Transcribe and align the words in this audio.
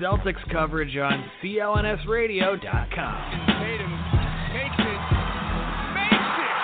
Celtics 0.00 0.48
coverage 0.52 0.96
on 0.96 1.28
CLNSradio.com. 1.42 2.60
Tatum 3.58 3.92
takes 4.54 4.78
it, 4.78 5.00
makes 5.92 6.38
it. 6.38 6.54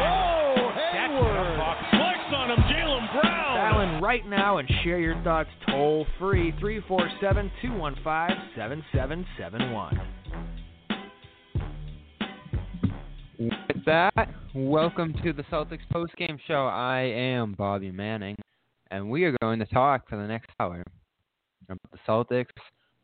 Oh, 0.00 0.72
Hayward. 0.92 1.58
Flex 1.90 2.18
on 2.34 2.50
him, 2.50 2.56
Jaylen 2.64 3.12
Brown. 3.12 3.56
Dial 3.56 3.80
in 3.82 4.02
right 4.02 4.26
now 4.26 4.56
and 4.56 4.66
share 4.82 4.98
your 5.00 5.22
thoughts 5.22 5.50
toll 5.66 6.06
free 6.18 6.52
347 6.60 7.50
215 7.60 8.52
7771. 8.56 10.00
With 13.38 13.84
that, 13.84 14.30
welcome 14.54 15.12
to 15.22 15.34
the 15.34 15.42
Celtics 15.42 15.86
postgame 15.92 16.38
show. 16.46 16.66
I 16.66 17.00
am 17.00 17.52
Bobby 17.52 17.90
Manning, 17.90 18.36
and 18.90 19.10
we 19.10 19.24
are 19.24 19.36
going 19.42 19.58
to 19.58 19.66
talk 19.66 20.08
for 20.08 20.16
the 20.16 20.26
next 20.26 20.48
hour 20.58 20.82
about 21.68 21.78
the 21.92 21.98
Celtics 22.08 22.46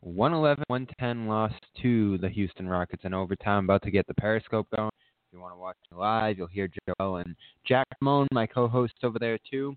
111-110 0.07 1.27
loss 1.27 1.53
to 1.83 2.19
the 2.19 2.29
Houston 2.29 2.69
Rockets 2.69 3.05
in 3.05 3.15
overtime. 3.15 3.65
About 3.65 3.83
to 3.83 3.91
get 3.91 4.07
the 4.07 4.15
Periscope 4.15 4.67
going. 4.77 4.91
If 4.97 5.33
you 5.33 5.41
want 5.41 5.55
to 5.55 5.59
watch 5.59 5.77
it 5.91 5.97
live, 5.97 6.39
you'll 6.39 6.47
hear 6.47 6.69
Joel 6.99 7.17
and 7.17 7.35
Jack 7.67 7.87
Simone, 7.99 8.29
my 8.33 8.47
co-hosts 8.47 8.99
over 9.03 9.19
there 9.19 9.39
too. 9.51 9.77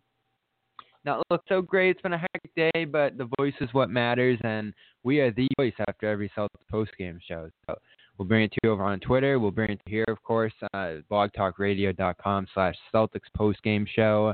Not 1.05 1.23
look 1.29 1.41
so 1.47 1.61
great. 1.61 1.91
It's 1.91 2.01
been 2.01 2.13
a 2.13 2.17
hectic 2.17 2.51
day, 2.55 2.85
but 2.85 3.17
the 3.17 3.29
voice 3.39 3.53
is 3.61 3.69
what 3.71 3.89
matters, 3.89 4.37
and 4.43 4.73
we 5.03 5.19
are 5.19 5.31
the 5.31 5.47
voice 5.57 5.73
after 5.87 6.07
every 6.07 6.29
Celtics 6.37 6.47
postgame 6.71 7.17
show. 7.25 7.49
So 7.65 7.75
we'll 8.17 8.27
bring 8.27 8.43
it 8.43 8.51
to 8.51 8.57
you 8.63 8.71
over 8.71 8.83
on 8.83 8.99
Twitter. 8.99 9.39
We'll 9.39 9.51
bring 9.51 9.71
it 9.71 9.79
to 9.85 9.89
here, 9.89 10.05
of 10.09 10.21
course, 10.23 10.53
uh, 10.73 10.95
blogtalkradio.com 11.09 12.47
slash 12.53 12.75
Celtics 12.93 13.29
postgame 13.39 13.87
show. 13.87 14.33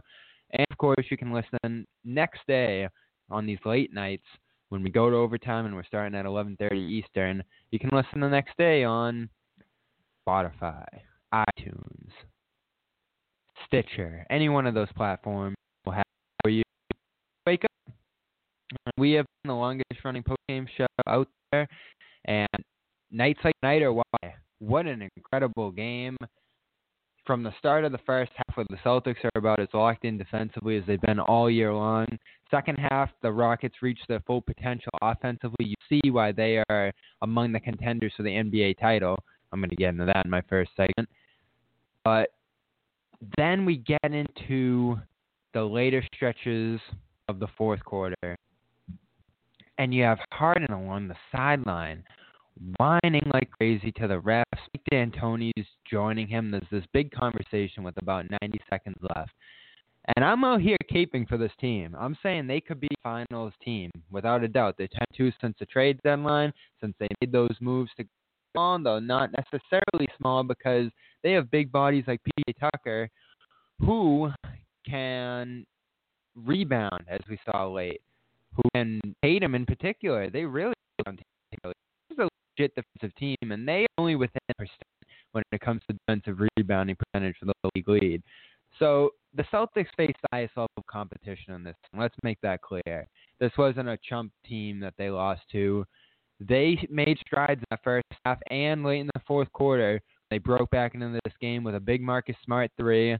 And, 0.52 0.66
of 0.71 0.77
course, 0.77 1.05
you 1.11 1.17
can 1.17 1.31
listen 1.31 1.86
next 2.03 2.39
day 2.47 2.88
on 3.30 3.45
these 3.45 3.59
late 3.66 3.94
nights 3.94 4.25
when 4.73 4.81
we 4.81 4.89
go 4.89 5.07
to 5.07 5.16
overtime 5.16 5.67
and 5.67 5.75
we're 5.75 5.83
starting 5.83 6.17
at 6.17 6.25
11:30 6.25 6.79
Eastern. 6.79 7.43
You 7.69 7.77
can 7.77 7.91
listen 7.93 8.19
the 8.19 8.27
next 8.27 8.57
day 8.57 8.83
on 8.83 9.30
Spotify, 10.27 10.83
iTunes, 11.31 12.09
Stitcher, 13.67 14.25
any 14.31 14.49
one 14.49 14.65
of 14.65 14.73
those 14.73 14.91
platforms 14.93 15.55
will 15.85 15.93
have 15.93 16.03
for 16.41 16.49
you. 16.49 16.63
Wake 17.45 17.63
up. 17.63 17.93
We 18.97 19.11
have 19.11 19.27
been 19.43 19.49
the 19.49 19.55
longest 19.55 20.03
running 20.03 20.23
postgame 20.23 20.67
show 20.75 20.87
out 21.05 21.27
there, 21.52 21.67
and 22.25 22.47
nights 23.11 23.41
like 23.43 23.53
tonight 23.61 23.83
are 23.83 23.93
why. 23.93 24.03
What 24.58 24.87
an 24.87 25.08
incredible 25.15 25.69
game! 25.69 26.17
From 27.25 27.43
the 27.43 27.53
start 27.57 27.85
of 27.85 27.93
the 27.93 27.99
first 27.99 28.31
half, 28.35 28.57
where 28.57 28.66
the 28.69 28.77
Celtics 28.77 29.23
are 29.23 29.31
about 29.35 29.59
as 29.59 29.69
locked 29.73 30.03
in 30.03 30.17
defensively 30.17 30.77
as 30.77 30.83
they've 30.85 30.99
been 31.02 31.19
all 31.19 31.49
year 31.49 31.73
long. 31.73 32.05
Second 32.52 32.77
half, 32.77 33.09
the 33.21 33.31
Rockets 33.31 33.75
reach 33.81 33.99
their 34.09 34.19
full 34.21 34.41
potential 34.41 34.91
offensively. 35.02 35.65
You 35.65 35.75
see 35.88 36.09
why 36.09 36.33
they 36.33 36.61
are 36.69 36.91
among 37.21 37.53
the 37.53 37.61
contenders 37.61 38.11
for 38.17 38.23
the 38.23 38.30
NBA 38.30 38.77
title. 38.77 39.17
I'm 39.52 39.61
going 39.61 39.69
to 39.69 39.75
get 39.75 39.89
into 39.89 40.05
that 40.05 40.25
in 40.25 40.31
my 40.31 40.41
first 40.49 40.71
segment. 40.75 41.07
But 42.03 42.33
then 43.37 43.65
we 43.65 43.77
get 43.77 44.03
into 44.03 44.99
the 45.53 45.64
later 45.64 46.03
stretches 46.14 46.81
of 47.30 47.39
the 47.39 47.48
fourth 47.58 47.83
quarter, 47.86 48.36
and 49.77 49.93
you 49.93 50.03
have 50.03 50.19
Harden 50.31 50.71
along 50.73 51.08
the 51.08 51.15
sideline 51.31 52.03
whining 52.77 53.23
like 53.33 53.49
crazy 53.52 53.91
to 53.93 54.08
the 54.08 54.19
refs. 54.19 54.43
Mike 54.52 54.83
D'Antoni's 54.91 55.67
joining 55.89 56.27
him. 56.27 56.52
There's 56.52 56.64
this 56.71 56.86
big 56.93 57.11
conversation 57.11 57.83
with 57.83 57.95
about 58.02 58.25
90 58.41 58.59
seconds 58.69 58.97
left. 59.02 59.31
And 60.15 60.25
I'm 60.25 60.43
out 60.43 60.61
here 60.61 60.77
caping 60.92 61.27
for 61.27 61.37
this 61.37 61.52
team. 61.61 61.95
I'm 61.97 62.17
saying 62.21 62.45
they 62.45 62.59
could 62.59 62.81
be 62.81 62.89
finals 63.03 63.53
team 63.63 63.89
without 64.11 64.43
a 64.43 64.47
doubt. 64.47 64.75
They're 64.77 64.89
10-2 65.17 65.31
since 65.39 65.55
the 65.59 65.65
trade 65.65 65.99
deadline, 66.03 66.52
since 66.81 66.93
they 66.99 67.08
made 67.21 67.31
those 67.31 67.55
moves 67.61 67.89
to 67.97 68.05
small, 68.52 68.80
though 68.80 68.99
not 68.99 69.31
necessarily 69.31 70.08
small 70.19 70.43
because 70.43 70.92
they 71.23 71.31
have 71.31 71.49
big 71.52 71.71
bodies 71.71 72.03
like 72.08 72.19
PJ 72.21 72.53
Tucker 72.59 73.09
who 73.80 74.30
can 74.87 75.65
rebound, 76.36 77.05
as 77.08 77.19
we 77.30 77.39
saw 77.45 77.65
late, 77.67 78.02
who 78.55 78.63
can 78.75 78.99
Tatum 79.23 79.55
in 79.55 79.65
particular. 79.65 80.30
They 80.30 80.43
really 80.43 80.73
a 81.08 81.13
legit 82.58 82.73
defensive 82.75 83.15
team, 83.15 83.52
and 83.52 83.67
they 83.67 83.83
are 83.83 83.87
only 83.97 84.15
within 84.15 84.41
percent 84.58 84.77
when 85.31 85.43
it 85.52 85.61
comes 85.61 85.81
to 85.87 85.97
defensive 86.08 86.39
rebounding 86.58 86.95
percentage 86.95 87.36
for 87.39 87.45
the 87.45 87.53
league 87.75 87.87
lead. 87.87 88.23
So 88.80 89.11
the 89.36 89.43
Celtics 89.43 89.87
faced 89.97 90.17
highest 90.31 90.58
level 90.58 90.69
of 90.77 90.86
competition 90.87 91.53
in 91.53 91.63
this. 91.63 91.75
Let's 91.97 92.15
make 92.23 92.39
that 92.42 92.61
clear. 92.61 93.08
This 93.39 93.52
wasn't 93.58 93.89
a 93.89 93.97
chump 94.08 94.31
team 94.47 94.80
that 94.80 94.93
they 94.97 95.09
lost 95.09 95.42
to. 95.52 95.86
They 96.39 96.77
made 96.89 97.17
strides 97.25 97.59
in 97.59 97.65
the 97.69 97.77
first 97.83 98.05
half 98.25 98.39
and 98.49 98.83
late 98.83 99.02
in 99.02 99.09
the 99.13 99.21
fourth 99.27 99.52
quarter. 99.53 100.02
They 100.30 100.39
broke 100.39 100.69
back 100.71 100.95
into 100.95 101.19
this 101.23 101.33
game 101.39 101.63
with 101.63 101.75
a 101.75 101.80
big 101.80 102.02
Marcus 102.02 102.36
Smart 102.43 102.71
three. 102.77 103.17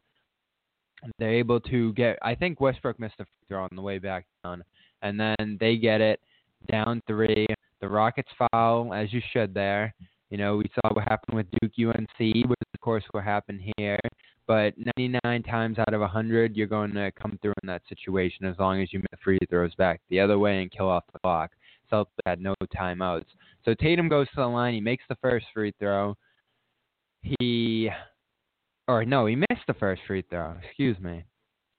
They're 1.20 1.34
able 1.34 1.60
to 1.62 1.94
get. 1.94 2.18
I 2.22 2.34
think 2.34 2.60
Westbrook 2.60 3.00
missed 3.00 3.16
a 3.20 3.26
free 3.26 3.48
throw 3.48 3.64
on 3.64 3.70
the 3.76 3.82
way 3.82 4.00
back 4.00 4.26
down, 4.44 4.64
and 5.02 5.20
then 5.20 5.58
they 5.60 5.78
get 5.78 6.02
it 6.02 6.20
down 6.72 7.02
three. 7.08 7.46
The 7.84 7.90
Rockets 7.90 8.30
foul 8.38 8.94
as 8.94 9.12
you 9.12 9.20
should 9.34 9.54
there. 9.54 9.94
You 10.30 10.38
know, 10.38 10.56
we 10.56 10.72
saw 10.74 10.94
what 10.94 11.04
happened 11.04 11.36
with 11.36 11.48
Duke 11.60 11.74
UNC, 11.78 12.48
which 12.48 12.60
of 12.74 12.80
course 12.80 13.04
what 13.12 13.26
happened 13.26 13.60
here. 13.76 14.00
But 14.48 14.74
99 14.98 15.44
times 15.44 15.78
out 15.78 15.94
of 15.94 16.00
100, 16.00 16.56
you're 16.56 16.66
going 16.66 16.94
to 16.94 17.12
come 17.12 17.38
through 17.42 17.52
in 17.62 17.68
that 17.68 17.82
situation 17.90 18.46
as 18.46 18.56
long 18.58 18.82
as 18.82 18.94
you 18.94 19.00
make 19.00 19.22
free 19.22 19.38
throws 19.50 19.76
back 19.76 20.00
the 20.10 20.22
other 20.22 20.40
way 20.40 20.62
and 20.62 20.72
kill 20.72 20.88
off 20.88 21.04
the 21.12 21.20
clock. 21.20 21.52
Celtics 21.92 22.06
had 22.26 22.40
no 22.40 22.56
timeouts. 22.74 23.26
So 23.66 23.74
Tatum 23.74 24.08
goes 24.08 24.28
to 24.30 24.38
the 24.38 24.48
line. 24.48 24.74
He 24.74 24.80
makes 24.80 25.04
the 25.10 25.18
first 25.22 25.48
free 25.54 25.74
throw. 25.78 26.16
He, 27.22 27.90
or 28.88 29.04
no, 29.04 29.26
he 29.26 29.36
missed 29.36 29.68
the 29.68 29.74
first 29.74 30.04
free 30.08 30.24
throw. 30.30 30.56
Excuse 30.64 30.98
me. 31.00 31.26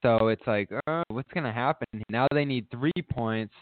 So 0.03 0.29
it's 0.29 0.47
like, 0.47 0.69
oh, 0.87 1.03
what's 1.09 1.33
going 1.33 1.45
to 1.45 1.53
happen? 1.53 1.87
Now 2.11 2.27
they 2.31 2.45
need 2.45 2.67
three 2.71 2.93
points. 3.11 3.55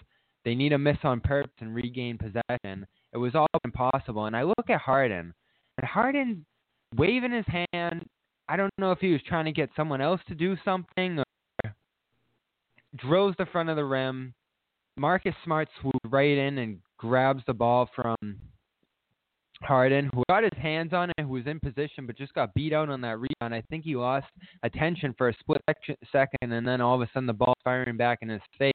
They 0.45 0.55
need 0.55 0.73
a 0.73 0.79
miss 0.79 0.99
on 1.05 1.21
purpose 1.21 1.53
and 1.61 1.75
regain 1.75 2.19
possession. 2.19 2.87
It 3.13 3.19
was 3.19 3.35
all 3.35 3.47
impossible. 3.65 4.27
And 4.27 4.37
I 4.37 4.43
look 4.43 4.69
at 4.69 4.81
Harden, 4.81 5.33
and 5.79 5.87
Harden 5.87 6.45
waving 6.97 7.33
his 7.33 7.47
hand. 7.73 8.07
I 8.49 8.57
don't 8.57 8.73
know 8.79 8.93
if 8.93 8.99
he 8.99 9.13
was 9.13 9.23
trying 9.27 9.45
to 9.47 9.53
get 9.53 9.71
someone 9.77 10.01
else 10.01 10.21
to 10.29 10.35
do 10.35 10.57
something 10.65 11.19
or 11.19 11.75
drills 12.97 13.35
the 13.39 13.47
front 13.47 13.69
of 13.69 13.77
the 13.77 13.85
rim. 13.85 14.35
Marcus 14.97 15.35
Smart 15.45 15.69
swoops 15.81 15.99
right 16.07 16.37
in 16.37 16.59
and 16.59 16.79
grabs 16.99 17.43
the 17.47 17.55
ball 17.55 17.89
from 17.95 18.17
Harden, 19.63 20.11
who 20.13 20.23
got 20.29 20.43
his 20.43 20.53
hands 20.61 20.93
on 20.93 21.11
it, 21.11 21.23
who 21.23 21.29
was 21.29 21.47
in 21.47 21.61
position, 21.61 22.07
but 22.07 22.19
just 22.19 22.35
got 22.35 22.53
beat 22.53 22.73
out 22.73 22.89
on 22.89 23.01
that 23.03 23.19
rebound. 23.19 23.55
I 23.55 23.63
think 23.71 23.85
he 23.85 23.97
lost 23.97 24.27
attention 24.63 25.15
for 25.17 25.29
a 25.29 25.35
split 25.41 25.63
second, 26.11 26.53
and 26.53 26.67
then 26.67 26.81
all 26.81 26.97
of 26.97 27.01
a 27.01 27.11
sudden 27.13 27.27
the 27.27 27.33
ball 27.33 27.55
firing 27.65 27.97
back 27.97 28.19
in 28.23 28.29
his 28.29 28.43
face. 28.59 28.73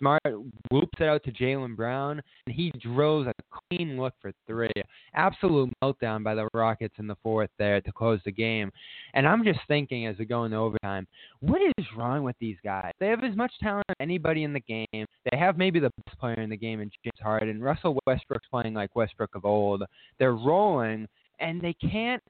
Smart 0.00 0.22
whoops 0.70 0.98
it 0.98 1.04
out 1.04 1.22
to 1.24 1.32
Jaylen 1.32 1.76
Brown, 1.76 2.22
and 2.46 2.54
he 2.54 2.72
drills 2.80 3.26
a 3.26 3.32
clean 3.68 4.00
look 4.00 4.14
for 4.20 4.32
three. 4.46 4.72
Absolute 5.14 5.70
meltdown 5.84 6.24
by 6.24 6.34
the 6.34 6.48
Rockets 6.54 6.94
in 6.98 7.06
the 7.06 7.16
fourth 7.22 7.50
there 7.58 7.82
to 7.82 7.92
close 7.92 8.18
the 8.24 8.32
game. 8.32 8.72
And 9.12 9.28
I'm 9.28 9.44
just 9.44 9.60
thinking 9.68 10.06
as 10.06 10.16
we 10.18 10.24
go 10.24 10.44
into 10.44 10.56
overtime, 10.56 11.06
what 11.40 11.60
is 11.60 11.84
wrong 11.96 12.22
with 12.22 12.36
these 12.40 12.56
guys? 12.64 12.92
They 12.98 13.08
have 13.08 13.22
as 13.22 13.36
much 13.36 13.52
talent 13.60 13.84
as 13.90 13.96
anybody 14.00 14.44
in 14.44 14.54
the 14.54 14.60
game. 14.60 14.86
They 15.30 15.36
have 15.36 15.58
maybe 15.58 15.80
the 15.80 15.90
best 16.04 16.18
player 16.18 16.40
in 16.40 16.48
the 16.48 16.56
game 16.56 16.80
in 16.80 16.90
James 17.04 17.20
Harden. 17.22 17.60
Russell 17.60 17.98
Westbrook's 18.06 18.48
playing 18.50 18.72
like 18.72 18.96
Westbrook 18.96 19.34
of 19.34 19.44
old. 19.44 19.82
They're 20.18 20.32
rolling, 20.34 21.06
and 21.40 21.60
they 21.60 21.74
can't 21.74 22.22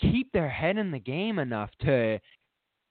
keep 0.00 0.32
their 0.32 0.48
head 0.48 0.76
in 0.76 0.90
the 0.90 0.98
game 0.98 1.38
enough 1.38 1.70
to 1.82 2.18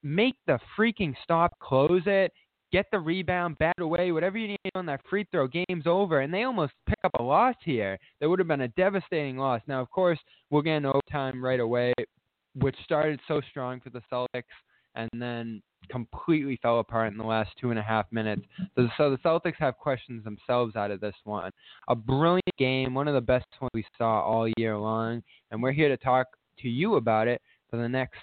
make 0.04 0.36
the 0.48 0.58
freaking 0.78 1.14
stop, 1.24 1.58
close 1.60 2.04
it, 2.06 2.32
get 2.72 2.86
the 2.92 3.00
rebound, 3.00 3.58
bat 3.58 3.76
away, 3.80 4.12
whatever 4.12 4.38
you 4.38 4.50
need 4.50 4.72
on 4.76 4.86
that 4.88 5.02
free 5.10 5.26
throw, 5.32 5.48
game's 5.48 5.88
over. 5.88 6.22
And 6.22 6.34
they 6.34 6.44
almost 6.44 6.74
pick 6.88 7.00
up 7.04 7.12
a 7.20 7.24
loss 7.24 7.56
here. 7.64 7.98
That 8.20 8.30
would 8.30 8.40
have 8.40 8.48
been 8.48 8.62
a 8.62 8.68
devastating 8.70 9.38
loss. 9.38 9.62
Now, 9.68 9.82
of 9.82 9.90
course, 9.90 10.20
we'll 10.50 10.62
get 10.62 10.76
into 10.76 10.90
overtime 10.90 11.44
right 11.44 11.60
away, 11.60 11.94
which 12.56 12.76
started 12.84 13.20
so 13.28 13.42
strong 13.50 13.80
for 13.80 13.90
the 13.90 14.02
Celtics. 14.12 14.44
And 14.96 15.10
then 15.14 15.62
completely 15.90 16.58
fell 16.62 16.80
apart 16.80 17.12
in 17.12 17.18
the 17.18 17.24
last 17.24 17.52
two 17.60 17.70
and 17.70 17.80
a 17.80 17.84
half 17.84 18.06
minutes. 18.12 18.42
So, 18.76 18.88
so 18.98 19.12
the 19.12 19.18
Celtics 19.18 19.56
have 19.60 19.78
questions 19.78 20.24
themselves 20.24 20.76
out 20.76 20.92
of 20.92 21.00
this 21.00 21.16
one. 21.24 21.52
A 21.88 21.96
brilliant 21.96 22.58
game, 22.58 22.94
one 22.94 23.08
of 23.08 23.14
the 23.14 23.22
best 23.22 23.46
ones 23.62 23.70
we 23.74 23.86
saw 23.98 24.22
all 24.22 24.50
year 24.58 24.78
long, 24.78 25.22
and 25.52 25.62
we're 25.62 25.72
here 25.72 25.90
to 25.90 25.98
talk 25.98 26.28
to 26.62 26.70
you 26.70 26.96
about 26.96 27.28
it 27.28 27.42
for 27.70 27.78
the 27.78 27.88
next 27.88 28.20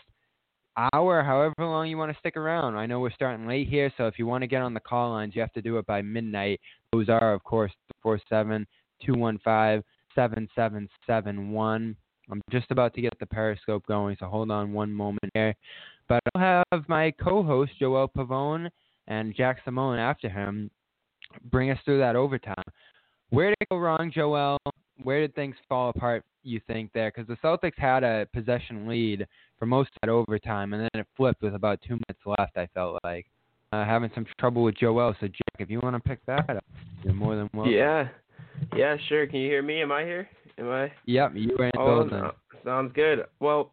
hour, 0.93 1.23
however 1.23 1.55
long 1.61 1.89
you 1.89 1.97
want 1.97 2.13
to 2.13 2.19
stick 2.19 2.37
around. 2.37 2.77
I 2.77 2.87
know 2.87 3.01
we're 3.01 3.11
starting 3.11 3.47
late 3.47 3.69
here, 3.69 3.93
so 3.97 4.07
if 4.07 4.19
you 4.19 4.27
want 4.27 4.43
to 4.43 4.47
get 4.47 4.63
on 4.63 4.75
the 4.75 4.81
call 4.81 5.11
lines, 5.11 5.35
you 5.35 5.41
have 5.41 5.53
to 5.55 5.63
do 5.63 5.79
it 5.79 5.87
by 5.87 6.03
midnight. 6.03 6.61
Those 6.93 7.09
are, 7.09 7.33
of 7.33 7.43
course, 7.45 7.73
447 8.03 8.67
215 9.05 9.83
7771. 10.15 11.97
I'm 12.31 12.43
just 12.51 12.71
about 12.71 12.95
to 12.95 13.01
get 13.01 13.13
the 13.21 13.27
Periscope 13.27 13.87
going, 13.87 14.17
so 14.19 14.27
hold 14.27 14.51
on 14.51 14.73
one 14.73 14.93
moment 14.93 15.31
here. 15.35 15.55
But 16.09 16.21
I'll 16.35 16.43
have 16.73 16.89
my 16.89 17.13
co-host 17.13 17.73
Joel 17.79 18.09
Pavon 18.09 18.69
and 19.07 19.35
Jack 19.35 19.59
Simone 19.65 19.99
after 19.99 20.29
him 20.29 20.71
bring 21.51 21.71
us 21.71 21.79
through 21.85 21.99
that 21.99 22.17
overtime. 22.17 22.55
Where 23.31 23.49
did 23.49 23.57
it 23.61 23.69
go 23.71 23.79
wrong, 23.79 24.11
Joel? 24.15 24.59
Where 25.03 25.21
did 25.21 25.35
things 25.35 25.57
fall 25.69 25.91
apart? 25.91 26.25
You 26.43 26.61
think 26.67 26.91
there? 26.93 27.13
Because 27.15 27.27
the 27.27 27.37
Celtics 27.47 27.79
had 27.79 28.05
a 28.05 28.27
possession 28.33 28.87
lead 28.89 29.27
for 29.59 29.67
most 29.67 29.91
of 29.91 29.99
that 30.03 30.11
overtime, 30.11 30.73
and 30.73 30.83
then 30.83 31.01
it 31.01 31.07
flipped 31.17 31.43
with 31.43 31.55
about 31.55 31.81
two 31.83 31.95
minutes 31.95 32.21
left. 32.25 32.57
I 32.57 32.69
felt 32.75 32.99
like 33.05 33.27
uh, 33.73 33.85
having 33.85 34.11
some 34.15 34.27
trouble 34.39 34.63
with 34.63 34.77
Joel. 34.77 35.15
So 35.21 35.27
Jack, 35.27 35.59
if 35.59 35.71
you 35.71 35.81
want 35.81 35.97
to 35.97 36.09
pick 36.09 36.25
that 36.27 36.49
up, 36.49 36.65
you're 37.03 37.15
more 37.15 37.35
than 37.37 37.51
welcome. 37.53 37.73
Yeah, 37.73 38.09
yeah, 38.77 38.97
sure. 39.09 39.27
Can 39.27 39.41
you 39.41 39.49
hear 39.51 39.63
me? 39.63 39.83
Am 39.83 39.93
I 39.93 40.03
here? 40.05 40.29
Am 40.59 40.71
I? 40.71 40.93
Yep, 41.07 41.33
you 41.35 41.57
were 41.59 41.67
in 41.67 41.73
Oh, 41.77 42.03
building. 42.05 42.19
no. 42.19 42.33
sounds 42.65 42.93
good. 42.95 43.25
Well, 43.41 43.73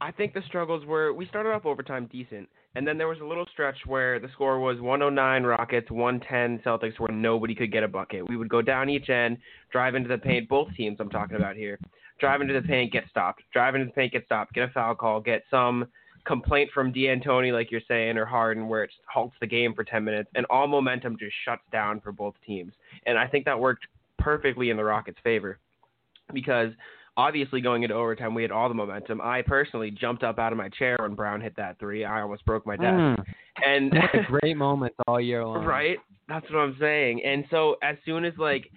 I 0.00 0.12
think 0.12 0.32
the 0.32 0.42
struggles 0.46 0.84
were 0.86 1.12
we 1.12 1.26
started 1.26 1.50
off 1.50 1.66
overtime 1.66 2.08
decent, 2.10 2.48
and 2.76 2.86
then 2.86 2.98
there 2.98 3.08
was 3.08 3.20
a 3.20 3.24
little 3.24 3.46
stretch 3.50 3.78
where 3.86 4.20
the 4.20 4.28
score 4.34 4.60
was 4.60 4.78
109 4.80 5.44
Rockets, 5.44 5.90
110 5.90 6.62
Celtics, 6.62 7.00
where 7.00 7.10
nobody 7.10 7.54
could 7.54 7.72
get 7.72 7.82
a 7.82 7.88
bucket. 7.88 8.28
We 8.28 8.36
would 8.36 8.50
go 8.50 8.60
down 8.60 8.90
each 8.90 9.08
end, 9.08 9.38
drive 9.72 9.94
into 9.94 10.10
the 10.10 10.18
paint. 10.18 10.46
Both 10.46 10.68
teams 10.76 10.98
I'm 11.00 11.08
talking 11.08 11.36
about 11.36 11.56
here, 11.56 11.78
drive 12.20 12.42
into 12.42 12.52
the 12.52 12.60
paint, 12.60 12.92
get 12.92 13.04
stopped. 13.08 13.42
Drive 13.50 13.74
into 13.74 13.86
the 13.86 13.92
paint, 13.92 14.12
get 14.12 14.26
stopped. 14.26 14.52
Get 14.52 14.68
a 14.68 14.72
foul 14.72 14.94
call. 14.94 15.20
Get 15.20 15.42
some 15.50 15.86
complaint 16.26 16.68
from 16.74 16.92
D'Antoni, 16.92 17.50
like 17.50 17.70
you're 17.70 17.80
saying, 17.88 18.18
or 18.18 18.26
Harden, 18.26 18.68
where 18.68 18.84
it 18.84 18.90
halts 19.10 19.36
the 19.40 19.46
game 19.46 19.72
for 19.72 19.82
10 19.82 20.04
minutes, 20.04 20.28
and 20.34 20.44
all 20.50 20.66
momentum 20.66 21.16
just 21.18 21.34
shuts 21.46 21.62
down 21.72 22.00
for 22.00 22.12
both 22.12 22.34
teams. 22.46 22.74
And 23.06 23.16
I 23.16 23.26
think 23.26 23.46
that 23.46 23.58
worked 23.58 23.86
perfectly 24.18 24.68
in 24.68 24.76
the 24.76 24.84
Rockets' 24.84 25.18
favor 25.24 25.58
because 26.34 26.72
obviously 27.16 27.60
going 27.60 27.82
into 27.82 27.94
overtime 27.94 28.34
we 28.34 28.42
had 28.42 28.50
all 28.50 28.68
the 28.68 28.74
momentum. 28.74 29.20
I 29.22 29.42
personally 29.42 29.90
jumped 29.90 30.22
up 30.22 30.38
out 30.38 30.52
of 30.52 30.58
my 30.58 30.68
chair 30.68 30.96
when 31.00 31.14
Brown 31.14 31.40
hit 31.40 31.56
that 31.56 31.78
three. 31.78 32.04
I 32.04 32.20
almost 32.20 32.44
broke 32.44 32.66
my 32.66 32.76
desk. 32.76 32.86
Mm, 32.88 33.24
And 33.64 33.94
great 34.26 34.56
moments 34.56 34.96
all 35.06 35.20
year 35.20 35.44
long. 35.44 35.64
right, 35.64 35.98
that's 36.28 36.44
what 36.50 36.58
I'm 36.58 36.76
saying. 36.78 37.22
And 37.24 37.44
so 37.50 37.76
as 37.82 37.96
soon 38.04 38.24
as 38.24 38.34
like 38.38 38.70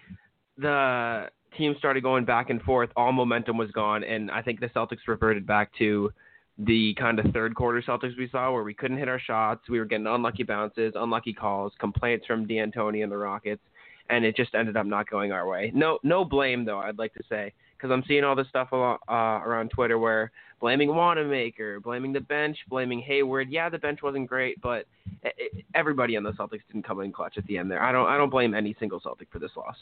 the 0.58 1.28
team 1.58 1.76
started 1.78 2.04
going 2.04 2.26
back 2.26 2.50
and 2.50 2.62
forth, 2.62 2.90
all 2.96 3.12
momentum 3.12 3.58
was 3.58 3.72
gone, 3.72 4.04
and 4.04 4.30
I 4.32 4.42
think 4.42 4.60
the 4.60 4.68
Celtics 4.68 5.08
reverted 5.08 5.46
back 5.48 5.72
to 5.80 6.12
the 6.58 6.94
kind 6.96 7.20
of 7.20 7.32
third 7.32 7.56
quarter 7.56 7.82
Celtics 7.82 8.18
we 8.18 8.28
saw 8.30 8.52
where 8.52 8.64
we 8.64 8.74
couldn't 8.74 8.98
hit 8.98 9.08
our 9.08 9.20
shots, 9.20 9.62
we 9.70 9.80
were 9.80 9.86
getting 9.86 10.08
unlucky 10.08 10.44
bounces, 10.44 10.94
unlucky 10.96 11.34
calls, 11.34 11.72
complaints 11.80 12.26
from 12.26 12.46
D'Antoni 12.46 13.02
and 13.02 13.12
the 13.12 13.18
Rockets, 13.18 13.62
and 14.10 14.26
it 14.26 14.36
just 14.36 14.54
ended 14.54 14.76
up 14.76 14.86
not 14.86 15.10
going 15.10 15.32
our 15.32 15.48
way. 15.48 15.72
No, 15.74 16.00
no 16.04 16.26
blame 16.26 16.66
though. 16.66 16.80
I'd 16.80 16.98
like 17.00 17.14
to 17.14 17.24
say 17.30 17.54
because 17.80 17.94
I'm 17.94 18.04
seeing 18.08 18.24
all 18.24 18.36
this 18.36 18.48
stuff 18.50 18.70
uh, 18.74 18.98
around 19.10 19.70
Twitter 19.70 19.98
where 19.98 20.32
blaming 20.60 20.90
Wanamaker, 20.94 21.80
blaming 21.80 22.12
the 22.12 22.20
bench, 22.20 22.58
blaming 22.70 23.00
Hayward. 23.00 23.50
Yeah, 23.50 23.70
the 23.70 23.78
bench 23.78 24.02
wasn't 24.04 24.28
great, 24.28 24.60
but 24.62 24.86
e- 25.26 25.64
everybody 25.74 26.18
on 26.18 26.24
the 26.24 26.32
Celtics 26.32 26.62
didn't 26.68 26.86
come 26.86 27.00
in 27.02 27.12
clutch 27.12 27.38
at 27.38 27.46
the 27.48 27.58
end 27.58 27.72
there. 27.72 27.82
I 27.82 27.92
don't, 27.92 28.08
I 28.08 28.18
don't 28.18 28.30
blame 28.30 28.54
any 28.54 28.76
single 28.80 29.00
Celtic 29.00 29.30
for 29.32 29.40
this 29.40 29.52
loss. 29.56 29.76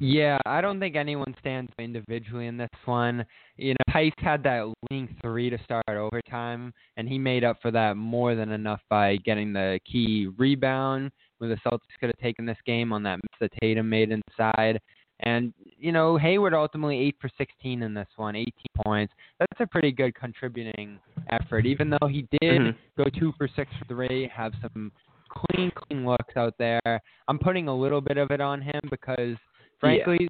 Yeah, 0.00 0.38
I 0.46 0.60
don't 0.60 0.80
think 0.80 0.96
anyone 0.96 1.34
stands 1.38 1.70
individually 1.78 2.46
in 2.46 2.56
this 2.56 2.70
one. 2.86 3.24
You 3.56 3.74
know, 3.74 3.94
Theis 3.94 4.12
had 4.18 4.42
that 4.44 4.72
leading 4.90 5.14
three 5.20 5.50
to 5.50 5.58
start 5.64 5.84
overtime, 5.88 6.72
and 6.96 7.08
he 7.08 7.18
made 7.18 7.44
up 7.44 7.58
for 7.60 7.70
that 7.70 7.96
more 7.96 8.34
than 8.34 8.50
enough 8.50 8.80
by 8.88 9.16
getting 9.16 9.52
the 9.52 9.78
key 9.90 10.28
rebound 10.38 11.12
where 11.38 11.50
the 11.50 11.56
Celtics 11.68 11.98
could 12.00 12.08
have 12.08 12.18
taken 12.18 12.46
this 12.46 12.56
game 12.64 12.92
on 12.92 13.02
that 13.02 13.16
miss 13.16 13.40
that 13.40 13.50
Tatum 13.60 13.88
made 13.88 14.10
inside. 14.10 14.80
And, 15.22 15.52
you 15.78 15.92
know, 15.92 16.16
Hayward 16.16 16.54
ultimately 16.54 16.98
8 16.98 17.16
for 17.20 17.30
16 17.38 17.82
in 17.82 17.94
this 17.94 18.08
one, 18.16 18.34
18 18.34 18.52
points. 18.84 19.14
That's 19.38 19.60
a 19.60 19.66
pretty 19.66 19.92
good 19.92 20.14
contributing 20.14 20.98
effort, 21.30 21.64
even 21.66 21.90
though 21.90 22.08
he 22.08 22.26
did 22.40 22.60
Mhm. 22.60 22.76
go 22.96 23.04
2 23.04 23.32
for 23.32 23.46
6 23.48 23.72
for 23.76 23.84
3, 23.84 24.26
have 24.28 24.52
some 24.60 24.92
clean, 25.28 25.70
clean 25.70 26.04
looks 26.04 26.36
out 26.36 26.56
there. 26.58 27.00
I'm 27.28 27.38
putting 27.38 27.68
a 27.68 27.74
little 27.74 28.00
bit 28.00 28.16
of 28.16 28.30
it 28.30 28.40
on 28.40 28.60
him 28.60 28.80
because, 28.90 29.36
frankly, 29.78 30.28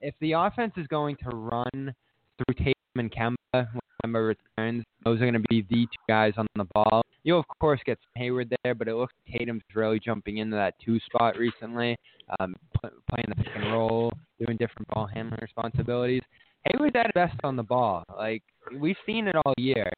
if 0.00 0.14
the 0.20 0.32
offense 0.32 0.76
is 0.76 0.86
going 0.88 1.16
to 1.16 1.30
run 1.30 1.94
through 2.36 2.54
Tatum 2.54 2.74
and 2.96 3.10
Kemba 3.10 3.68
when 4.12 4.22
returns, 4.56 4.84
those 5.04 5.16
are 5.20 5.30
going 5.30 5.34
to 5.34 5.48
be 5.48 5.62
the 5.70 5.86
two 5.86 6.04
guys 6.08 6.34
on 6.36 6.46
the 6.56 6.66
ball. 6.74 7.02
You'll, 7.22 7.40
of 7.40 7.48
course, 7.60 7.80
get 7.86 7.98
some 7.98 8.22
Hayward 8.22 8.54
there, 8.62 8.74
but 8.74 8.88
it 8.88 8.94
looks 8.94 9.14
like 9.26 9.38
Tatum's 9.40 9.62
really 9.74 9.98
jumping 9.98 10.38
into 10.38 10.56
that 10.56 10.74
two 10.84 10.98
spot 11.00 11.38
recently, 11.38 11.96
um, 12.38 12.54
pl- 12.80 12.90
playing 13.10 13.26
the 13.28 13.36
pick 13.36 13.52
and 13.54 13.72
roll, 13.72 14.12
doing 14.44 14.56
different 14.58 14.88
ball 14.88 15.06
handling 15.06 15.40
responsibilities. 15.40 16.22
Hayward's 16.70 16.96
at 16.96 17.12
best 17.14 17.36
on 17.44 17.56
the 17.56 17.62
ball. 17.62 18.04
Like, 18.16 18.42
we've 18.78 18.96
seen 19.06 19.28
it 19.28 19.36
all 19.36 19.54
year. 19.56 19.90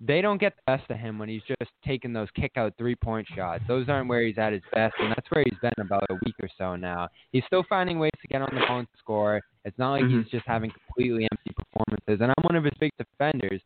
They 0.00 0.20
don't 0.20 0.38
get 0.40 0.54
the 0.56 0.76
best 0.76 0.90
of 0.90 0.98
him 0.98 1.18
when 1.18 1.28
he's 1.28 1.42
just 1.48 1.70
taking 1.84 2.12
those 2.12 2.28
kick 2.34 2.52
out 2.56 2.74
three 2.76 2.96
point 2.96 3.26
shots. 3.34 3.64
Those 3.66 3.88
aren't 3.88 4.08
where 4.08 4.22
he's 4.22 4.36
at 4.36 4.52
his 4.52 4.62
best, 4.74 4.94
and 4.98 5.10
that's 5.10 5.26
where 5.30 5.42
he's 5.48 5.58
been 5.60 5.72
about 5.78 6.04
a 6.10 6.14
week 6.26 6.34
or 6.42 6.48
so 6.58 6.76
now. 6.76 7.08
He's 7.32 7.44
still 7.46 7.64
finding 7.68 7.98
ways 7.98 8.12
to 8.20 8.28
get 8.28 8.42
on 8.42 8.54
the 8.54 8.60
and 8.72 8.86
score. 8.98 9.40
It's 9.64 9.78
not 9.78 9.92
like 9.92 10.04
Mhm. 10.04 10.22
he's 10.22 10.30
just 10.30 10.46
having 10.46 10.70
completely 10.70 11.26
empty 11.30 11.52
performances. 11.54 12.20
And 12.20 12.30
I'm 12.36 12.42
one 12.42 12.56
of 12.56 12.64
his 12.64 12.74
big 12.78 12.92
defenders. 12.98 13.62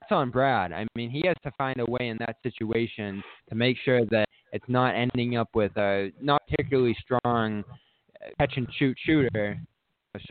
That's 0.00 0.12
on 0.12 0.30
Brad. 0.30 0.72
I 0.72 0.86
mean, 0.94 1.10
he 1.10 1.26
has 1.26 1.36
to 1.42 1.50
find 1.52 1.80
a 1.80 1.86
way 1.86 2.08
in 2.08 2.16
that 2.18 2.36
situation 2.42 3.22
to 3.48 3.54
make 3.54 3.76
sure 3.78 4.04
that 4.06 4.28
it's 4.52 4.68
not 4.68 4.94
ending 4.94 5.36
up 5.36 5.48
with 5.54 5.76
a 5.76 6.12
not 6.20 6.42
particularly 6.48 6.94
strong 6.94 7.64
uh, 8.24 8.30
catch 8.38 8.56
and 8.56 8.66
shoot 8.74 8.96
shooter 8.98 9.60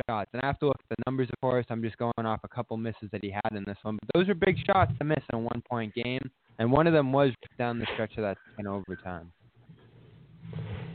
shots. 0.10 0.30
And 0.34 0.42
I 0.42 0.48
have 0.48 0.60
to 0.60 0.68
look 0.68 0.80
at 0.80 0.98
the 0.98 1.04
numbers, 1.06 1.30
of 1.32 1.40
course. 1.42 1.66
I'm 1.70 1.82
just 1.82 1.98
going 1.98 2.14
off 2.18 2.40
a 2.44 2.48
couple 2.48 2.78
misses 2.78 3.10
that 3.12 3.24
he 3.24 3.30
had 3.32 3.56
in 3.56 3.64
this 3.66 3.78
one. 3.84 3.98
But 4.02 4.20
those 4.20 4.30
are 4.30 4.36
big 4.36 4.58
shots 4.66 4.92
to 5.00 5.06
miss 5.06 5.24
in 5.32 5.40
a 5.40 5.42
one 5.42 5.62
point 5.70 5.94
game. 5.94 6.30
And 6.60 6.72
one 6.72 6.88
of 6.88 6.94
them 6.94 7.12
was 7.12 7.32
down 7.58 7.80
the 7.80 7.88
stretch 7.94 8.18
of 8.18 8.24
that 8.24 8.38
in 8.58 8.68
overtime. 8.68 9.32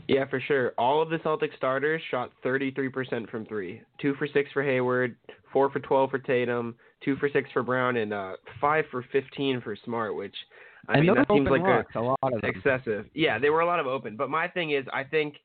Yeah, 0.07 0.25
for 0.29 0.41
sure. 0.41 0.73
All 0.77 1.01
of 1.01 1.09
the 1.09 1.19
Celtic 1.23 1.51
starters 1.55 2.01
shot 2.11 2.31
33% 2.43 3.29
from 3.29 3.45
three. 3.45 3.81
Two 4.01 4.13
for 4.15 4.27
six 4.27 4.51
for 4.51 4.63
Hayward, 4.63 5.15
four 5.53 5.69
for 5.69 5.79
12 5.79 6.09
for 6.09 6.19
Tatum, 6.19 6.75
two 7.05 7.15
for 7.17 7.29
six 7.29 7.49
for 7.53 7.63
Brown, 7.63 7.97
and 7.97 8.13
uh, 8.13 8.33
five 8.59 8.85
for 8.91 9.05
15 9.11 9.61
for 9.61 9.77
Smart, 9.85 10.15
which 10.15 10.35
I 10.89 10.97
and 10.97 11.07
mean 11.07 11.15
that 11.15 11.27
seems 11.29 11.47
like 11.49 11.61
a, 11.61 11.85
a 11.97 12.01
lot 12.01 12.17
of 12.23 12.41
them. 12.41 12.49
excessive. 12.49 13.05
Yeah, 13.13 13.39
there 13.39 13.53
were 13.53 13.61
a 13.61 13.65
lot 13.65 13.79
of 13.79 13.87
open. 13.87 14.17
But 14.17 14.29
my 14.29 14.47
thing 14.49 14.71
is, 14.71 14.85
I 14.91 15.03
think 15.03 15.35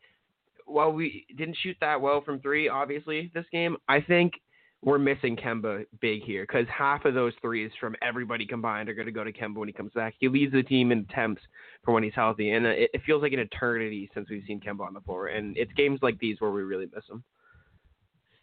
while 0.69 0.93
we 0.93 1.27
didn't 1.37 1.57
shoot 1.63 1.77
that 1.81 2.01
well 2.01 2.21
from 2.23 2.41
three, 2.41 2.69
obviously 2.69 3.31
this 3.35 3.47
game, 3.51 3.77
I 3.89 4.01
think 4.01 4.35
we're 4.83 4.99
missing 4.99 5.37
Kemba 5.37 5.85
big 6.01 6.23
here 6.23 6.45
because 6.45 6.67
half 6.69 7.05
of 7.05 7.15
those 7.15 7.33
threes 7.41 7.71
from 7.81 7.97
everybody 8.01 8.47
combined 8.47 8.89
are 8.89 8.95
going 8.95 9.07
to 9.07 9.13
go 9.13 9.25
to 9.25 9.33
Kemba 9.33 9.57
when 9.57 9.69
he 9.69 9.73
comes 9.73 9.93
back. 9.93 10.15
He 10.19 10.29
leads 10.29 10.53
the 10.53 10.63
team 10.63 10.93
in 10.93 11.07
attempts 11.11 11.43
for 11.85 11.93
when 11.93 12.05
he's 12.05 12.15
healthy, 12.15 12.51
and 12.51 12.65
uh, 12.65 12.71
it, 12.71 12.91
it 12.95 13.01
feels 13.05 13.23
like 13.23 13.33
an 13.33 13.41
eternity 13.41 14.09
since 14.15 14.29
we've 14.31 14.45
seen 14.47 14.61
Kemba 14.61 14.87
on 14.87 14.95
the 14.95 15.01
floor. 15.01 15.29
And 15.29 15.57
it's 15.57 15.73
games 15.73 15.99
like 16.03 16.19
these 16.21 16.41
where 16.41 16.53
we 16.53 16.63
really 16.63 16.87
miss 16.95 17.05
him. 17.11 17.25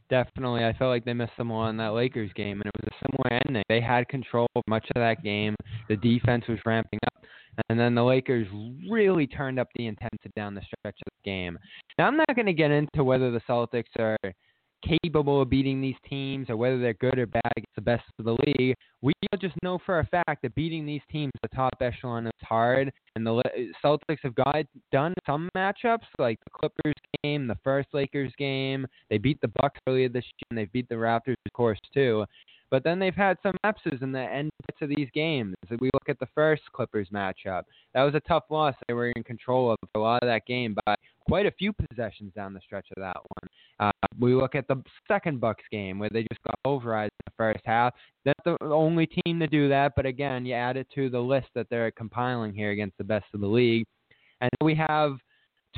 Definitely. 0.09 0.63
I 0.63 0.73
felt 0.73 0.89
like 0.89 1.05
they 1.05 1.13
missed 1.13 1.31
some 1.35 1.47
more 1.47 1.69
in 1.69 1.77
that 1.77 1.93
Lakers 1.93 2.31
game, 2.33 2.61
and 2.61 2.65
it 2.65 2.81
was 2.81 2.91
a 2.91 3.05
similar 3.05 3.41
ending. 3.45 3.63
They 3.69 3.81
had 3.81 4.07
control 4.07 4.47
of 4.55 4.63
much 4.67 4.85
of 4.95 4.99
that 4.99 5.23
game. 5.23 5.55
The 5.87 5.95
defense 5.95 6.43
was 6.47 6.59
ramping 6.65 6.99
up, 7.07 7.23
and 7.69 7.79
then 7.79 7.95
the 7.95 8.03
Lakers 8.03 8.47
really 8.89 9.27
turned 9.27 9.59
up 9.59 9.67
the 9.75 9.87
intensity 9.87 10.31
down 10.35 10.55
the 10.55 10.61
stretch 10.61 10.97
of 11.05 11.11
the 11.23 11.29
game. 11.29 11.57
Now, 11.97 12.07
I'm 12.07 12.17
not 12.17 12.35
going 12.35 12.45
to 12.45 12.53
get 12.53 12.71
into 12.71 13.03
whether 13.03 13.31
the 13.31 13.41
Celtics 13.47 13.83
are 13.99 14.17
capable 14.85 15.41
of 15.41 15.49
beating 15.49 15.81
these 15.81 15.95
teams 16.07 16.49
or 16.49 16.57
whether 16.57 16.79
they're 16.79 16.93
good 16.93 17.17
or 17.17 17.25
bad 17.25 17.51
against 17.57 17.75
the 17.75 17.81
best 17.81 18.03
of 18.19 18.25
the 18.25 18.37
league. 18.45 18.75
We 19.01 19.13
just 19.39 19.55
know 19.63 19.79
for 19.85 19.99
a 19.99 20.05
fact 20.05 20.41
that 20.43 20.53
beating 20.55 20.85
these 20.85 21.01
teams, 21.11 21.31
the 21.41 21.49
top 21.49 21.73
echelon, 21.81 22.27
is 22.27 22.33
hard. 22.43 22.91
And 23.15 23.25
the 23.25 23.41
Celtics 23.83 24.19
have 24.23 24.35
got 24.35 24.65
done 24.91 25.13
some 25.25 25.49
matchups, 25.55 26.05
like 26.19 26.39
the 26.43 26.51
Clippers 26.51 26.95
game, 27.23 27.47
the 27.47 27.57
first 27.63 27.87
Lakers 27.93 28.31
game. 28.37 28.85
They 29.09 29.17
beat 29.17 29.39
the 29.41 29.51
Bucks 29.59 29.79
earlier 29.87 30.09
this 30.09 30.23
year, 30.23 30.47
and 30.49 30.57
they 30.57 30.65
beat 30.65 30.87
the 30.89 30.95
Raptors, 30.95 31.35
of 31.45 31.53
course, 31.53 31.79
too. 31.93 32.25
But 32.71 32.83
then 32.83 32.99
they've 32.99 33.15
had 33.15 33.37
some 33.43 33.55
lapses 33.63 34.01
in 34.01 34.11
the 34.11 34.19
end 34.19 34.51
of 34.81 34.89
these 34.89 35.07
games. 35.13 35.55
If 35.69 35.79
we 35.79 35.89
look 35.93 36.09
at 36.09 36.19
the 36.19 36.27
first 36.35 36.63
Clippers 36.73 37.07
matchup, 37.13 37.63
that 37.93 38.03
was 38.03 38.15
a 38.15 38.19
tough 38.21 38.43
loss. 38.49 38.75
They 38.87 38.93
were 38.93 39.11
in 39.11 39.23
control 39.23 39.71
of 39.71 39.77
a 39.95 39.99
lot 39.99 40.21
of 40.23 40.27
that 40.27 40.45
game 40.45 40.75
by 40.85 40.95
quite 41.27 41.45
a 41.45 41.51
few 41.51 41.73
possessions 41.73 42.33
down 42.35 42.53
the 42.53 42.59
stretch 42.61 42.87
of 42.95 43.01
that 43.01 43.17
one. 43.17 43.49
Uh, 43.79 44.07
we 44.19 44.33
look 44.33 44.55
at 44.55 44.67
the 44.67 44.81
second 45.07 45.39
Bucks 45.39 45.63
game 45.71 45.99
where 45.99 46.09
they 46.09 46.23
just 46.23 46.43
got 46.43 46.59
override 46.65 47.05
in 47.05 47.25
the 47.25 47.33
first 47.37 47.61
half. 47.65 47.93
That's 48.25 48.39
the 48.45 48.57
only 48.61 49.07
team 49.07 49.39
to 49.39 49.47
do 49.47 49.69
that. 49.69 49.93
But 49.95 50.05
again, 50.05 50.45
you 50.45 50.53
add 50.53 50.77
it 50.77 50.87
to 50.95 51.09
the 51.09 51.19
list 51.19 51.47
that 51.55 51.67
they're 51.69 51.91
compiling 51.91 52.53
here 52.53 52.71
against 52.71 52.97
the 52.97 53.03
best 53.03 53.25
of 53.33 53.41
the 53.41 53.47
league, 53.47 53.85
and 54.41 54.51
we 54.61 54.75
have 54.75 55.17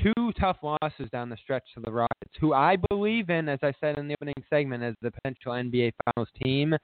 two 0.02 0.32
tough 0.40 0.58
losses 0.62 1.10
down 1.12 1.30
the 1.30 1.38
stretch 1.38 1.64
to 1.74 1.82
the 1.82 1.92
Rockets, 1.92 2.34
who 2.40 2.54
I 2.54 2.78
believe 2.90 3.30
in, 3.30 3.50
as 3.50 3.60
I 3.64 3.74
said 3.80 3.98
in 3.98 4.08
the 4.08 4.16
opening 4.16 4.36
segment, 4.50 4.84
as 4.84 4.96
the 5.02 5.12
potential 5.12 5.54
NBA 5.54 5.92
Finals 6.06 6.30
team. 6.44 6.76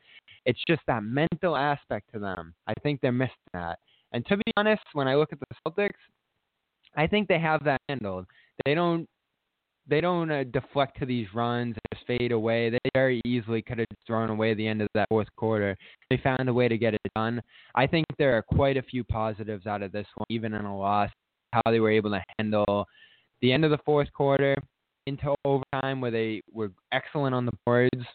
It's 0.45 0.61
just 0.67 0.81
that 0.87 1.03
mental 1.03 1.55
aspect 1.55 2.11
to 2.13 2.19
them. 2.19 2.53
I 2.67 2.73
think 2.81 2.99
they're 3.01 3.11
missing 3.11 3.33
that. 3.53 3.79
And 4.11 4.25
to 4.27 4.37
be 4.37 4.43
honest, 4.57 4.83
when 4.93 5.07
I 5.07 5.15
look 5.15 5.31
at 5.31 5.39
the 5.39 5.45
Celtics, 5.67 5.89
I 6.95 7.07
think 7.07 7.27
they 7.27 7.39
have 7.39 7.63
that 7.63 7.81
handled. 7.89 8.25
They 8.65 8.75
don't 8.75 9.07
they 9.87 9.99
don't 9.99 10.31
uh, 10.31 10.43
deflect 10.45 10.97
to 10.99 11.05
these 11.05 11.27
runs 11.33 11.75
and 11.75 11.81
just 11.93 12.07
fade 12.07 12.31
away. 12.31 12.69
They 12.69 12.79
very 12.93 13.21
easily 13.25 13.61
could 13.61 13.79
have 13.79 13.87
thrown 14.07 14.29
away 14.29 14.53
the 14.53 14.67
end 14.67 14.81
of 14.81 14.87
that 14.93 15.09
fourth 15.09 15.27
quarter. 15.35 15.75
They 16.09 16.17
found 16.23 16.47
a 16.47 16.53
way 16.53 16.69
to 16.69 16.77
get 16.77 16.93
it 16.93 17.01
done. 17.15 17.41
I 17.75 17.87
think 17.87 18.05
there 18.17 18.37
are 18.37 18.41
quite 18.41 18.77
a 18.77 18.81
few 18.81 19.03
positives 19.03 19.67
out 19.67 19.81
of 19.81 19.91
this 19.91 20.07
one, 20.15 20.25
even 20.29 20.53
in 20.53 20.63
a 20.63 20.77
loss. 20.77 21.09
How 21.51 21.61
they 21.69 21.79
were 21.79 21.91
able 21.91 22.11
to 22.11 22.23
handle 22.39 22.87
the 23.43 23.51
end 23.51 23.65
of 23.65 23.71
the 23.71 23.77
fourth 23.85 24.11
quarter 24.13 24.55
into 25.05 25.35
overtime, 25.43 25.99
where 25.99 26.09
they 26.09 26.41
were 26.51 26.71
excellent 26.93 27.35
on 27.35 27.45
the 27.45 27.51
boards. 27.65 28.05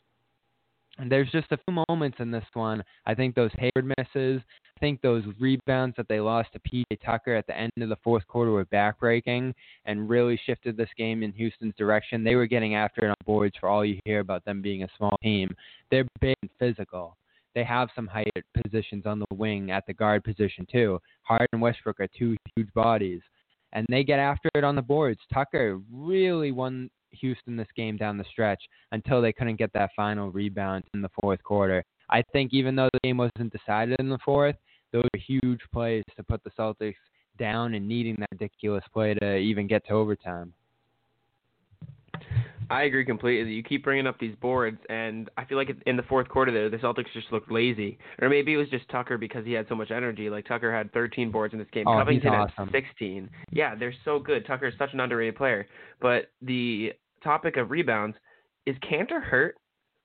And 0.97 1.13
there's 1.13 1.31
just 1.31 1.53
a 1.53 1.59
few 1.59 1.85
moments 1.89 2.17
in 2.19 2.33
this 2.33 2.47
one. 2.55 2.83
I 3.07 3.15
think 3.15 3.35
those 3.37 3.53
Hayward 3.59 3.95
misses, 3.99 4.41
I 4.77 4.81
think 4.81 5.01
those 5.01 5.23
rebounds 5.39 5.95
that 5.97 6.09
they 6.09 6.19
lost 6.19 6.49
to 6.55 6.61
PJ 6.61 6.99
Tucker 7.05 7.37
at 7.37 7.47
the 7.47 7.57
end 7.57 7.71
of 7.81 7.91
the 7.91 7.99
fourth 8.03 8.27
quarter 8.27 8.51
were 8.51 8.65
backbreaking 8.65 9.53
and 9.85 10.09
really 10.09 10.41
shifted 10.47 10.77
this 10.77 10.89
game 10.97 11.23
in 11.23 11.31
Houston's 11.33 11.75
direction. 11.77 12.25
They 12.25 12.35
were 12.35 12.47
getting 12.47 12.75
after 12.75 13.05
it 13.05 13.11
on 13.11 13.15
boards 13.27 13.55
for 13.61 13.69
all 13.69 13.85
you 13.85 14.01
hear 14.07 14.21
about 14.21 14.45
them 14.47 14.63
being 14.63 14.83
a 14.83 14.89
small 14.97 15.17
team. 15.23 15.55
They're 15.91 16.09
big 16.21 16.37
and 16.43 16.51
physical. 16.59 17.17
They 17.55 17.65
have 17.65 17.91
some 17.95 18.07
height 18.07 18.31
positions 18.65 19.05
on 19.05 19.19
the 19.19 19.35
wing 19.35 19.71
at 19.73 19.87
the 19.87 19.93
guard 19.93 20.25
position 20.25 20.67
too. 20.73 21.01
Hart 21.23 21.49
and 21.53 21.61
Westbrook 21.61 22.01
are 22.01 22.09
two 22.19 22.35
huge 22.57 22.73
bodies, 22.73 23.21
and 23.73 23.87
they 23.89 24.05
get 24.05 24.19
after 24.19 24.49
it 24.55 24.65
on 24.65 24.77
the 24.77 24.83
boards. 24.83 25.21
Tucker 25.33 25.81
really 25.93 26.53
won 26.53 26.91
Houston 27.13 27.57
this 27.57 27.69
game 27.77 27.97
down 27.97 28.19
the 28.19 28.25
stretch 28.31 28.63
until 28.93 29.21
they 29.21 29.33
couldn't 29.33 29.57
get 29.57 29.73
that 29.73 29.91
final 29.97 30.31
rebound 30.31 30.85
in 30.95 31.03
the 31.03 31.11
fourth 31.21 31.43
quarter. 31.43 31.83
I 32.11 32.23
think 32.33 32.53
even 32.53 32.75
though 32.77 32.89
the 32.93 33.01
game 33.03 33.19
wasn't 33.19 33.53
decided 33.53 33.97
in 33.99 34.09
the 34.09 34.19
fourth, 34.25 34.57
those 34.93 35.05
are 35.15 35.21
huge 35.21 35.61
plays 35.73 36.05
to 36.17 36.25
put 36.25 36.43
the 36.45 36.51
Celtics 36.51 36.95
down 37.39 37.75
and 37.75 37.87
needing 37.87 38.17
that 38.19 38.29
ridiculous 38.33 38.85
play 38.93 39.15
to 39.15 39.37
even 39.37 39.67
get 39.67 39.87
to 39.87 39.93
overtime. 39.93 40.53
I 42.71 42.83
agree 42.83 43.05
completely. 43.05 43.53
You 43.53 43.63
keep 43.63 43.83
bringing 43.85 44.07
up 44.07 44.19
these 44.19 44.35
boards, 44.37 44.79
and 44.91 45.31
I 45.37 45.45
feel 45.45 45.57
like 45.57 45.71
in 45.87 45.97
the 45.97 46.03
fourth 46.03 46.29
quarter 46.29 46.53
there, 46.53 46.69
the 46.69 46.77
Celtics 46.79 47.13
just 47.15 47.33
looked 47.33 47.51
lazy, 47.51 47.99
or 48.21 48.29
maybe 48.29 48.53
it 48.53 48.57
was 48.59 48.69
just 48.69 48.89
Tucker 48.91 49.17
because 49.19 49.45
he 49.47 49.53
had 49.53 49.67
so 49.69 49.75
much 49.75 49.91
energy. 49.91 50.29
Like 50.31 50.47
Tucker 50.47 50.75
had 50.75 50.93
13 50.93 51.31
boards 51.31 51.53
in 51.55 51.59
this 51.59 51.69
game. 51.73 51.89
Oh, 51.89 51.99
Covington 51.99 52.33
he's 52.33 52.41
awesome. 52.59 52.69
had 52.69 52.83
16. 52.85 53.31
Yeah, 53.51 53.75
they're 53.75 53.95
so 54.05 54.19
good. 54.19 54.47
Tucker 54.47 54.67
is 54.67 54.75
such 54.79 54.93
an 54.93 55.01
underrated 55.01 55.37
player. 55.37 55.67
But 56.01 56.31
the 56.43 56.93
topic 57.25 57.57
of 57.57 57.71
rebounds 57.71 58.17
is 58.67 58.77
Kanter 58.79 59.23
hurt? 59.23 59.57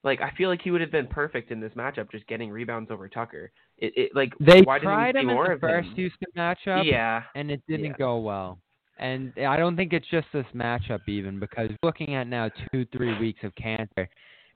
Like 0.02 0.20
I 0.20 0.30
feel 0.36 0.50
like 0.50 0.60
he 0.62 0.70
would 0.70 0.80
have 0.82 0.90
been 0.92 1.06
perfect 1.06 1.50
in 1.50 1.60
this 1.60 1.72
matchup, 1.72 2.10
just 2.10 2.26
getting 2.26 2.50
rebounds 2.50 2.90
over 2.90 3.08
Tucker. 3.08 3.50
It, 3.78 3.92
it 3.96 4.10
like 4.14 4.32
They 4.38 4.60
why 4.62 4.78
tried 4.78 5.12
didn't 5.12 5.28
we 5.28 5.30
see 5.30 5.30
him 5.30 5.34
more 5.34 5.44
in 5.46 5.50
the 5.50 5.54
of 5.54 5.60
first 5.60 5.88
him? 5.88 5.94
Houston 5.96 6.28
matchup, 6.36 6.84
Yeah, 6.90 7.22
and 7.34 7.50
it 7.50 7.62
didn't 7.68 7.86
Yeah. 7.86 7.92
go 7.98 8.18
well. 8.18 8.58
And 8.98 9.32
I 9.38 9.56
don't 9.56 9.76
think 9.76 9.92
it's 9.92 10.06
just 10.10 10.26
this 10.32 10.46
matchup 10.54 11.00
even 11.08 11.40
because 11.40 11.70
looking 11.82 12.14
at 12.14 12.26
now 12.28 12.50
two, 12.72 12.86
three 12.96 13.18
weeks 13.18 13.40
of 13.42 13.52
Kanter, 13.56 14.06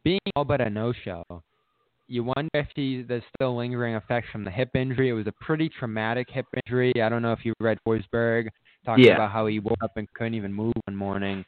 being 0.04 0.21
all 0.37 0.45
but 0.45 0.61
a 0.61 0.71
no-show. 0.71 1.25
You 2.11 2.25
wonder 2.25 2.49
if 2.54 2.68
he, 2.75 3.02
there's 3.02 3.23
still 3.37 3.57
lingering 3.57 3.95
effects 3.95 4.28
from 4.33 4.42
the 4.45 4.50
hip 4.50 4.71
injury. 4.75 5.11
It 5.11 5.12
was 5.12 5.26
a 5.26 5.33
pretty 5.45 5.68
traumatic 5.68 6.28
hip 6.30 6.47
injury. 6.66 6.92
I 7.02 7.09
don't 7.11 7.21
know 7.21 7.33
if 7.33 7.45
you 7.45 7.52
read 7.61 7.78
Forsberg 7.87 8.49
talking 8.87 9.04
Yeah. 9.04 9.14
about 9.14 9.30
how 9.30 9.47
he 9.47 9.59
woke 9.59 9.83
up 9.83 9.92
and 9.97 10.11
couldn't 10.14 10.35
even 10.35 10.52
move 10.52 10.73
one 10.87 10.97
morning. 10.97 11.45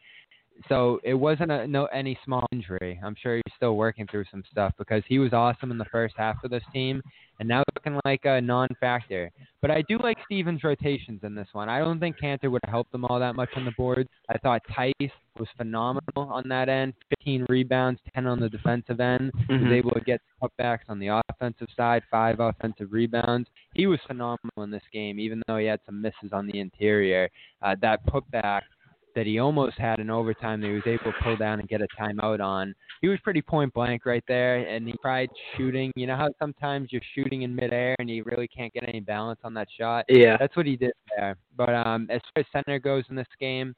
So 0.69 1.01
it 1.05 1.15
wasn't 1.15 1.51
a 1.51 1.67
no 1.67 1.87
any 1.87 2.19
small 2.25 2.47
injury. 2.53 3.01
I'm 3.03 3.17
sure 3.21 3.37
he's 3.37 3.55
still 3.57 3.77
working 3.77 4.07
through 4.11 4.25
some 4.31 4.43
stuff 4.51 4.73
because 4.79 5.03
he 5.07 5.19
was 5.19 5.33
awesome 5.33 5.71
in 5.71 5.79
the 5.79 5.85
first 5.87 6.15
half 6.17 6.43
of 6.45 6.51
this 6.51 6.63
team, 6.73 7.03
and 7.39 7.49
now 7.49 7.63
looking 7.75 7.99
like 8.05 8.21
a 8.25 8.41
non-factor. 8.41 9.31
But 9.63 9.71
I 9.71 9.83
do 9.83 9.99
like 10.03 10.19
Stevens' 10.25 10.65
rotations 10.65 11.21
in 11.23 11.35
this 11.35 11.49
one. 11.53 11.69
I 11.69 11.79
don't 11.79 11.99
think 12.01 12.17
Kanter 12.19 12.51
would 12.51 12.61
have 12.65 12.73
helped 12.73 12.93
them 12.93 13.05
all 13.07 13.19
that 13.19 13.35
much 13.37 13.51
on 13.57 13.65
the 13.65 13.73
boards. 13.73 14.09
I 14.29 14.39
thought 14.39 14.63
Theis 14.77 15.11
was 15.39 15.49
phenomenal 15.57 16.03
on 16.17 16.49
that 16.49 16.69
end. 16.69 16.93
15 17.11 17.47
rebounds, 17.49 18.01
10 18.15 18.27
on 18.27 18.41
the 18.41 18.49
defensive 18.49 19.01
end. 19.01 19.33
Was 19.49 19.61
Mhm. 19.61 19.73
able 19.73 19.93
to 19.93 20.01
get 20.01 20.21
cutbacks 20.43 20.89
on 20.89 20.99
the 20.99 21.09
offensive 21.09 21.69
side, 21.77 22.03
five 22.11 22.41
offensive 22.41 22.93
rebounds. 22.93 23.49
He 23.75 23.87
was 23.87 24.01
phenomenal 24.07 24.63
in 24.63 24.71
this 24.71 24.83
game, 24.93 25.19
even 25.19 25.43
though 25.47 25.57
he 25.57 25.67
had 25.67 25.81
some 25.87 26.01
misses 26.03 26.33
on 26.33 26.47
the 26.47 26.59
interior. 26.59 27.31
Uh, 27.63 27.75
that 27.81 28.05
putback 28.07 28.63
that 29.15 29.27
he 29.27 29.39
almost 29.39 29.79
had 29.79 30.01
in 30.01 30.11
overtime 30.11 30.61
that 30.61 30.69
he 30.69 30.73
was 30.75 30.83
able 30.87 31.13
to 31.13 31.19
pull 31.23 31.37
down 31.37 31.61
and 31.61 31.69
get 31.69 31.81
a 31.83 31.87
timeout 32.01 32.41
on. 32.41 32.75
He 33.03 33.09
was 33.09 33.19
pretty 33.23 33.43
point 33.43 33.73
blank 33.73 34.07
right 34.07 34.25
there, 34.29 34.59
and 34.59 34.87
he 34.87 34.95
tried 35.03 35.31
shooting. 35.57 35.91
You 35.97 36.07
know 36.07 36.17
how 36.17 36.29
sometimes 36.39 36.89
you're 36.93 37.03
shooting 37.15 37.43
in 37.43 37.55
midair 37.55 37.97
and 37.99 38.09
you 38.09 38.23
really 38.25 38.49
can't 38.49 38.73
get 38.73 38.89
any 38.89 39.01
balance 39.01 39.41
on 39.45 39.55
that 39.55 39.69
shot. 39.79 40.05
yeah. 40.09 40.37
That's 40.39 40.57
what 40.57 40.67
he 40.67 40.77
did 40.77 40.93
there. 41.17 41.37
But 41.57 41.75
um, 41.75 42.07
as 42.11 42.21
far 42.35 42.41
as 42.41 42.47
center 42.53 42.79
goes 42.79 43.05
in 43.11 43.17
this 43.17 43.27
game, 43.39 43.75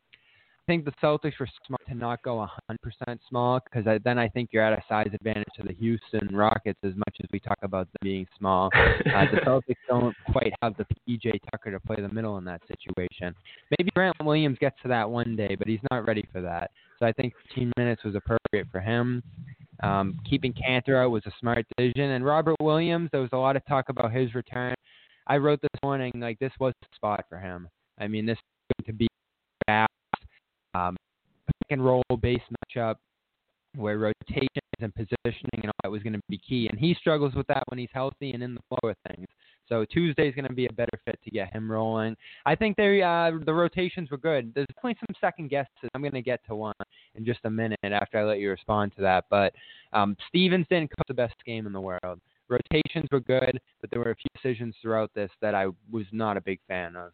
think 0.66 0.84
the 0.84 0.92
Celtics 1.02 1.38
were 1.38 1.48
smart 1.66 1.80
to 1.88 1.94
not 1.94 2.22
go 2.22 2.46
100% 2.70 3.18
small 3.28 3.60
because 3.64 4.00
then 4.04 4.18
I 4.18 4.28
think 4.28 4.50
you're 4.52 4.62
at 4.62 4.78
a 4.78 4.82
size 4.88 5.10
advantage 5.12 5.48
to 5.56 5.62
the 5.64 5.74
Houston 5.74 6.34
Rockets 6.34 6.78
as 6.82 6.94
much 6.94 7.16
as 7.22 7.28
we 7.32 7.40
talk 7.40 7.58
about 7.62 7.86
them 7.86 7.98
being 8.02 8.26
small. 8.38 8.70
Uh, 9.12 9.26
the 9.30 9.40
Celtics 9.40 9.74
don't 9.88 10.14
quite 10.30 10.52
have 10.62 10.74
the 10.76 10.86
PJ 11.06 11.32
Tucker 11.50 11.70
to 11.70 11.80
play 11.80 11.96
the 11.96 12.08
middle 12.08 12.38
in 12.38 12.44
that 12.44 12.62
situation. 12.66 13.34
Maybe 13.76 13.90
Grant 13.94 14.16
Williams 14.22 14.56
gets 14.58 14.76
to 14.82 14.88
that 14.88 15.08
one 15.08 15.36
day, 15.36 15.54
but 15.58 15.66
he's 15.68 15.80
not 15.90 16.06
ready 16.06 16.26
for 16.32 16.40
that. 16.40 16.70
So 16.98 17.04
I 17.04 17.12
think 17.12 17.34
15 17.48 17.72
minutes 17.76 18.04
was 18.04 18.14
appropriate 18.14 18.68
for 18.70 18.80
him. 18.80 19.22
Um, 19.82 20.18
keeping 20.28 20.54
Kanter 20.54 21.02
out 21.02 21.10
was 21.10 21.24
a 21.26 21.32
smart 21.40 21.66
decision. 21.76 22.10
And 22.10 22.24
Robert 22.24 22.56
Williams, 22.60 23.10
there 23.12 23.20
was 23.20 23.30
a 23.32 23.36
lot 23.36 23.56
of 23.56 23.66
talk 23.66 23.88
about 23.88 24.12
his 24.12 24.34
return. 24.34 24.74
I 25.26 25.36
wrote 25.36 25.60
this 25.60 25.70
morning 25.82 26.12
like 26.16 26.38
this 26.38 26.52
was 26.58 26.72
the 26.80 26.88
spot 26.94 27.24
for 27.28 27.38
him. 27.38 27.68
I 27.98 28.08
mean, 28.08 28.24
this 28.24 28.38
is 28.38 28.84
going 28.84 28.92
to 28.92 28.98
be 28.98 29.08
fast, 29.66 29.90
um, 30.74 30.96
pick 31.46 31.70
and 31.70 31.84
roll 31.84 32.02
base 32.20 32.40
matchup 32.66 32.96
where 33.76 33.98
rotations 33.98 34.48
and 34.80 34.94
positioning 34.94 35.60
and 35.62 35.66
all 35.66 35.72
that 35.82 35.90
was 35.90 36.02
going 36.02 36.12
to 36.12 36.20
be 36.28 36.38
key. 36.38 36.68
And 36.70 36.78
he 36.78 36.94
struggles 36.94 37.34
with 37.34 37.46
that 37.46 37.64
when 37.68 37.78
he's 37.78 37.88
healthy 37.92 38.32
and 38.32 38.42
in 38.42 38.54
the 38.54 38.60
flow 38.68 38.90
of 38.90 38.96
things. 39.08 39.26
So 39.68 39.86
Tuesday 39.86 40.28
is 40.28 40.34
going 40.34 40.48
to 40.48 40.52
be 40.52 40.66
a 40.66 40.72
better 40.72 41.00
fit 41.04 41.18
to 41.24 41.30
get 41.30 41.52
him 41.52 41.70
rolling. 41.70 42.16
I 42.44 42.54
think 42.54 42.76
they 42.76 43.00
uh, 43.00 43.30
the 43.46 43.54
rotations 43.54 44.10
were 44.10 44.18
good. 44.18 44.52
There's 44.54 44.66
definitely 44.66 44.98
some 45.06 45.14
second 45.20 45.48
guesses. 45.48 45.88
I'm 45.94 46.02
going 46.02 46.12
to 46.12 46.20
get 46.20 46.44
to 46.46 46.54
one 46.54 46.74
in 47.14 47.24
just 47.24 47.40
a 47.44 47.50
minute 47.50 47.78
after 47.82 48.18
I 48.18 48.24
let 48.24 48.38
you 48.38 48.50
respond 48.50 48.92
to 48.96 49.02
that. 49.02 49.24
But 49.30 49.54
um, 49.92 50.16
Stevens 50.28 50.66
didn't 50.68 50.90
the 51.08 51.14
best 51.14 51.34
game 51.46 51.66
in 51.66 51.72
the 51.72 51.80
world. 51.80 52.20
Rotations 52.48 53.08
were 53.10 53.20
good, 53.20 53.58
but 53.80 53.90
there 53.90 54.00
were 54.00 54.10
a 54.10 54.16
few 54.16 54.28
decisions 54.34 54.74
throughout 54.82 55.10
this 55.14 55.30
that 55.40 55.54
I 55.54 55.68
was 55.90 56.04
not 56.12 56.36
a 56.36 56.40
big 56.40 56.60
fan 56.68 56.96
of. 56.96 57.12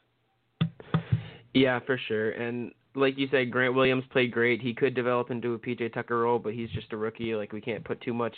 Yeah, 1.54 1.80
for 1.80 1.98
sure. 2.08 2.30
And 2.32 2.72
like 2.98 3.18
you 3.18 3.28
said, 3.30 3.50
Grant 3.50 3.74
Williams 3.74 4.04
played 4.10 4.32
great. 4.32 4.60
He 4.60 4.74
could 4.74 4.94
develop 4.94 5.30
into 5.30 5.54
a 5.54 5.58
PJ 5.58 5.92
Tucker 5.92 6.20
role, 6.20 6.38
but 6.38 6.54
he's 6.54 6.70
just 6.70 6.92
a 6.92 6.96
rookie. 6.96 7.34
Like 7.34 7.52
we 7.52 7.60
can't 7.60 7.84
put 7.84 8.00
too 8.00 8.14
much 8.14 8.34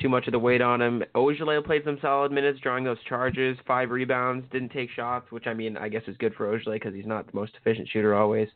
too 0.00 0.08
much 0.08 0.26
of 0.26 0.32
the 0.32 0.38
weight 0.38 0.60
on 0.60 0.80
him. 0.80 1.02
Ojeleye 1.14 1.64
played 1.64 1.82
some 1.84 1.98
solid 2.00 2.32
minutes, 2.32 2.60
drawing 2.60 2.84
those 2.84 3.02
charges, 3.08 3.56
five 3.66 3.90
rebounds, 3.90 4.46
didn't 4.50 4.72
take 4.72 4.90
shots, 4.90 5.30
which 5.30 5.46
I 5.46 5.54
mean 5.54 5.76
I 5.76 5.88
guess 5.88 6.02
is 6.06 6.16
good 6.16 6.34
for 6.34 6.46
Ojeleye 6.46 6.74
because 6.74 6.94
he's 6.94 7.06
not 7.06 7.26
the 7.26 7.36
most 7.38 7.52
efficient 7.60 7.88
shooter 7.92 8.14
always. 8.14 8.48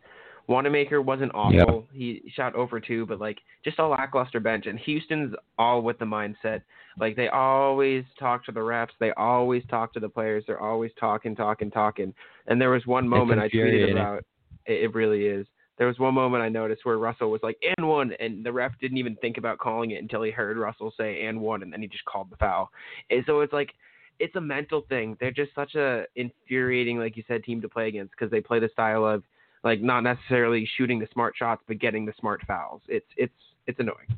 Wanamaker 0.48 1.00
wasn't 1.00 1.32
awful. 1.34 1.86
He 1.92 2.32
shot 2.34 2.54
over 2.54 2.80
two, 2.80 3.06
but 3.06 3.20
like 3.20 3.38
just 3.64 3.78
a 3.78 3.86
lackluster 3.86 4.40
bench. 4.40 4.66
And 4.66 4.78
Houston's 4.80 5.34
all 5.58 5.82
with 5.82 5.98
the 5.98 6.04
mindset. 6.04 6.62
Like 6.98 7.16
they 7.16 7.28
always 7.28 8.04
talk 8.18 8.44
to 8.46 8.52
the 8.52 8.60
refs. 8.60 8.88
They 8.98 9.12
always 9.12 9.62
talk 9.70 9.92
to 9.94 10.00
the 10.00 10.08
players. 10.08 10.44
They're 10.46 10.60
always 10.60 10.90
talking, 10.98 11.36
talking, 11.36 11.70
talking. 11.70 12.12
And 12.48 12.60
there 12.60 12.70
was 12.70 12.84
one 12.86 13.08
moment 13.08 13.40
I 13.40 13.48
tweeted 13.48 13.92
about. 13.92 14.24
It, 14.66 14.84
it 14.84 14.94
really 14.94 15.26
is. 15.26 15.46
There 15.78 15.86
was 15.86 15.98
one 15.98 16.14
moment 16.14 16.42
I 16.42 16.48
noticed 16.48 16.84
where 16.84 16.98
Russell 16.98 17.30
was 17.30 17.40
like 17.42 17.56
and 17.76 17.88
one, 17.88 18.12
and 18.20 18.44
the 18.44 18.52
ref 18.52 18.72
didn't 18.80 18.98
even 18.98 19.16
think 19.16 19.38
about 19.38 19.58
calling 19.58 19.92
it 19.92 20.02
until 20.02 20.22
he 20.22 20.30
heard 20.30 20.56
Russell 20.56 20.92
say 20.96 21.24
and 21.24 21.40
one, 21.40 21.62
and 21.62 21.72
then 21.72 21.80
he 21.80 21.88
just 21.88 22.04
called 22.04 22.30
the 22.30 22.36
foul. 22.36 22.70
And 23.10 23.24
so 23.26 23.40
it's 23.40 23.52
like 23.52 23.72
it's 24.18 24.36
a 24.36 24.40
mental 24.40 24.84
thing. 24.88 25.16
They're 25.18 25.32
just 25.32 25.54
such 25.54 25.74
a 25.74 26.04
infuriating, 26.14 26.98
like 26.98 27.16
you 27.16 27.24
said, 27.26 27.42
team 27.42 27.60
to 27.62 27.68
play 27.68 27.88
against 27.88 28.12
because 28.12 28.30
they 28.30 28.40
play 28.40 28.60
the 28.60 28.68
style 28.72 29.04
of 29.04 29.24
like 29.64 29.80
not 29.80 30.00
necessarily 30.02 30.68
shooting 30.76 30.98
the 30.98 31.08
smart 31.12 31.34
shots, 31.36 31.62
but 31.66 31.78
getting 31.78 32.04
the 32.04 32.12
smart 32.20 32.42
fouls. 32.46 32.82
It's 32.88 33.06
it's 33.16 33.32
it's 33.66 33.80
annoying. 33.80 34.16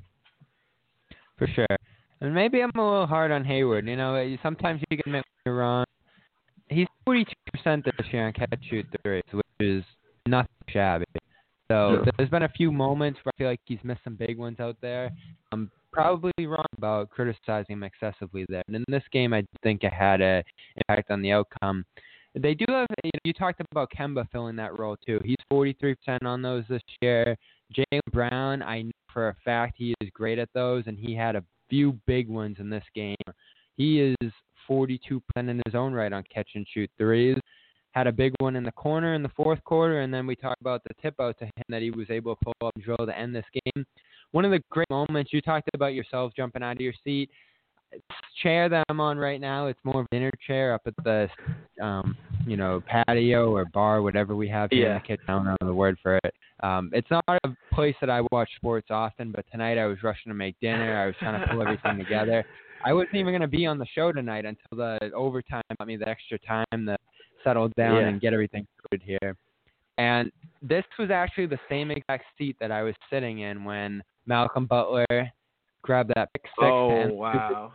For 1.39 1.47
sure. 1.47 1.67
And 2.21 2.35
maybe 2.35 2.63
I'm 2.63 2.71
a 2.75 2.83
little 2.83 3.07
hard 3.07 3.31
on 3.31 3.45
Hayward. 3.45 3.87
You 3.87 3.97
know, 3.97 4.37
sometimes 4.43 4.83
you 4.91 4.97
can 4.97 5.13
when 5.13 5.23
you're 5.45 5.57
wrong. 5.57 5.85
He's 6.69 6.87
42% 7.07 7.27
this 7.85 8.07
year 8.13 8.27
on 8.27 8.33
catch 8.33 8.59
shoot 8.71 8.87
threes, 9.03 9.23
which 9.33 9.45
is 9.61 9.85
nothing 10.27 10.49
shabby. 10.69 11.05
So 11.71 12.03
Yeah. 12.05 12.11
there's 12.17 12.31
been 12.31 12.43
a 12.43 12.49
few 12.49 12.71
moments 12.71 13.21
where 13.25 13.33
I 13.35 13.39
feel 13.39 13.49
like 13.49 13.61
he's 13.65 13.83
missed 13.85 14.05
some 14.05 14.17
big 14.17 14.37
ones 14.37 14.61
out 14.61 14.77
there. 14.81 15.11
I'm 15.53 15.71
probably 15.93 16.33
wrong 16.47 16.67
about 16.77 17.11
criticizing 17.11 17.75
him 17.75 17.83
excessively 17.83 18.45
there. 18.49 18.63
And 18.67 18.77
in 18.77 18.85
this 18.89 19.05
game, 19.13 19.33
I 19.33 19.45
think 19.63 19.85
it 19.85 19.93
had 19.93 20.21
a 20.21 20.43
impact 20.77 21.11
on 21.11 21.23
the 21.23 21.33
outcome. 21.33 21.85
They 22.35 22.55
do 22.55 22.65
have. 22.69 22.89
You, 23.05 23.11
know, 23.15 23.21
you 23.25 23.33
talked 23.33 23.61
about 23.71 23.91
Kemba 23.97 24.29
filling 24.31 24.57
that 24.57 24.79
role 24.79 24.97
too. 25.07 25.21
He's 25.25 25.37
43% 25.53 26.25
on 26.25 26.43
those 26.43 26.65
this 26.69 26.83
year. 27.01 27.37
Jaylen 27.73 28.01
Brown, 28.13 28.63
I 28.63 28.83
know 28.83 28.91
for 29.13 29.29
a 29.29 29.37
fact 29.45 29.75
he 29.79 29.95
is 30.01 30.11
great 30.13 30.39
at 30.39 30.49
those, 30.53 30.85
and 30.87 30.99
he 30.99 31.15
had 31.15 31.37
a 31.37 31.45
few 31.71 31.99
big 32.07 32.29
ones 32.29 32.57
in 32.59 32.69
this 32.69 32.85
game. 32.95 33.17
He 33.77 34.01
is 34.01 34.33
42% 34.69 34.99
in 35.37 35.63
his 35.65 35.75
own 35.75 35.93
right 35.93 36.13
on 36.13 36.25
catch 36.33 36.51
and 36.57 36.67
shoot 36.73 36.91
threes. 36.99 37.39
Had 37.95 38.09
a 38.09 38.13
big 38.13 38.33
one 38.41 38.57
in 38.57 38.65
the 38.65 38.73
corner 38.73 39.15
in 39.15 39.23
the 39.23 39.29
fourth 39.37 39.63
quarter, 39.63 40.01
and 40.01 40.13
then 40.13 40.27
we 40.27 40.35
talked 40.35 40.61
about 40.61 40.83
the 40.83 40.95
tip 41.01 41.15
out 41.21 41.39
to 41.39 41.45
him 41.45 41.53
that 41.69 41.81
he 41.81 41.93
was 41.93 42.11
able 42.11 42.35
to 42.35 42.45
pull 42.45 42.67
up 42.67 42.73
and 42.75 42.83
drill 42.85 43.07
to 43.07 43.17
end 43.17 43.35
this 43.35 43.45
game. 43.53 43.87
One 44.33 44.45
of 44.45 44.51
the 44.51 44.61
great 44.69 44.91
moments 44.91 45.33
you 45.33 45.41
talked 45.41 45.69
about 45.75 45.95
yourself 45.95 46.33
jumping 46.37 46.65
out 46.65 46.73
of 46.75 46.81
your 46.81 46.93
seat. 47.05 47.31
This 47.93 48.03
chair 48.43 48.69
that 48.69 48.83
I'm 48.89 48.99
on 48.99 49.17
right 49.17 49.41
now, 49.41 49.69
it's 49.69 49.79
more 49.85 50.01
of 50.01 50.09
an 50.11 50.19
inner 50.19 50.33
chair 50.45 50.75
up 50.75 50.83
at 50.87 50.95
the, 51.05 51.29
um, 51.81 52.17
you 52.45 52.57
know, 52.57 52.83
patio 52.85 53.55
or 53.55 53.65
bar, 53.67 54.03
whatever 54.03 54.35
we 54.35 54.49
have 54.49 54.71
here 54.73 54.87
in 54.87 54.93
Yeah. 54.93 54.99
the 54.99 55.01
kitchen. 55.05 55.25
I 55.29 55.33
don't 55.35 55.45
know 55.45 55.57
the 55.61 55.73
word 55.73 55.97
for 56.03 56.17
it. 56.17 56.35
Um, 56.65 56.91
it's 56.93 57.11
not 57.13 57.23
a 57.29 57.57
place 57.73 57.95
that 58.01 58.11
I 58.11 58.23
watch 58.33 58.51
sports 58.57 58.91
often, 58.91 59.31
but 59.31 59.45
tonight 59.53 59.79
I 59.79 59.87
was 59.87 60.03
rushing 60.03 60.31
to 60.31 60.35
make 60.35 60.59
dinner. 60.61 61.01
I 61.01 61.07
was 61.07 61.15
trying 61.21 61.41
to 61.41 61.47
pull 61.47 61.63
everything 61.63 61.97
together. 61.97 62.43
I 62.85 62.93
wasn't 62.93 63.15
even 63.15 63.33
going 63.33 63.41
to 63.41 63.47
be 63.47 63.67
on 63.67 63.79
the 63.79 63.87
show 63.95 64.11
tonight 64.11 64.45
until 64.45 64.77
the 64.77 64.99
overtime 65.15 65.63
got 65.79 65.87
me 65.87 65.97
the 65.97 66.09
extra 66.09 66.41
time 66.41 66.67
to 66.73 66.97
settle 67.45 67.69
down 67.77 67.97
Yeah. 67.97 68.09
and 68.09 68.21
get 68.21 68.33
everything 68.33 68.67
sorted 68.83 69.03
here. 69.07 69.37
And 69.99 70.33
this 70.63 70.85
was 70.99 71.11
actually 71.11 71.47
the 71.47 71.61
same 71.69 71.91
exact 71.93 72.25
seat 72.37 72.57
that 72.61 72.73
I 72.73 72.83
was 72.83 72.95
sitting 73.11 73.41
in 73.41 73.63
when 73.65 74.03
Malcolm 74.27 74.67
Butler 74.67 75.07
grabbed 75.83 76.11
that 76.17 76.33
pick 76.33 76.43
six. 76.47 76.63
Oh, 76.63 77.07
the 77.07 77.15
wow. 77.15 77.73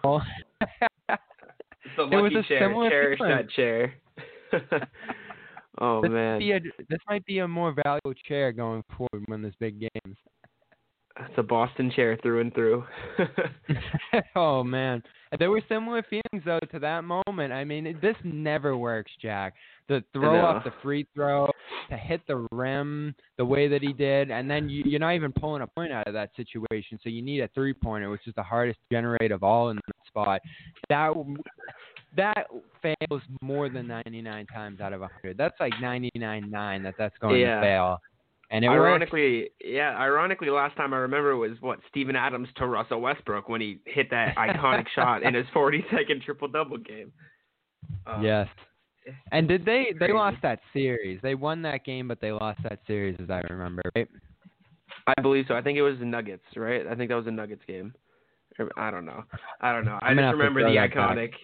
It's 0.61 0.75
the 1.97 2.03
It 2.03 2.21
was 2.21 2.33
lucky 2.33 2.35
a 2.35 2.43
chair. 2.43 2.59
similar 2.59 2.89
Cherish 2.89 3.19
that 3.19 3.49
chair. 3.51 3.93
oh 5.79 6.01
this 6.01 6.11
man, 6.11 6.39
Might 6.39 6.65
a, 6.65 6.83
this 6.89 6.99
might 7.07 7.25
be 7.25 7.39
a 7.39 7.47
more 7.47 7.73
valuable 7.85 8.13
chair 8.27 8.51
going 8.51 8.83
forward 8.97 9.23
when 9.27 9.41
there's 9.41 9.55
big 9.59 9.79
games. 9.79 10.17
It's 11.27 11.37
a 11.37 11.43
Boston 11.43 11.91
chair 11.95 12.17
through 12.21 12.41
and 12.41 12.53
through. 12.53 12.83
oh 14.35 14.63
man, 14.63 15.03
there 15.37 15.49
were 15.49 15.61
similar 15.69 16.03
feelings 16.03 16.43
though 16.45 16.59
to 16.71 16.79
that 16.79 17.03
moment. 17.03 17.53
I 17.53 17.63
mean, 17.63 17.87
it, 17.87 18.01
this 18.01 18.15
never 18.23 18.77
works, 18.77 19.11
Jack. 19.21 19.53
The 19.87 20.03
throw 20.13 20.33
No. 20.33 20.45
off 20.45 20.63
the 20.63 20.71
free 20.81 21.07
throw, 21.15 21.49
to 21.89 21.97
hit 21.97 22.21
the 22.27 22.47
rim 22.51 23.15
the 23.37 23.45
way 23.45 23.67
that 23.67 23.81
he 23.81 23.91
did, 23.93 24.29
and 24.31 24.49
then 24.49 24.69
you, 24.69 24.83
you're 24.85 24.99
not 24.99 25.15
even 25.15 25.31
pulling 25.33 25.61
a 25.61 25.67
point 25.67 25.91
out 25.91 26.07
of 26.07 26.13
that 26.13 26.29
situation. 26.35 26.99
So 27.03 27.09
you 27.09 27.21
need 27.21 27.41
a 27.41 27.47
three 27.49 27.73
pointer, 27.73 28.09
which 28.09 28.27
is 28.27 28.33
the 28.35 28.43
hardest 28.43 28.79
to 28.89 28.95
generate 28.95 29.31
of 29.31 29.43
all 29.43 29.69
in 29.69 29.77
that 29.77 30.07
spot. 30.07 30.41
That 30.89 31.13
that 32.15 32.47
fails 32.81 33.21
more 33.41 33.69
than 33.69 33.87
99 33.87 34.47
times 34.47 34.81
out 34.81 34.93
of 34.93 35.01
100. 35.01 35.37
That's 35.37 35.53
like 35.59 35.73
99.9 35.73 36.83
that 36.83 36.95
that's 36.97 37.15
going 37.19 37.39
Yeah. 37.41 37.55
to 37.55 37.61
fail. 37.61 38.01
And 38.51 38.65
ironically, 38.65 39.51
yeah, 39.63 39.95
ironically, 39.95 40.49
last 40.49 40.75
time 40.75 40.93
I 40.93 40.97
remember 40.97 41.35
was 41.37 41.51
what 41.61 41.79
Steven 41.89 42.15
Adams 42.15 42.47
to 42.57 42.65
Russell 42.65 42.99
Westbrook 42.99 43.47
when 43.47 43.61
he 43.61 43.79
hit 43.85 44.09
that 44.09 44.35
iconic 44.37 44.85
shot 44.95 45.21
in 45.23 45.35
his 45.35 45.45
40-second 45.55 46.23
triple-double 46.23 46.77
game. 46.79 47.11
Uh, 48.07 48.19
Yes. 48.21 48.47
And 49.31 49.47
did 49.47 49.65
they 49.65 49.93
they 49.99 50.11
lost 50.13 50.37
that 50.43 50.59
series? 50.71 51.19
They 51.23 51.33
won 51.33 51.63
that 51.63 51.83
game, 51.83 52.07
but 52.07 52.21
they 52.21 52.31
lost 52.31 52.59
that 52.63 52.79
series, 52.85 53.15
as 53.19 53.29
I 53.31 53.39
remember. 53.49 53.81
Right? 53.95 54.07
I 55.07 55.21
believe 55.21 55.45
so. 55.47 55.55
I 55.55 55.61
think 55.61 55.77
it 55.77 55.81
was 55.81 55.97
the 55.97 56.05
Nuggets, 56.05 56.43
right? 56.55 56.85
I 56.85 56.93
think 56.95 57.09
that 57.09 57.15
was 57.15 57.25
the 57.25 57.31
Nuggets 57.31 57.63
game. 57.65 57.93
I 58.77 58.91
don't 58.91 59.05
know. 59.05 59.23
I 59.61 59.71
don't 59.71 59.85
know. 59.85 59.97
I 60.01 60.09
I'm 60.09 60.17
just 60.17 60.31
remember 60.33 60.61
the 60.63 60.75
iconic. 60.75 61.31
back. 61.31 61.39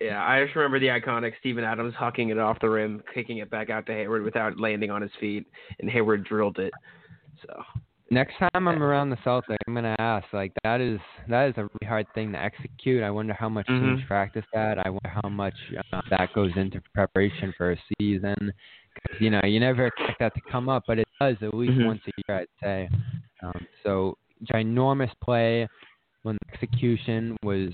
Yeah, 0.00 0.22
I 0.24 0.42
just 0.44 0.56
remember 0.56 0.80
the 0.80 0.88
iconic 0.88 1.32
Steven 1.40 1.64
Adams 1.64 1.94
hucking 1.94 2.30
it 2.30 2.38
off 2.38 2.58
the 2.60 2.68
rim, 2.68 3.02
kicking 3.14 3.38
it 3.38 3.50
back 3.50 3.70
out 3.70 3.86
to 3.86 3.92
Hayward 3.92 4.22
without 4.22 4.58
landing 4.58 4.90
on 4.90 5.00
his 5.02 5.10
feet, 5.20 5.46
and 5.78 5.88
Hayward 5.88 6.24
drilled 6.24 6.58
it. 6.58 6.72
So 7.46 7.62
Next 8.10 8.34
time 8.38 8.68
I'm 8.68 8.82
around 8.82 9.10
the 9.10 9.16
Celtics, 9.16 9.56
I'm 9.66 9.74
gonna 9.74 9.96
ask. 9.98 10.26
Like 10.32 10.52
that 10.62 10.80
is 10.80 11.00
that 11.28 11.48
is 11.48 11.54
a 11.56 11.62
really 11.62 11.86
hard 11.88 12.06
thing 12.14 12.32
to 12.32 12.38
execute. 12.38 13.02
I 13.02 13.10
wonder 13.10 13.32
how 13.32 13.48
much 13.48 13.66
teams 13.66 14.00
Mhm. 14.00 14.06
practice 14.06 14.44
that. 14.52 14.78
I 14.84 14.90
wonder 14.90 15.08
how 15.08 15.28
much 15.28 15.54
uh, 15.92 16.00
that 16.10 16.32
goes 16.34 16.52
into 16.56 16.80
preparation 16.94 17.52
for 17.56 17.72
a 17.72 17.76
season. 17.98 18.52
Cause, 19.08 19.20
you 19.20 19.30
know, 19.30 19.40
you 19.44 19.58
never 19.58 19.86
expect 19.86 20.18
that 20.20 20.34
to 20.34 20.40
come 20.50 20.68
up, 20.68 20.84
but 20.86 20.98
it 20.98 21.08
does 21.20 21.36
at 21.42 21.54
least 21.54 21.72
Mhm. 21.78 21.86
once 21.86 22.02
a 22.06 22.12
year, 22.28 22.38
I'd 22.40 22.48
say. 22.62 22.88
Um, 23.42 23.66
so 23.82 24.16
ginormous 24.44 25.12
play 25.20 25.66
when 26.22 26.36
the 26.36 26.52
execution 26.54 27.36
was 27.42 27.72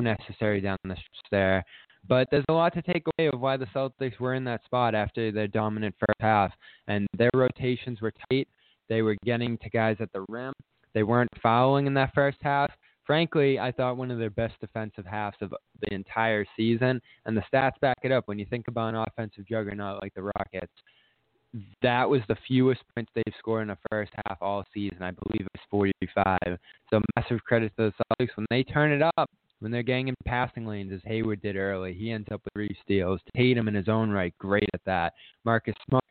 necessary 0.00 0.60
down 0.60 0.78
the 0.84 0.94
stretch 0.94 1.30
there. 1.30 1.64
But 2.08 2.28
there's 2.30 2.44
a 2.48 2.52
lot 2.52 2.72
to 2.74 2.82
take 2.82 3.04
away 3.18 3.28
of 3.32 3.40
why 3.40 3.56
the 3.56 3.66
Celtics 3.66 4.20
were 4.20 4.34
in 4.34 4.44
that 4.44 4.64
spot 4.64 4.94
after 4.94 5.32
their 5.32 5.48
dominant 5.48 5.94
first 5.98 6.20
half, 6.20 6.52
and 6.86 7.06
their 7.16 7.30
rotations 7.34 8.00
were 8.00 8.12
tight. 8.30 8.48
They 8.88 9.02
were 9.02 9.16
getting 9.24 9.58
to 9.58 9.70
guys 9.70 9.96
at 10.00 10.12
the 10.12 10.24
rim. 10.28 10.52
They 10.94 11.02
weren't 11.02 11.30
fouling 11.42 11.86
in 11.86 11.94
that 11.94 12.14
first 12.14 12.38
half. 12.42 12.70
Frankly, 13.04 13.58
I 13.58 13.70
thought 13.72 13.96
one 13.96 14.10
of 14.10 14.18
their 14.18 14.30
best 14.30 14.54
defensive 14.60 15.06
halves 15.06 15.36
of 15.40 15.54
the 15.80 15.94
entire 15.94 16.44
season, 16.56 17.00
and 17.24 17.36
the 17.36 17.42
stats 17.52 17.78
back 17.80 17.98
it 18.02 18.12
up. 18.12 18.26
When 18.26 18.38
you 18.38 18.46
think 18.48 18.68
about 18.68 18.94
an 18.94 19.04
offensive 19.08 19.46
juggernaut 19.46 20.02
like 20.02 20.14
the 20.14 20.30
Rockets, 20.38 20.72
that 21.82 22.08
was 22.08 22.20
the 22.28 22.36
fewest 22.46 22.82
points 22.94 23.10
they've 23.14 23.34
scored 23.38 23.62
in 23.62 23.68
the 23.68 23.78
first 23.90 24.12
half 24.26 24.38
all 24.40 24.64
season. 24.74 25.02
I 25.02 25.12
believe 25.12 25.46
it 25.46 25.60
was 25.72 25.88
45. 26.10 26.58
So 26.90 27.00
massive 27.16 27.42
credit 27.44 27.72
to 27.76 27.90
the 27.90 28.24
Celtics 28.24 28.36
when 28.36 28.46
they 28.50 28.62
turn 28.62 28.92
it 28.92 29.02
up. 29.16 29.30
When 29.60 29.72
they're 29.72 29.82
getting 29.82 30.08
in 30.08 30.14
passing 30.26 30.66
lanes, 30.66 30.92
as 30.92 31.00
Hayward 31.04 31.40
did 31.40 31.56
early, 31.56 31.94
he 31.94 32.10
ends 32.10 32.28
up 32.30 32.42
with 32.44 32.52
three 32.52 32.76
steals. 32.82 33.20
Tatum 33.34 33.68
in 33.68 33.74
his 33.74 33.88
own 33.88 34.10
right, 34.10 34.34
great 34.38 34.68
at 34.74 34.84
that. 34.84 35.14
Marcus 35.44 35.74
Smart, 35.88 36.04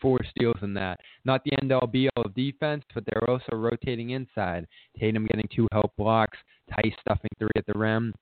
four 0.00 0.18
steals 0.30 0.56
in 0.62 0.74
that. 0.74 0.98
Not 1.24 1.44
the 1.44 1.52
end 1.62 1.70
all 1.70 1.86
be 1.86 2.08
all 2.16 2.24
of 2.24 2.34
defense, 2.34 2.84
but 2.92 3.04
they're 3.06 3.30
also 3.30 3.56
rotating 3.56 4.10
inside. 4.10 4.66
Tatum 4.98 5.26
getting 5.26 5.48
two 5.54 5.68
help 5.72 5.92
blocks, 5.96 6.38
Theis 6.70 6.94
stuffing 7.00 7.30
three 7.38 7.50
at 7.56 7.66
the 7.66 7.78
rim. 7.78 8.12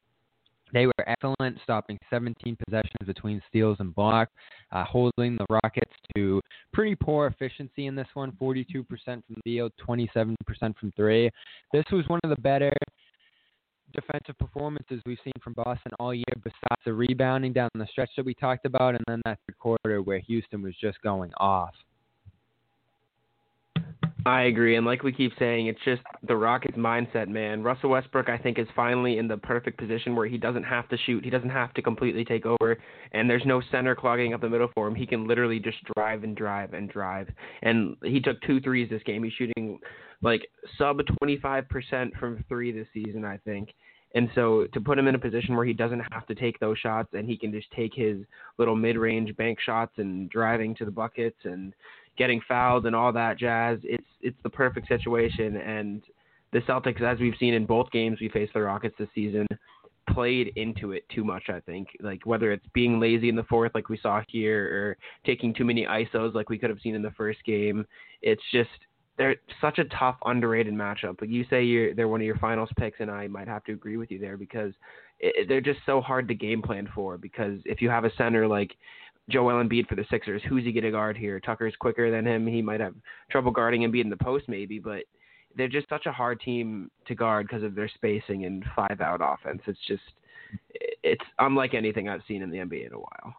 They 0.73 0.87
were 0.87 0.93
excellent, 1.07 1.59
stopping 1.65 1.99
17 2.11 2.57
possessions 2.65 3.07
between 3.07 3.43
steals 3.49 3.79
and 3.81 3.95
blocks, 3.95 4.31
uh, 4.71 4.85
holding 4.85 5.37
the 5.37 5.47
Rockets 5.49 5.93
to 6.15 6.41
pretty 6.73 6.95
poor 6.95 7.27
efficiency 7.27 7.87
in 7.87 7.97
this 7.97 8.07
one 8.15 8.33
42% 8.41 8.85
from 9.05 9.23
the 9.29 9.41
field, 9.43 9.73
27% 9.85 10.37
from 10.79 10.93
three. 10.93 11.31
This 11.73 11.85
was 11.91 12.07
one 12.09 12.21
of 12.23 12.31
the 12.31 12.41
better 12.41 12.73
defensive 13.93 14.39
performances 14.39 15.01
we've 15.07 15.19
seen 15.25 15.33
from 15.43 15.55
Boston 15.55 15.93
all 15.99 16.15
year, 16.15 16.25
besides 16.43 16.81
the 16.85 16.93
rebounding 16.93 17.53
down 17.53 17.69
the 17.75 17.87
stretch 17.91 18.11
that 18.17 18.25
we 18.25 18.35
talked 18.35 18.67
about, 18.67 18.95
and 18.95 19.05
then 19.07 19.21
that 19.25 19.39
third 19.47 19.59
quarter 19.59 20.03
where 20.03 20.19
Houston 20.21 20.63
was 20.63 20.75
just 20.81 21.01
going 21.03 21.33
off. 21.39 21.75
I 24.27 24.43
agree, 24.43 24.77
and 24.77 24.85
like 24.85 25.03
we 25.03 25.13
keep 25.13 25.33
saying, 25.39 25.67
it's 25.67 25.81
just 25.85 26.03
the 26.27 26.37
Rockets' 26.37 26.77
mindset, 26.77 27.29
man. 27.29 27.63
Russell 27.63 27.91
Westbrook, 27.91 28.29
I 28.29 28.37
think, 28.37 28.59
is 28.59 28.67
finally 28.77 29.19
in 29.19 29.29
the 29.29 29.39
perfect 29.39 29.79
position 29.79 30.15
where 30.15 30.27
he 30.27 30.37
doesn't 30.37 30.65
have 30.65 30.89
to 30.91 30.99
shoot, 31.07 31.25
he 31.25 31.31
doesn't 31.31 31.51
have 31.51 31.73
to 31.75 31.83
completely 31.83 32.25
take 32.25 32.45
over, 32.45 32.79
and 33.13 33.31
there's 33.31 33.45
no 33.47 33.63
center 33.71 33.95
clogging 33.95 34.35
up 34.35 34.41
the 34.41 34.49
middle 34.49 34.69
for 34.75 34.87
him. 34.87 34.95
He 34.95 35.07
can 35.07 35.27
literally 35.27 35.59
just 35.59 35.79
drive 35.95 36.25
and 36.25 36.37
drive 36.37 36.75
and 36.75 36.91
drive. 36.91 37.29
And 37.63 37.97
he 38.03 38.21
took 38.21 38.41
two 38.43 38.61
threes 38.61 38.91
this 38.91 39.03
game. 39.05 39.25
He's 39.25 39.33
shooting 39.33 39.79
like 40.23 40.43
sub 40.77 40.99
25% 41.23 42.19
from 42.19 42.45
three 42.49 42.73
this 42.73 42.89
season, 42.93 43.25
I 43.25 43.39
think. 43.39 43.71
And 44.15 44.29
so 44.35 44.67
to 44.73 44.81
put 44.81 44.99
him 44.99 45.07
in 45.07 45.15
a 45.15 45.21
position 45.21 45.57
where 45.57 45.65
he 45.65 45.73
doesn't 45.73 46.03
have 46.13 46.27
to 46.27 46.35
take 46.35 46.59
those 46.59 46.79
shots 46.79 47.11
and 47.13 47.29
he 47.29 47.37
can 47.37 47.53
just 47.53 47.71
take 47.71 47.93
his 47.95 48.19
little 48.59 48.75
mid-range 48.75 49.37
bank 49.37 49.59
shots 49.65 49.93
and 49.99 50.29
driving 50.31 50.75
to 50.77 50.85
the 50.85 50.91
buckets 50.91 51.39
and 51.45 51.73
getting 52.17 52.41
fouled 52.47 52.87
and 52.87 52.95
all 52.95 53.13
that 53.13 53.39
jazz, 53.39 53.79
it's 53.83 54.07
it's 54.21 54.37
the 54.43 54.51
perfect 54.51 54.89
situation. 54.89 55.57
And 55.57 56.03
the 56.53 56.61
Celtics, 56.61 57.01
as 57.01 57.19
we've 57.19 57.35
seen 57.39 57.55
in 57.55 57.67
both 57.67 57.91
games 57.91 58.19
we 58.21 58.29
faced 58.29 58.55
the 58.55 58.61
Rockets 58.61 58.95
this 58.99 59.09
season, 59.15 59.47
played 60.11 60.53
into 60.57 60.93
it 60.93 61.05
too 61.15 61.25
much. 61.25 61.45
I 61.49 61.61
think, 61.61 61.89
like 62.01 62.25
whether 62.25 62.53
it's 62.53 62.67
being 62.75 63.01
lazy 63.01 63.29
in 63.29 63.37
the 63.37 63.45
fourth, 63.45 63.73
like 63.75 63.89
we 63.89 63.99
saw 63.99 64.23
here, 64.29 64.65
or 64.65 64.97
taking 65.25 65.55
too 65.55 65.65
many 65.65 65.87
isos, 65.87 66.35
like 66.35 66.51
we 66.51 66.59
could 66.59 66.71
have 66.71 66.81
seen 66.81 66.95
in 66.95 67.03
the 67.03 67.13
first 67.13 67.43
game. 67.45 67.87
It's 68.23 68.43
just 68.53 68.71
they're 69.17 69.37
such 69.61 69.79
a 69.79 69.85
tough, 69.85 70.17
underrated 70.25 70.73
matchup. 70.73 71.17
But 71.19 71.29
you 71.29 71.45
say 71.51 71.63
you're 71.63 71.95
they're 71.95 72.09
one 72.09 72.21
of 72.21 72.27
your 72.27 72.39
finals 72.39 72.71
picks, 72.79 73.01
and 73.01 73.11
I 73.11 73.29
might 73.29 73.49
have 73.49 73.65
to 73.65 73.73
agree 73.73 73.97
with 73.97 74.11
you 74.11 74.19
there 74.19 74.37
because 74.37 74.73
it, 75.19 75.47
they're 75.49 75.61
just 75.61 75.81
so 75.87 76.01
hard 76.01 76.27
to 76.29 76.35
game 76.35 76.63
plan 76.63 76.89
for. 76.95 77.19
Because 77.19 77.61
if 77.65 77.81
you 77.83 77.91
have 77.91 78.05
a 78.05 78.15
center 78.17 78.49
like 78.49 78.73
Joel 79.29 79.63
Embiid 79.63 79.87
for 79.89 79.95
the 79.95 80.05
Sixers, 80.11 80.43
who's 80.49 80.65
he 80.65 80.73
going 80.73 80.85
to 80.85 80.91
guard 80.91 81.17
here? 81.17 81.39
Tucker's 81.41 81.75
quicker 81.79 82.11
than 82.11 82.27
him. 82.27 82.47
He 82.47 82.63
might 82.63 82.81
have 82.81 82.95
trouble 83.31 83.53
guarding 83.53 83.83
Embiid 83.83 84.03
in 84.05 84.11
the 84.11 84.17
post, 84.17 84.47
maybe, 84.49 84.79
but 84.79 85.03
they're 85.57 85.69
just 85.69 85.89
such 85.89 86.07
a 86.07 86.13
hard 86.13 86.41
team 86.41 86.91
to 87.07 87.15
guard 87.15 87.47
because 87.47 87.63
of 87.63 87.75
their 87.75 87.89
spacing 87.89 88.45
and 88.45 88.65
five 88.75 89.01
out 89.01 89.21
offense. 89.23 89.63
It's 89.67 89.79
just 89.87 90.03
it's 91.03 91.25
unlike 91.39 91.75
anything 91.75 92.09
I've 92.09 92.23
seen 92.27 92.43
in 92.43 92.51
the 92.51 92.59
NBA 92.59 92.87
in 92.87 92.93
a 92.93 92.99
while. 92.99 93.35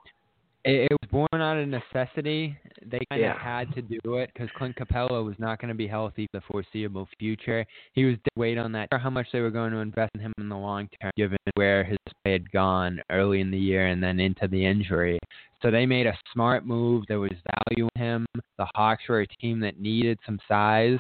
it, 0.64 0.92
it 0.92 0.98
was 1.02 1.10
born 1.10 1.42
out 1.42 1.58
of 1.58 1.68
necessity. 1.68 2.56
They 2.86 3.00
kind 3.10 3.22
Yeah. 3.22 3.34
of 3.34 3.38
had 3.42 3.74
to 3.76 3.82
do 3.82 4.16
it 4.18 4.30
because 4.34 4.50
Clint 4.56 4.76
Capela 4.78 5.24
was 5.26 5.36
not 5.40 5.60
going 5.60 5.70
to 5.70 5.76
be 5.76 5.88
healthy 5.88 6.28
for 6.32 6.40
the 6.40 6.46
foreseeable 6.50 7.08
future. 7.20 7.66
He 7.94 8.06
was 8.06 8.16
dead 8.18 8.38
weight 8.40 8.58
on 8.58 8.72
that. 8.74 8.88
How 8.94 9.10
much 9.10 9.28
they 9.34 9.42
were 9.42 9.50
going 9.52 9.72
to 9.72 9.80
invest 9.80 10.12
in 10.16 10.22
him 10.22 10.34
in 10.38 10.48
the 10.50 10.58
long 10.58 10.88
term, 11.02 11.12
given 11.18 11.38
where 11.56 11.84
his 11.84 11.98
play 12.24 12.34
had 12.34 12.50
gone 12.52 13.02
early 13.10 13.42
in 13.42 13.52
the 13.52 13.58
year 13.58 13.88
and 13.88 14.02
then 14.04 14.20
into 14.20 14.48
the 14.48 14.64
injury. 14.66 15.20
So 15.62 15.70
they 15.70 15.86
made 15.86 16.08
a 16.08 16.18
smart 16.34 16.66
move. 16.66 17.06
There 17.08 17.20
was 17.20 17.32
value 17.70 17.88
in 17.96 18.02
him. 18.02 18.26
The 18.58 18.68
Hawks 18.76 19.04
were 19.08 19.22
a 19.22 19.28
team 19.28 19.60
that 19.62 19.80
needed 19.80 20.18
some 20.26 20.40
size, 20.48 21.00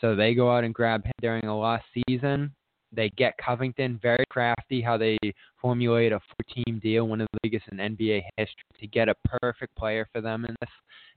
so 0.00 0.16
they 0.16 0.34
go 0.34 0.54
out 0.54 0.64
and 0.64 0.74
grab 0.74 1.04
him 1.04 1.12
during 1.20 1.44
a 1.46 1.56
lost 1.56 1.84
season. 2.08 2.52
They 2.92 3.08
get 3.10 3.38
Covington, 3.38 4.00
very 4.02 4.24
crafty 4.30 4.80
how 4.80 4.96
they 4.96 5.16
formulate 5.60 6.12
a 6.12 6.18
four-team 6.18 6.80
deal, 6.80 7.06
one 7.06 7.20
of 7.20 7.28
the 7.32 7.38
biggest 7.42 7.66
in 7.70 7.78
NBA 7.78 8.22
history, 8.36 8.64
to 8.80 8.86
get 8.88 9.08
a 9.08 9.14
perfect 9.40 9.76
player 9.76 10.08
for 10.12 10.20
them 10.20 10.44
in 10.44 10.56
this. 10.60 10.70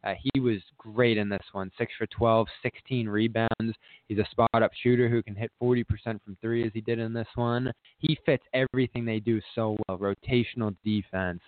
Uh, 0.04 0.14
he 0.34 0.40
was 0.40 0.60
great 0.78 1.18
in 1.18 1.30
this 1.30 1.46
one, 1.54 1.72
six 1.78 1.92
for 1.98 2.06
12, 2.08 2.48
16 2.62 3.08
rebounds. 3.08 3.76
He's 4.08 4.20
a 4.20 4.26
spot-up 4.30 4.72
shooter 4.84 5.10
who 5.10 5.24
can 5.24 5.36
hit 5.36 5.52
40% 5.62 5.86
from 6.24 6.38
three, 6.42 6.64
as 6.66 6.72
he 6.74 6.82
did 6.82 7.00
in 7.00 7.14
this 7.14 7.28
one. 7.36 7.72
He 7.98 8.20
fits 8.26 8.44
everything 8.54 9.06
they 9.06 9.20
do 9.20 9.42
so 9.56 9.78
well. 9.88 9.98
Rotational 9.98 10.76
defense, 10.84 11.42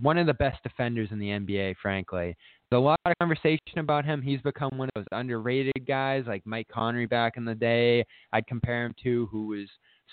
one 0.00 0.18
of 0.18 0.26
the 0.26 0.34
best 0.34 0.62
defenders 0.62 1.08
in 1.10 1.18
the 1.18 1.28
NBA, 1.28 1.76
frankly. 1.80 2.36
There's 2.70 2.80
a 2.80 2.82
lot 2.82 2.98
of 3.04 3.14
conversation 3.20 3.78
about 3.78 4.04
him. 4.04 4.22
He's 4.22 4.40
become 4.40 4.76
one 4.76 4.88
of 4.88 4.94
those 4.94 5.18
underrated 5.18 5.86
guys, 5.86 6.24
like 6.26 6.46
Mike 6.46 6.68
Conley 6.72 7.06
back 7.06 7.36
in 7.36 7.44
the 7.44 7.54
day. 7.54 8.04
I'd 8.32 8.46
compare 8.46 8.86
him 8.86 8.94
to, 9.02 9.26
who 9.30 9.48
was 9.48 9.68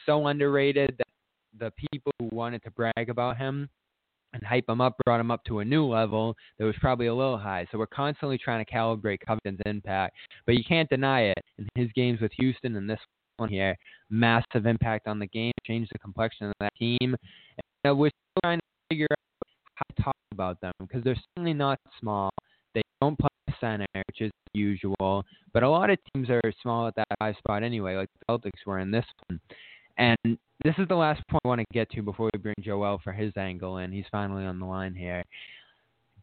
so 0.06 0.28
underrated 0.28 0.96
that 0.98 1.08
the 1.58 1.72
people 1.92 2.12
who 2.20 2.30
wanted 2.32 2.64
to 2.64 2.72
brag 2.72 3.10
about 3.10 3.38
him 3.38 3.70
and 4.34 4.44
hype 4.44 4.70
him 4.70 4.82
up 4.82 4.96
brought 5.06 5.20
him 5.20 5.32
up 5.32 5.44
to 5.46 5.60
a 5.60 5.66
new 5.66 5.86
level 5.86 6.36
that 6.58 6.66
was 6.66 6.76
probably 6.80 7.08
a 7.08 7.16
little 7.16 7.38
high. 7.38 7.66
So 7.72 7.78
we're 7.78 7.88
constantly 7.88 8.38
trying 8.38 8.64
to 8.64 8.72
calibrate 8.72 9.20
Covington's 9.26 9.60
impact, 9.66 10.16
but 10.46 10.56
you 10.56 10.64
can't 10.64 10.90
deny 10.90 11.22
it. 11.22 11.44
In 11.58 11.68
his 11.76 11.90
games 11.94 12.22
with 12.22 12.32
Houston 12.38 12.76
and 12.76 12.90
this 12.90 13.00
one 13.38 13.50
here, 13.50 13.76
massive 14.10 14.66
impact 14.66 15.08
on 15.08 15.20
the 15.20 15.28
game, 15.28 15.54
changed 15.66 15.92
the 15.94 16.00
complexion 16.00 16.48
of 16.48 16.54
that 16.60 16.74
team. 16.76 16.98
And, 17.02 17.98
we're 17.98 18.10
still 18.10 18.42
trying 18.44 18.60
to 18.60 18.66
figure 18.90 19.08
out 19.10 19.18
how 19.80 19.96
to 19.96 20.04
talk 20.04 20.16
about 20.32 20.60
them 20.62 20.74
because 20.80 21.04
they're 21.04 21.18
certainly 21.36 21.54
not 21.54 21.80
small. 22.00 22.30
They 22.74 22.82
don't 23.02 23.18
play 23.18 23.30
center, 23.60 23.86
which 24.08 24.22
is 24.22 24.32
usual, 24.54 25.24
but 25.54 25.64
a 25.64 25.70
lot 25.70 25.90
of 25.90 25.98
teams 26.14 26.30
are 26.30 26.42
small 26.62 26.88
at 26.88 26.96
that 26.96 27.08
high 27.22 27.34
spot 27.34 27.64
anyway, 27.64 27.96
like 27.96 28.10
the 28.20 28.34
Celtics 28.34 28.66
were 28.66 28.80
in 28.80 28.92
this 28.92 29.06
one. 29.28 29.40
And 29.98 30.38
this 30.64 30.76
is 30.78 30.88
the 30.88 30.96
last 30.96 31.22
point 31.28 31.42
I 31.44 31.48
want 31.48 31.62
to 31.62 31.66
get 31.74 31.90
to 31.92 32.02
before 32.02 32.30
we 32.34 32.40
bring 32.40 32.56
Joel 32.62 33.00
for 33.04 33.12
his 33.12 33.34
angle 33.38 33.78
and 33.78 33.94
He's 33.94 34.06
finally 34.12 34.46
on 34.46 34.60
the 34.60 34.66
line 34.66 34.96
here. 34.96 35.24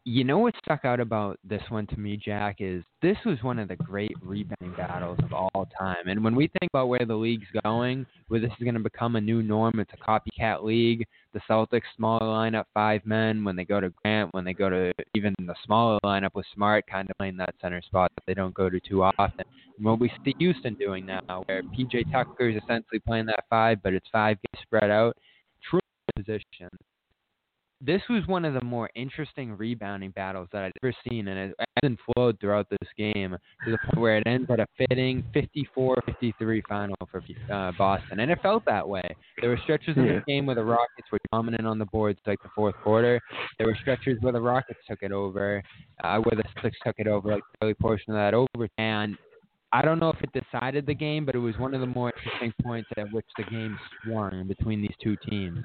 You 0.09 0.23
know 0.23 0.37
what 0.37 0.55
stuck 0.63 0.85
out 0.85 1.01
about 1.01 1.37
this 1.43 1.61
one 1.67 1.85
to 1.87 1.99
me, 1.99 2.15
Jack, 2.15 2.57
is 2.59 2.81
this 3.01 3.17
was 3.25 3.43
one 3.43 3.59
of 3.59 3.67
the 3.67 3.75
great 3.75 4.15
rebounding 4.21 4.73
battles 4.77 5.19
of 5.21 5.33
all 5.33 5.67
time. 5.77 6.07
And 6.07 6.23
when 6.23 6.33
we 6.33 6.47
think 6.47 6.71
about 6.71 6.87
where 6.87 7.05
the 7.05 7.13
league's 7.13 7.49
going, 7.65 8.05
where 8.29 8.39
this 8.39 8.51
is 8.57 8.63
going 8.63 8.75
to 8.75 8.79
become 8.79 9.17
a 9.17 9.21
new 9.21 9.43
norm, 9.43 9.81
it's 9.81 9.91
a 9.91 9.97
copycat 9.97 10.63
league. 10.63 11.05
The 11.33 11.41
Celtics 11.41 11.81
smaller 11.97 12.21
lineup, 12.21 12.63
five 12.73 13.05
men. 13.05 13.43
When 13.43 13.57
they 13.57 13.65
go 13.65 13.81
to 13.81 13.89
Grant, 14.01 14.33
when 14.33 14.45
they 14.45 14.53
go 14.53 14.69
to 14.69 14.93
even 15.13 15.35
the 15.39 15.55
smaller 15.65 15.99
lineup 16.05 16.35
with 16.35 16.45
Smart, 16.55 16.85
kind 16.89 17.09
of 17.09 17.17
playing 17.17 17.35
that 17.35 17.55
center 17.61 17.81
spot 17.81 18.09
that 18.15 18.23
they 18.25 18.33
don't 18.33 18.53
go 18.53 18.69
to 18.69 18.79
too 18.79 19.03
often. 19.03 19.43
And 19.75 19.85
what 19.85 19.99
we 19.99 20.09
see 20.23 20.33
Houston 20.39 20.75
doing 20.75 21.05
now, 21.05 21.43
where 21.47 21.63
PJ 21.63 22.09
Tucker 22.13 22.47
is 22.47 22.63
essentially 22.63 22.99
playing 23.05 23.25
that 23.25 23.43
five, 23.49 23.83
but 23.83 23.91
it's 23.91 24.07
five 24.09 24.37
guys 24.37 24.61
spread 24.61 24.89
out, 24.89 25.17
true 25.69 25.81
position. 26.15 26.69
This 27.79 28.01
was 28.09 28.25
one 28.25 28.43
of 28.43 28.55
the 28.55 28.63
more 28.63 28.89
interesting 28.95 29.55
rebounding 29.55 30.09
battles 30.11 30.47
that 30.51 30.63
I'd 30.63 30.71
ever 30.83 30.91
seen, 31.07 31.27
and 31.27 31.51
it 31.51 31.55
ebbed 31.59 31.83
and 31.83 31.97
flowed 32.15 32.39
throughout 32.39 32.67
this 32.71 32.89
game 32.97 33.37
to 33.65 33.71
the 33.71 33.77
point 33.85 33.97
where 34.01 34.17
it 34.17 34.25
ends 34.25 34.49
at 34.49 34.59
a 34.59 34.65
fitting 34.89 35.23
54-53 35.77 36.61
final 36.67 36.95
for 37.11 37.21
uh, 37.53 37.71
Boston, 37.77 38.19
and 38.19 38.31
it 38.31 38.39
felt 38.41 38.65
that 38.65 38.87
way. 38.87 39.07
There 39.41 39.51
were 39.51 39.59
stretches 39.61 39.95
in 39.95 40.05
Yeah. 40.05 40.13
this 40.13 40.23
game 40.25 40.47
where 40.47 40.55
the 40.55 40.63
Rockets 40.63 41.11
were 41.11 41.19
dominant 41.31 41.67
on 41.67 41.77
the 41.77 41.85
boards, 41.85 42.19
like 42.25 42.41
the 42.41 42.49
fourth 42.55 42.75
quarter. 42.83 43.21
There 43.59 43.67
were 43.67 43.77
stretches 43.81 44.17
where 44.21 44.33
the 44.33 44.41
Rockets 44.41 44.79
took 44.89 45.03
it 45.03 45.11
over, 45.11 45.61
uh, 46.03 46.17
where 46.17 46.35
the 46.35 46.43
Celtics 46.59 46.77
took 46.83 46.95
it 46.97 47.05
over, 47.07 47.31
like 47.35 47.43
the 47.59 47.65
early 47.65 47.73
portion 47.75 48.11
of 48.11 48.15
that 48.17 48.33
over, 48.33 48.67
and 48.79 49.15
I 49.71 49.83
don't 49.83 49.99
know 49.99 50.09
if 50.09 50.17
it 50.23 50.31
decided 50.33 50.87
the 50.87 50.95
game, 50.95 51.25
but 51.25 51.35
it 51.35 51.39
was 51.39 51.57
one 51.59 51.75
of 51.75 51.81
the 51.81 51.85
more 51.87 52.11
interesting 52.17 52.53
points 52.63 52.89
at 52.97 53.11
which 53.11 53.25
the 53.37 53.43
game 53.43 53.77
swung 54.03 54.47
between 54.47 54.81
these 54.81 54.95
two 55.03 55.15
teams. 55.29 55.63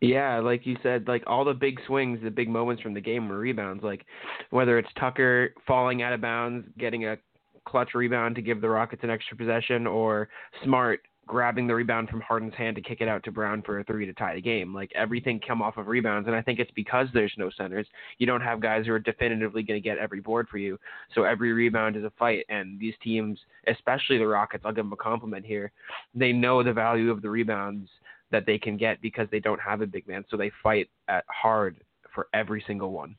Yeah, 0.00 0.38
like 0.38 0.64
you 0.64 0.76
said, 0.82 1.08
like 1.08 1.24
all 1.26 1.44
the 1.44 1.54
big 1.54 1.80
swings, 1.86 2.20
the 2.22 2.30
big 2.30 2.48
moments 2.48 2.82
from 2.82 2.94
the 2.94 3.00
game 3.00 3.28
were 3.28 3.38
rebounds. 3.38 3.82
Like 3.82 4.06
whether 4.50 4.78
it's 4.78 4.88
Tucker 4.98 5.54
falling 5.66 6.02
out 6.02 6.12
of 6.12 6.20
bounds, 6.20 6.68
getting 6.78 7.06
a 7.06 7.16
clutch 7.64 7.94
rebound 7.94 8.36
to 8.36 8.42
give 8.42 8.60
the 8.60 8.68
Rockets 8.68 9.02
an 9.02 9.10
extra 9.10 9.36
possession, 9.36 9.86
or 9.86 10.28
Smart 10.64 11.00
grabbing 11.26 11.66
the 11.66 11.74
rebound 11.74 12.08
from 12.08 12.22
Harden's 12.22 12.54
hand 12.54 12.74
to 12.74 12.82
kick 12.82 13.00
it 13.00 13.06
out 13.06 13.22
to 13.22 13.30
Brown 13.30 13.62
for 13.62 13.78
a 13.78 13.84
three 13.84 14.06
to 14.06 14.12
tie 14.14 14.34
the 14.34 14.40
game. 14.40 14.74
Like 14.74 14.90
everything 14.94 15.40
come 15.46 15.60
off 15.60 15.76
of 15.76 15.86
rebounds, 15.86 16.26
and 16.26 16.34
I 16.34 16.42
think 16.42 16.58
it's 16.58 16.70
because 16.74 17.06
there's 17.12 17.34
no 17.36 17.50
centers. 17.56 17.86
You 18.18 18.26
don't 18.26 18.40
have 18.40 18.60
guys 18.60 18.86
who 18.86 18.92
are 18.92 18.98
definitively 18.98 19.62
going 19.62 19.80
to 19.80 19.86
get 19.86 19.98
every 19.98 20.20
board 20.20 20.48
for 20.48 20.58
you. 20.58 20.78
So 21.14 21.24
every 21.24 21.52
rebound 21.52 21.96
is 21.96 22.04
a 22.04 22.12
fight, 22.18 22.46
and 22.48 22.80
these 22.80 22.94
teams, 23.02 23.38
especially 23.66 24.18
the 24.18 24.26
Rockets, 24.26 24.64
I'll 24.64 24.72
give 24.72 24.84
them 24.84 24.92
a 24.92 24.96
compliment 24.96 25.44
here. 25.44 25.70
They 26.14 26.32
know 26.32 26.62
the 26.62 26.72
value 26.72 27.10
of 27.10 27.20
the 27.20 27.30
rebounds 27.30 27.88
that 28.30 28.46
they 28.46 28.58
can 28.58 28.76
get 28.76 29.00
because 29.00 29.26
they 29.30 29.40
don't 29.40 29.60
have 29.60 29.80
a 29.80 29.86
big 29.86 30.06
man, 30.06 30.24
so 30.30 30.36
they 30.36 30.50
fight 30.62 30.88
at 31.08 31.24
hard 31.28 31.76
for 32.14 32.28
every 32.34 32.62
single 32.66 32.92
one. 32.92 33.16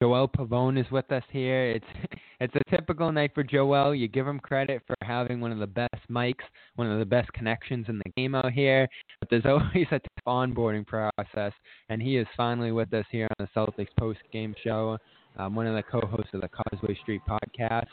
Joel 0.00 0.28
Pavon 0.28 0.78
is 0.78 0.90
with 0.90 1.10
us 1.12 1.22
here. 1.30 1.70
It's 1.70 1.84
it's 2.40 2.54
a 2.54 2.70
typical 2.70 3.12
night 3.12 3.30
for 3.34 3.42
Joel. 3.42 3.94
You 3.94 4.08
give 4.08 4.26
him 4.26 4.40
credit 4.40 4.82
for 4.86 4.96
having 5.02 5.40
one 5.40 5.52
of 5.52 5.58
the 5.58 5.66
best 5.66 5.94
mics, 6.10 6.44
one 6.76 6.90
of 6.90 6.98
the 6.98 7.04
best 7.04 7.32
connections 7.32 7.86
in 7.88 7.98
the 7.98 8.10
game 8.16 8.34
out 8.34 8.52
here. 8.52 8.88
But 9.20 9.30
there's 9.30 9.44
always 9.46 9.86
a 9.90 9.98
tough 9.98 10.24
onboarding 10.26 10.86
process, 10.86 11.52
and 11.88 12.02
he 12.02 12.16
is 12.16 12.26
finally 12.36 12.72
with 12.72 12.92
us 12.92 13.06
here 13.10 13.28
on 13.38 13.46
the 13.46 13.60
Celtics 13.60 13.94
post 13.98 14.20
game 14.32 14.54
show. 14.62 14.98
Um, 15.36 15.54
one 15.54 15.66
of 15.66 15.74
the 15.74 15.82
co-hosts 15.82 16.30
of 16.32 16.42
the 16.42 16.48
Causeway 16.48 16.96
Street 17.02 17.22
podcast. 17.28 17.88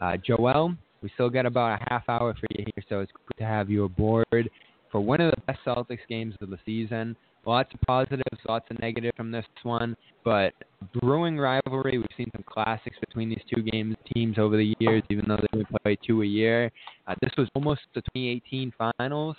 Uh, 0.00 0.16
Joel, 0.16 0.74
we 1.02 1.10
still 1.14 1.28
got 1.28 1.44
about 1.44 1.80
a 1.80 1.84
half 1.88 2.08
hour 2.08 2.34
for 2.34 2.46
you 2.50 2.64
here, 2.64 2.84
so 2.88 3.00
it's 3.00 3.10
good 3.12 3.38
to 3.38 3.44
have 3.44 3.68
you 3.68 3.84
aboard 3.84 4.48
for 4.94 5.00
one 5.00 5.20
of 5.20 5.32
the 5.32 5.40
best 5.48 5.58
Celtics 5.66 6.06
games 6.08 6.36
of 6.40 6.50
the 6.50 6.58
season. 6.64 7.16
Lots 7.44 7.74
of 7.74 7.80
positives, 7.80 8.40
lots 8.48 8.64
of 8.70 8.78
negatives 8.78 9.16
from 9.16 9.32
this 9.32 9.44
one, 9.64 9.96
but 10.24 10.52
brewing 11.00 11.36
rivalry. 11.36 11.98
We've 11.98 12.06
seen 12.16 12.30
some 12.32 12.44
classics 12.46 12.96
between 13.00 13.28
these 13.28 13.42
two 13.52 13.62
games 13.62 13.96
teams 14.14 14.38
over 14.38 14.56
the 14.56 14.72
years, 14.78 15.02
even 15.10 15.24
though 15.26 15.38
they 15.38 15.48
only 15.52 15.66
play 15.82 15.98
two 16.06 16.22
a 16.22 16.24
year. 16.24 16.70
Uh, 17.08 17.16
this 17.20 17.32
was 17.36 17.48
almost 17.56 17.80
the 17.96 18.02
2018 18.14 18.72
finals. 18.96 19.34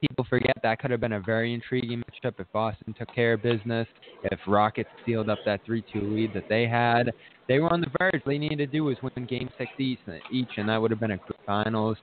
People 0.00 0.24
forget 0.30 0.56
that 0.62 0.78
could 0.78 0.92
have 0.92 1.00
been 1.00 1.14
a 1.14 1.20
very 1.20 1.52
intriguing 1.52 2.00
matchup 2.00 2.34
if 2.38 2.46
Boston 2.52 2.94
took 2.96 3.12
care 3.12 3.32
of 3.32 3.42
business, 3.42 3.88
if 4.22 4.38
Rockets 4.46 4.90
sealed 5.04 5.28
up 5.28 5.38
that 5.44 5.66
3-2 5.66 5.82
lead 5.94 6.32
that 6.34 6.48
they 6.48 6.68
had. 6.68 7.10
They 7.48 7.58
were 7.58 7.72
on 7.72 7.80
the 7.80 7.88
verge. 7.98 8.14
All 8.14 8.30
they 8.30 8.38
needed 8.38 8.58
to 8.58 8.66
do 8.66 8.84
was 8.84 8.96
win 9.02 9.26
Game 9.26 9.50
Six 9.58 9.70
each, 9.78 10.48
and 10.56 10.68
that 10.68 10.80
would 10.80 10.92
have 10.92 11.00
been 11.00 11.10
a 11.10 11.18
finals 11.44 11.96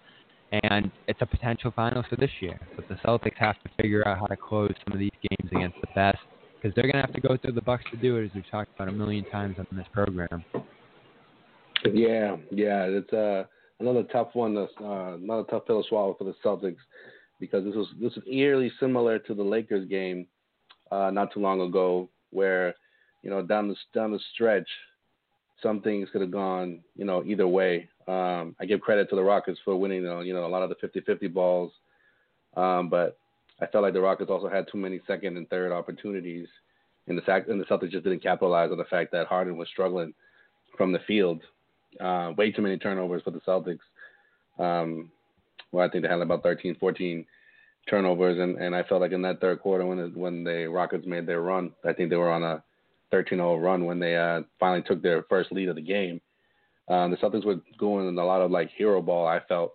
and 0.51 0.91
it's 1.07 1.21
a 1.21 1.25
potential 1.25 1.71
finals 1.75 2.05
for 2.09 2.15
this 2.15 2.31
year. 2.39 2.59
But 2.75 2.88
the 2.88 2.95
Celtics 2.95 3.38
have 3.38 3.62
to 3.63 3.69
figure 3.81 4.07
out 4.07 4.19
how 4.19 4.25
to 4.25 4.35
close 4.35 4.73
some 4.85 4.93
of 4.93 4.99
these 4.99 5.12
games 5.29 5.51
against 5.51 5.79
the 5.81 5.88
best 5.95 6.17
because 6.55 6.75
they're 6.75 6.91
going 6.91 6.95
to 6.95 7.01
have 7.01 7.13
to 7.13 7.21
go 7.21 7.38
through 7.38 7.53
the 7.53 7.62
Bucks 7.62 7.83
to 7.91 7.97
do 7.97 8.17
it, 8.17 8.25
as 8.25 8.31
we've 8.35 8.49
talked 8.49 8.73
about 8.75 8.89
a 8.89 8.91
million 8.91 9.25
times 9.25 9.55
on 9.59 9.65
this 9.77 9.88
program. 9.93 10.43
Yeah, 11.93 12.35
yeah, 12.51 12.83
it's 12.85 13.13
uh, 13.13 13.45
another 13.79 14.03
tough 14.12 14.29
one. 14.33 14.57
Uh, 14.57 14.67
another 14.81 15.43
tough 15.49 15.65
pill 15.65 15.81
to 15.81 15.88
swallow 15.88 16.15
for 16.17 16.25
the 16.25 16.35
Celtics 16.43 16.77
because 17.39 17.63
this 17.63 17.75
was 17.75 17.88
this 18.01 18.15
was 18.15 18.25
eerily 18.29 18.71
similar 18.79 19.19
to 19.19 19.33
the 19.33 19.43
Lakers 19.43 19.88
game 19.88 20.27
uh, 20.91 21.09
not 21.12 21.33
too 21.33 21.39
long 21.39 21.62
ago, 21.62 22.09
where 22.31 22.75
you 23.23 23.29
know 23.29 23.41
down 23.41 23.69
the 23.69 23.75
down 23.93 24.12
the 24.12 24.19
stretch, 24.33 24.67
some 25.62 25.82
things 25.82 26.10
could 26.12 26.22
have 26.22 26.32
gone 26.32 26.82
you 26.95 27.06
know 27.06 27.24
either 27.26 27.48
way. 27.48 27.89
Um, 28.08 28.56
I 28.60 28.65
give 28.65 28.82
credit 28.82 29.10
to 29.10 29.15
the 29.15 29.24
Rockets 29.24 29.60
for 29.63 29.76
winning 29.76 30.08
uh, 30.08 30.19
you 30.19 30.34
know 30.34 30.45
a 30.45 30.48
lot 30.48 30.63
of 30.63 30.69
the 30.69 30.88
50-50 30.88 31.34
balls, 31.34 31.72
um, 32.56 32.89
but 32.89 33.17
I 33.62 33.67
felt 33.67 33.84
like 33.84 33.93
the 33.93 34.02
Rockets 34.02 34.32
also 34.32 34.50
had 34.50 34.67
too 34.72 34.78
many 34.78 35.00
second 35.06 35.38
and 35.38 35.50
third 35.50 35.72
opportunities, 35.72 36.48
and 37.08 37.17
the 37.17 37.22
fact 37.24 37.50
and 37.50 37.60
the 37.60 37.65
Celtics 37.65 37.91
just 37.91 38.04
didn't 38.04 38.24
capitalize 38.24 38.72
on 38.72 38.78
the 38.78 38.86
fact 38.86 39.12
that 39.12 39.28
Harden 39.28 39.58
was 39.58 39.67
struggling 39.69 40.13
from 40.78 40.91
the 40.91 41.00
field. 41.08 41.41
Uh, 42.00 42.32
way 42.38 42.52
too 42.52 42.62
many 42.62 42.78
turnovers 42.78 43.24
for 43.24 43.32
the 43.32 43.39
Celtics. 43.39 43.80
Um, 44.60 45.12
well, 45.72 45.86
I 45.86 45.89
think 45.89 46.04
they 46.04 46.10
had 46.10 46.22
about 46.22 46.43
13, 46.43 46.76
14 46.80 47.26
turnovers, 47.89 48.39
and, 48.39 48.58
and 48.58 48.76
I 48.76 48.84
felt 48.84 49.02
like 49.02 49.12
in 49.12 49.22
that 49.24 49.41
third 49.41 49.60
quarter 49.60 49.86
when 49.86 50.13
when 50.13 50.43
the 50.43 50.67
Rockets 50.69 51.06
made 51.06 51.26
their 51.26 51.41
run, 51.41 51.72
I 51.84 51.93
think 51.93 52.10
they 52.10 52.15
were 52.15 52.32
on 52.32 52.43
a 52.43 52.63
13-0 53.13 53.62
run 53.62 53.86
when 53.86 54.00
they 54.00 54.15
uh, 54.15 54.41
finally 54.60 54.84
took 54.84 55.02
their 55.02 55.24
first 55.24 55.52
lead 55.52 55.69
of 55.69 55.76
the 55.76 55.82
game. 55.82 56.22
Um, 56.88 57.12
the 57.12 57.17
Celtics 57.17 57.45
were 57.45 57.62
going 57.78 58.08
in 58.08 58.17
a 58.17 58.26
lot 58.26 58.41
of 58.41 58.52
like 58.52 58.69
hero 58.72 59.02
ball. 59.02 59.28
I 59.28 59.39
felt, 59.48 59.74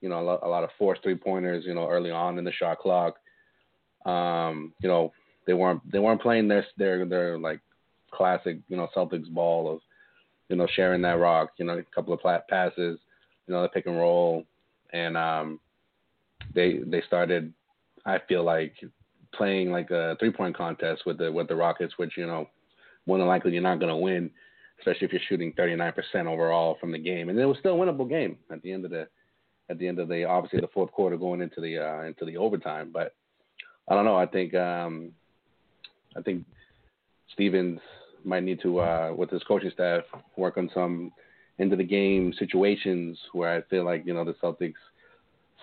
you 0.00 0.08
know, 0.08 0.20
a 0.20 0.22
lot, 0.22 0.40
a 0.42 0.48
lot 0.48 0.64
of 0.64 0.70
forced 0.78 1.02
three 1.02 1.14
pointers, 1.14 1.64
you 1.64 1.74
know, 1.74 1.88
early 1.88 2.10
on 2.10 2.38
in 2.38 2.44
the 2.44 2.52
shot 2.52 2.78
clock. 2.78 3.16
Um, 4.04 4.72
you 4.80 4.88
know, 4.88 5.12
they 5.46 5.54
weren't 5.54 5.80
they 5.90 5.98
weren't 5.98 6.20
playing 6.20 6.48
their 6.48 6.66
their 6.76 7.04
their 7.06 7.38
like 7.38 7.60
classic 8.12 8.58
you 8.68 8.76
know 8.76 8.88
Celtics 8.96 9.30
ball 9.30 9.72
of 9.72 9.80
you 10.48 10.56
know 10.56 10.66
sharing 10.74 11.02
that 11.02 11.18
rock, 11.18 11.50
you 11.56 11.64
know 11.64 11.78
a 11.78 11.82
couple 11.94 12.12
of 12.12 12.20
passes, 12.48 12.98
you 13.46 13.54
know 13.54 13.62
the 13.62 13.68
pick 13.68 13.86
and 13.86 13.96
roll, 13.96 14.44
and 14.92 15.16
um, 15.16 15.60
they 16.54 16.78
they 16.86 17.02
started 17.06 17.52
I 18.04 18.18
feel 18.28 18.44
like 18.44 18.74
playing 19.34 19.70
like 19.70 19.90
a 19.90 20.16
three 20.18 20.32
point 20.32 20.56
contest 20.56 21.02
with 21.06 21.18
the 21.18 21.30
with 21.30 21.48
the 21.48 21.56
Rockets, 21.56 21.94
which 21.96 22.16
you 22.16 22.26
know 22.26 22.48
more 23.06 23.18
than 23.18 23.26
likely 23.26 23.52
you're 23.52 23.62
not 23.62 23.80
going 23.80 23.90
to 23.90 23.96
win, 23.96 24.30
especially 24.78 25.06
if 25.06 25.12
you're 25.12 25.22
shooting 25.28 25.52
39% 25.52 25.94
overall 26.26 26.76
from 26.80 26.92
the 26.92 26.98
game, 26.98 27.28
and 27.28 27.38
it 27.38 27.46
was 27.46 27.58
still 27.58 27.80
a 27.80 27.86
winnable 27.86 28.08
game 28.08 28.38
at 28.50 28.62
the 28.62 28.72
end 28.72 28.84
of 28.84 28.90
the 28.90 29.06
at 29.68 29.78
the 29.78 29.88
end 29.88 29.98
of 29.98 30.08
the 30.08 30.24
obviously 30.24 30.60
the 30.60 30.68
fourth 30.68 30.92
quarter 30.92 31.16
going 31.16 31.40
into 31.40 31.60
the 31.60 31.78
uh, 31.78 32.02
into 32.02 32.24
the 32.24 32.36
overtime, 32.36 32.90
but 32.92 33.14
I 33.88 33.94
don't 33.94 34.04
know. 34.04 34.16
I 34.16 34.26
think 34.26 34.54
um, 34.54 35.12
I 36.16 36.22
think 36.22 36.44
Stevens 37.32 37.80
might 38.24 38.42
need 38.42 38.60
to 38.62 38.80
uh, 38.80 39.12
with 39.16 39.30
his 39.30 39.42
coaching 39.44 39.70
staff 39.72 40.04
work 40.36 40.56
on 40.56 40.70
some 40.74 41.12
into 41.58 41.76
the 41.76 41.84
game 41.84 42.32
situations 42.38 43.18
where 43.32 43.56
I 43.56 43.62
feel 43.62 43.84
like 43.84 44.04
you 44.06 44.14
know 44.14 44.24
the 44.24 44.34
Celtics 44.34 44.74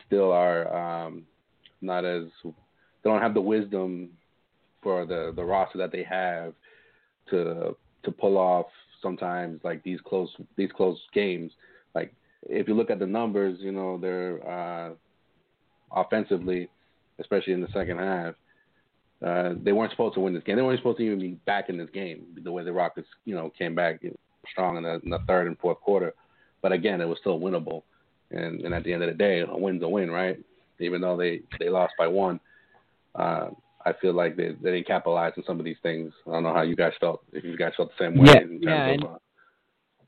still 0.05 0.31
are 0.31 1.05
um, 1.05 1.23
not 1.81 2.05
as 2.05 2.23
they 2.43 3.09
don't 3.09 3.21
have 3.21 3.33
the 3.33 3.41
wisdom 3.41 4.09
for 4.81 5.05
the 5.05 5.33
the 5.35 5.43
roster 5.43 5.77
that 5.77 5.91
they 5.91 6.03
have 6.03 6.53
to 7.29 7.75
to 8.03 8.11
pull 8.11 8.37
off 8.37 8.67
sometimes 9.01 9.59
like 9.63 9.83
these 9.83 9.99
close 10.05 10.29
these 10.55 10.71
close 10.75 10.99
games. 11.13 11.51
Like 11.93 12.13
if 12.43 12.67
you 12.67 12.73
look 12.73 12.89
at 12.89 12.99
the 12.99 13.05
numbers, 13.05 13.57
you 13.59 13.71
know 13.71 13.97
they're 13.97 14.47
uh, 14.47 14.93
offensively, 15.91 16.69
especially 17.19 17.53
in 17.53 17.61
the 17.61 17.67
second 17.73 17.99
half. 17.99 18.35
Uh, 19.25 19.53
they 19.63 19.71
weren't 19.71 19.91
supposed 19.91 20.15
to 20.15 20.19
win 20.19 20.33
this 20.33 20.43
game. 20.43 20.57
They 20.57 20.61
weren't 20.61 20.79
supposed 20.79 20.97
to 20.97 21.05
even 21.05 21.19
be 21.19 21.31
back 21.45 21.69
in 21.69 21.77
this 21.77 21.89
game. 21.93 22.25
The 22.43 22.51
way 22.51 22.63
the 22.63 22.73
Rockets, 22.73 23.07
you 23.23 23.35
know, 23.35 23.51
came 23.57 23.73
back 23.73 24.03
strong 24.51 24.75
in 24.75 24.83
the, 24.83 24.99
in 25.01 25.09
the 25.09 25.19
third 25.27 25.47
and 25.47 25.57
fourth 25.59 25.79
quarter, 25.79 26.13
but 26.61 26.73
again, 26.73 26.99
it 26.99 27.07
was 27.07 27.19
still 27.19 27.39
winnable. 27.39 27.83
And, 28.31 28.61
and 28.61 28.73
at 28.73 28.83
the 28.83 28.91
end 28.91 29.03
of 29.03 29.09
the 29.09 29.15
day, 29.15 29.39
a 29.39 29.55
win's 29.55 29.83
a 29.83 29.87
win, 29.87 30.11
right? 30.11 30.37
Even 30.79 30.99
though 31.01 31.15
they 31.15 31.41
they 31.59 31.69
lost 31.69 31.93
by 31.97 32.07
one, 32.07 32.39
uh, 33.15 33.49
I 33.85 33.93
feel 34.01 34.13
like 34.13 34.35
they 34.35 34.49
they 34.61 34.71
didn't 34.71 34.87
capitalize 34.87 35.33
on 35.37 35.43
some 35.45 35.59
of 35.59 35.65
these 35.65 35.77
things. 35.83 36.11
I 36.27 36.31
don't 36.31 36.43
know 36.43 36.53
how 36.53 36.61
you 36.61 36.75
guys 36.75 36.93
felt. 36.99 37.23
If 37.31 37.43
you 37.43 37.57
guys 37.57 37.73
felt 37.75 37.91
the 37.97 38.05
same 38.05 38.17
way. 38.17 38.25
Yeah, 38.27 38.41
in 38.41 38.61
terms 38.61 39.01
yeah, 39.01 39.07
of, 39.07 39.15
uh, 39.15 39.17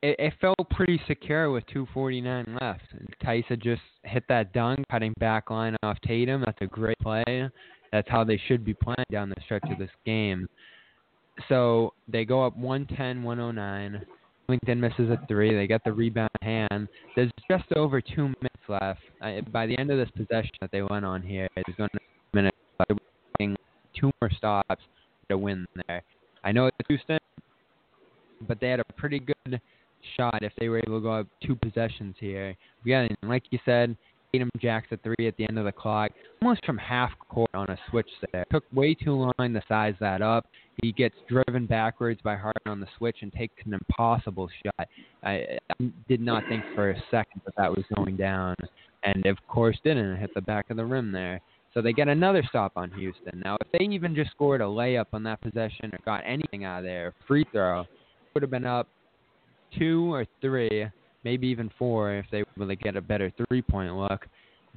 it, 0.01 0.15
it 0.19 0.33
felt 0.39 0.57
pretty 0.71 1.01
secure 1.07 1.51
with 1.51 1.65
2:49 1.67 2.61
left. 2.61 2.83
Had 3.21 3.61
just 3.61 3.81
hit 4.03 4.23
that 4.29 4.53
dunk, 4.53 4.85
cutting 4.89 5.13
back 5.19 5.49
line 5.49 5.75
off 5.83 5.97
Tatum. 6.05 6.43
That's 6.45 6.61
a 6.61 6.67
great 6.67 6.97
play. 6.99 7.49
That's 7.91 8.07
how 8.09 8.23
they 8.23 8.39
should 8.47 8.63
be 8.63 8.73
playing 8.73 9.05
down 9.11 9.29
the 9.29 9.41
stretch 9.43 9.63
of 9.71 9.77
this 9.77 9.89
game. 10.05 10.47
So 11.49 11.93
they 12.07 12.23
go 12.23 12.45
up 12.45 12.55
110, 12.57 13.23
109. 13.23 14.05
LinkedIn 14.49 14.77
misses 14.77 15.09
a 15.09 15.19
three. 15.27 15.55
They 15.55 15.65
get 15.65 15.81
the 15.83 15.91
rebound 15.91 16.29
hand. 16.41 16.87
There's 17.15 17.31
just 17.49 17.65
over 17.75 17.99
two 17.99 18.27
minutes 18.27 18.63
left. 18.69 18.99
I, 19.21 19.41
by 19.51 19.65
the 19.65 19.77
end 19.79 19.89
of 19.89 19.97
this 19.97 20.09
possession 20.15 20.51
that 20.61 20.71
they 20.71 20.83
went 20.83 21.03
on 21.03 21.23
here, 21.23 21.47
there's 21.55 21.75
going 21.77 21.89
to 21.93 21.97
be 21.97 22.05
a 22.33 22.35
minute 22.35 22.55
left. 22.79 23.01
Two 23.99 24.11
more 24.21 24.31
stops 24.37 24.83
to 25.29 25.37
win 25.37 25.65
there. 25.87 26.01
I 26.43 26.51
know 26.51 26.67
it's 26.67 26.87
Houston, 26.87 27.17
but 28.47 28.59
they 28.59 28.69
had 28.69 28.79
a 28.79 28.93
pretty 28.97 29.19
good 29.19 29.59
shot 30.15 30.43
if 30.43 30.53
they 30.59 30.69
were 30.69 30.79
able 30.79 30.99
to 30.99 31.03
go 31.03 31.11
up 31.13 31.27
two 31.45 31.55
possessions 31.55 32.15
here. 32.19 32.55
Again, 32.83 33.09
like 33.23 33.43
you 33.49 33.59
said, 33.65 33.95
Tatum 34.31 34.49
jacks 34.61 34.87
a 34.91 34.97
three 34.97 35.27
at 35.27 35.37
the 35.37 35.47
end 35.47 35.57
of 35.57 35.65
the 35.65 35.71
clock, 35.71 36.11
almost 36.41 36.65
from 36.65 36.77
half 36.77 37.11
court 37.29 37.49
on 37.53 37.69
a 37.69 37.77
switch 37.89 38.09
there. 38.31 38.45
Took 38.51 38.65
way 38.73 38.93
too 38.93 39.13
long 39.13 39.33
to 39.53 39.61
size 39.67 39.95
that 39.99 40.21
up. 40.21 40.45
He 40.81 40.91
gets 40.91 41.15
driven 41.29 41.65
backwards 41.65 42.19
by 42.21 42.35
Harden 42.35 42.61
on 42.65 42.79
the 42.81 42.87
switch 42.97 43.17
and 43.21 43.31
takes 43.31 43.55
an 43.65 43.73
impossible 43.73 44.49
shot. 44.63 44.89
I, 45.23 45.57
I 45.69 45.91
did 46.09 46.19
not 46.19 46.43
think 46.49 46.63
for 46.75 46.91
a 46.91 47.03
second 47.09 47.41
that 47.45 47.55
that 47.55 47.71
was 47.71 47.85
going 47.95 48.17
down, 48.17 48.55
and 49.03 49.25
of 49.25 49.37
course 49.47 49.77
didn't 49.85 50.17
hit 50.17 50.33
the 50.35 50.41
back 50.41 50.69
of 50.69 50.75
the 50.75 50.85
rim 50.85 51.11
there. 51.13 51.39
So 51.75 51.81
they 51.81 51.91
get 51.91 52.07
another 52.07 52.41
stop 52.47 52.71
on 52.77 52.89
Houston. 52.91 53.41
Now, 53.43 53.57
if 53.59 53.67
they 53.73 53.85
even 53.85 54.15
just 54.15 54.31
scored 54.31 54.61
a 54.61 54.65
layup 54.65 55.07
on 55.11 55.23
that 55.23 55.41
possession 55.41 55.91
or 55.91 55.99
got 56.05 56.23
anything 56.25 56.63
out 56.63 56.79
of 56.79 56.83
there, 56.85 57.13
free 57.27 57.45
throw, 57.51 57.83
would 58.33 58.41
have 58.41 58.49
been 58.49 58.65
up 58.65 58.87
two 59.77 60.13
or 60.13 60.25
three, 60.39 60.87
maybe 61.25 61.47
even 61.47 61.69
four 61.77 62.13
if 62.13 62.25
they 62.31 62.43
were 62.55 62.65
to 62.65 62.75
get 62.77 62.95
a 62.95 63.01
better 63.01 63.31
three 63.49 63.61
point 63.61 63.93
look. 63.93 64.25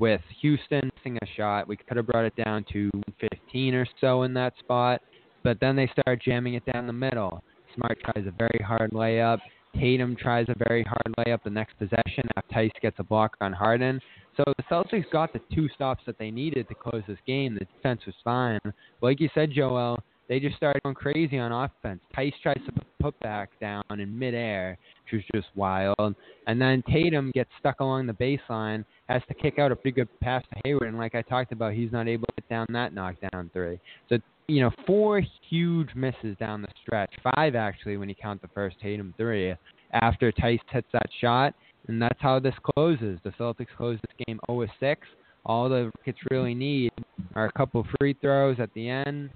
With 0.00 0.20
Houston 0.40 0.90
missing 0.96 1.18
a 1.22 1.26
shot, 1.36 1.68
we 1.68 1.76
could 1.76 1.96
have 1.96 2.06
brought 2.06 2.24
it 2.24 2.34
down 2.36 2.64
to 2.72 2.90
15 3.20 3.74
or 3.74 3.86
so 4.00 4.24
in 4.24 4.34
that 4.34 4.54
spot, 4.58 5.00
but 5.44 5.58
then 5.60 5.76
they 5.76 5.90
start 6.00 6.20
jamming 6.22 6.54
it 6.54 6.64
down 6.72 6.88
the 6.88 6.92
middle. 6.92 7.42
Smart 7.76 7.98
tries 8.04 8.26
a 8.26 8.32
very 8.32 8.60
hard 8.64 8.90
layup. 8.90 9.38
Tatum 9.74 10.16
tries 10.16 10.46
a 10.48 10.54
very 10.68 10.84
hard 10.84 11.14
layup 11.18 11.42
the 11.44 11.50
next 11.50 11.78
possession 11.78 12.28
Theis 12.52 12.70
gets 12.80 12.96
a 12.98 13.04
block 13.04 13.36
on 13.40 13.52
Harden. 13.52 14.00
So 14.36 14.44
the 14.56 14.62
Celtics 14.64 15.10
got 15.10 15.32
the 15.32 15.40
two 15.54 15.68
stops 15.74 16.02
that 16.06 16.18
they 16.18 16.30
needed 16.30 16.68
to 16.68 16.74
close 16.74 17.02
this 17.08 17.18
game. 17.26 17.54
The 17.54 17.64
defense 17.64 18.00
was 18.06 18.14
fine. 18.24 18.60
Like 19.00 19.20
you 19.20 19.28
said, 19.34 19.50
Joel, 19.52 19.98
they 20.28 20.38
just 20.38 20.56
started 20.56 20.82
going 20.82 20.94
crazy 20.94 21.38
on 21.38 21.52
offense. 21.52 22.00
Theis 22.16 22.34
tries 22.42 22.60
to 22.66 22.72
put 23.00 23.18
back 23.20 23.50
down 23.60 23.82
in 23.90 24.18
midair, 24.18 24.78
which 25.04 25.24
was 25.24 25.42
just 25.42 25.56
wild. 25.56 26.14
And 26.46 26.60
then 26.60 26.82
Tatum 26.90 27.30
gets 27.34 27.50
stuck 27.58 27.80
along 27.80 28.06
the 28.06 28.12
baseline, 28.12 28.84
has 29.08 29.22
to 29.28 29.34
kick 29.34 29.58
out 29.58 29.72
a 29.72 29.76
pretty 29.76 29.94
good 29.94 30.20
pass 30.20 30.44
to 30.52 30.60
Hayward. 30.64 30.88
And 30.88 30.98
like 30.98 31.14
I 31.14 31.22
talked 31.22 31.52
about, 31.52 31.72
he's 31.72 31.92
not 31.92 32.08
able 32.08 32.26
to 32.26 32.42
get 32.42 32.48
down 32.48 32.66
that 32.70 32.92
knockdown 32.92 33.50
three. 33.52 33.80
So, 34.08 34.18
you 34.48 34.60
know, 34.62 34.70
four 34.86 35.22
huge 35.48 35.90
misses 35.94 36.36
down 36.40 36.62
the 36.62 36.68
stretch. 36.82 37.12
Five, 37.34 37.54
actually, 37.54 37.96
when 37.98 38.08
you 38.08 38.14
count 38.14 38.40
the 38.42 38.48
first 38.48 38.76
Tatum 38.80 39.14
three 39.16 39.54
after 39.92 40.32
Theis 40.32 40.60
hits 40.70 40.86
that 40.92 41.06
shot. 41.20 41.54
And 41.86 42.02
that's 42.02 42.18
how 42.20 42.38
this 42.38 42.54
closes. 42.74 43.18
The 43.24 43.30
Celtics 43.30 43.68
close 43.76 43.98
this 44.02 44.26
game 44.26 44.40
0 44.50 44.66
6. 44.80 45.00
All 45.46 45.68
the 45.68 45.90
Rockets 45.96 46.18
really 46.30 46.54
need 46.54 46.92
are 47.34 47.46
a 47.46 47.52
couple 47.52 47.86
free 47.98 48.14
throws 48.20 48.56
at 48.60 48.68
the 48.74 48.88
end, 48.90 49.30